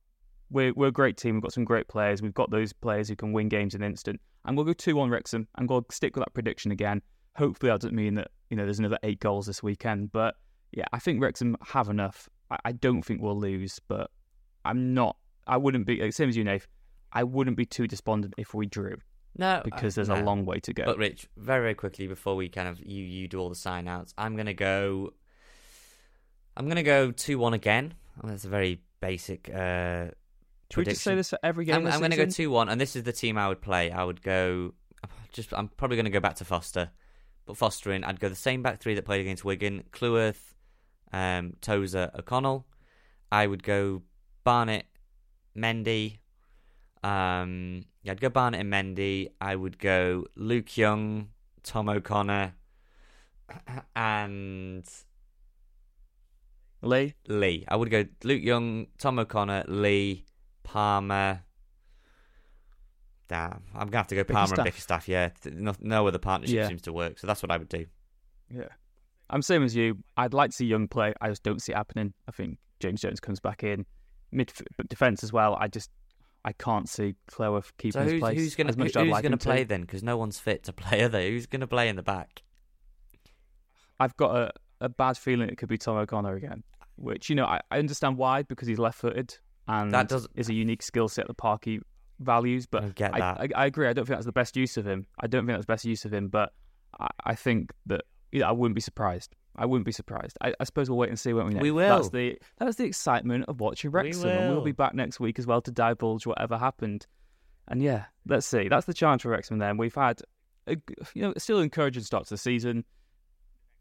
[0.50, 1.34] We're we're a great team.
[1.34, 2.22] We've got some great players.
[2.22, 4.20] We've got those players who can win games in an instant.
[4.44, 5.46] And we'll go two-one Wrexham.
[5.56, 7.02] I'm going to stick with that prediction again.
[7.36, 10.10] Hopefully, that doesn't mean that you know there's another eight goals this weekend.
[10.10, 10.36] But
[10.72, 12.28] yeah, I think Wrexham have enough.
[12.50, 14.10] I, I don't think we'll lose, but
[14.64, 15.16] I'm not.
[15.46, 16.66] I wouldn't be same as you, Nath.
[17.12, 18.98] I wouldn't be too despondent if we drew
[19.36, 20.84] No, because there's uh, a long way to go.
[20.84, 23.88] But Rich, very very quickly before we kind of you you do all the sign
[23.88, 25.14] outs, I'm gonna go.
[26.56, 27.94] I'm gonna go two one again.
[28.22, 29.48] That's a very basic.
[29.48, 30.06] Uh,
[30.70, 31.76] Should we just say this for every game?
[31.76, 33.90] I'm, I'm going to go two one, and this is the team I would play.
[33.90, 34.74] I would go.
[35.32, 36.90] Just I'm probably going to go back to Foster,
[37.46, 38.04] but Foster in.
[38.04, 40.54] I'd go the same back three that played against Wigan: Cleworth,
[41.12, 42.66] um, Tozer, O'Connell.
[43.30, 44.02] I would go
[44.44, 44.86] Barnett,
[45.56, 46.18] Mendy.
[47.02, 49.28] Um, yeah, I'd go Barnett and Mendy.
[49.40, 51.28] I would go Luke Young,
[51.62, 52.54] Tom O'Connor,
[53.96, 54.84] and
[56.82, 57.14] Lee.
[57.26, 57.64] Lee.
[57.68, 60.24] I would go Luke Young, Tom O'Connor, Lee,
[60.62, 61.42] Palmer.
[63.28, 65.06] Damn, I'm gonna have to go Palmer and Bickerstaff.
[65.06, 65.08] Bickerstaff.
[65.08, 66.68] Yeah, no, no other partnership Yeah.
[66.68, 67.84] seems to work, so that's what I would do.
[68.50, 68.68] Yeah.
[69.30, 69.98] I'm same as you.
[70.16, 71.12] I'd like to see Young play.
[71.20, 72.14] I just don't see it happening.
[72.26, 73.84] I think James Jones comes back in
[74.32, 74.52] mid
[74.88, 75.56] defense as well.
[75.60, 75.90] I just
[76.44, 79.64] I can't see Cleworth keeping So his who's, place who's gonna who- like gonna play
[79.64, 79.82] then?
[79.82, 81.30] Because no one's fit to play, are they?
[81.30, 82.42] Who's gonna play in the back?
[84.00, 86.62] I've got a, a bad feeling it could be Tom O'Connor again.
[86.96, 89.36] Which you know I, I understand why because he's left-footed
[89.68, 91.80] and That does- is a unique skill set that Parky
[92.20, 92.66] values.
[92.66, 93.40] But I get I, that.
[93.40, 93.86] I, I agree.
[93.86, 95.06] I don't think that's the best use of him.
[95.20, 96.28] I don't think that's the best use of him.
[96.28, 96.52] But
[96.98, 98.02] I, I think that
[98.32, 99.34] yeah, I wouldn't be surprised.
[99.56, 100.38] I wouldn't be surprised.
[100.40, 101.54] I, I suppose we'll wait and see, won't we?
[101.54, 101.62] Nick?
[101.62, 101.96] We will.
[101.96, 105.46] That's the that's the excitement of watching Wrexham, and we'll be back next week as
[105.46, 107.06] well to divulge whatever happened.
[107.66, 108.68] And yeah, let's see.
[108.68, 109.58] That's the challenge for Wrexham.
[109.58, 110.22] Then we've had,
[110.66, 110.76] a,
[111.14, 112.84] you know, still encouraging start to the season.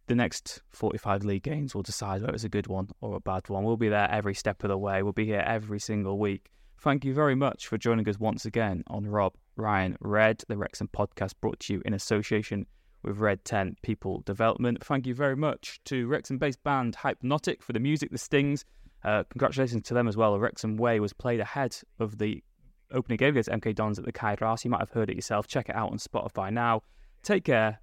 [0.07, 3.47] The next 45 league games will decide whether it's a good one or a bad
[3.49, 3.63] one.
[3.63, 5.03] We'll be there every step of the way.
[5.03, 6.49] We'll be here every single week.
[6.79, 10.89] Thank you very much for joining us once again on Rob Ryan Red, the Wrexham
[10.95, 12.67] podcast brought to you in association
[13.03, 14.83] with red10 People Development.
[14.83, 18.65] Thank you very much to Wrexham based band Hypenotic for the music, the stings.
[19.03, 20.37] Uh, congratulations to them as well.
[20.39, 22.43] Wrexham Way was played ahead of the
[22.91, 24.65] opening game against MK Dons at the Cae Ras.
[24.65, 25.47] You might have heard it yourself.
[25.47, 26.81] Check it out on Spotify now.
[27.23, 27.79] Take care,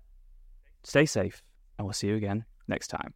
[0.83, 1.43] stay safe,
[1.79, 3.15] and we'll see you again next time.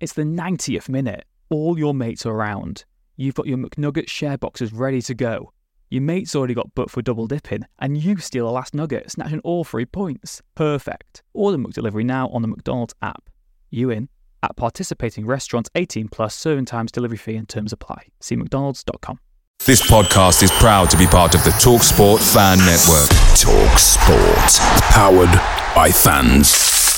[0.00, 1.24] It's the 90th minute.
[1.48, 2.84] All your mates are around.
[3.16, 5.52] You've got your McNugget share boxes ready to go.
[5.92, 9.40] Your mate's already got booked for double dipping, and you steal the last nugget, snatching
[9.40, 10.40] all three points.
[10.54, 11.22] Perfect.
[11.34, 13.28] Order McDelivery now on the McDonald's app.
[13.68, 14.08] You in?
[14.42, 18.06] At participating restaurants 18 plus serving times, delivery fee and terms apply.
[18.22, 19.18] See McDonald's.com.
[19.66, 23.10] This podcast is proud to be part of the TalkSport Fan Network.
[23.36, 24.60] TalkSport.
[24.92, 26.91] Powered by fans.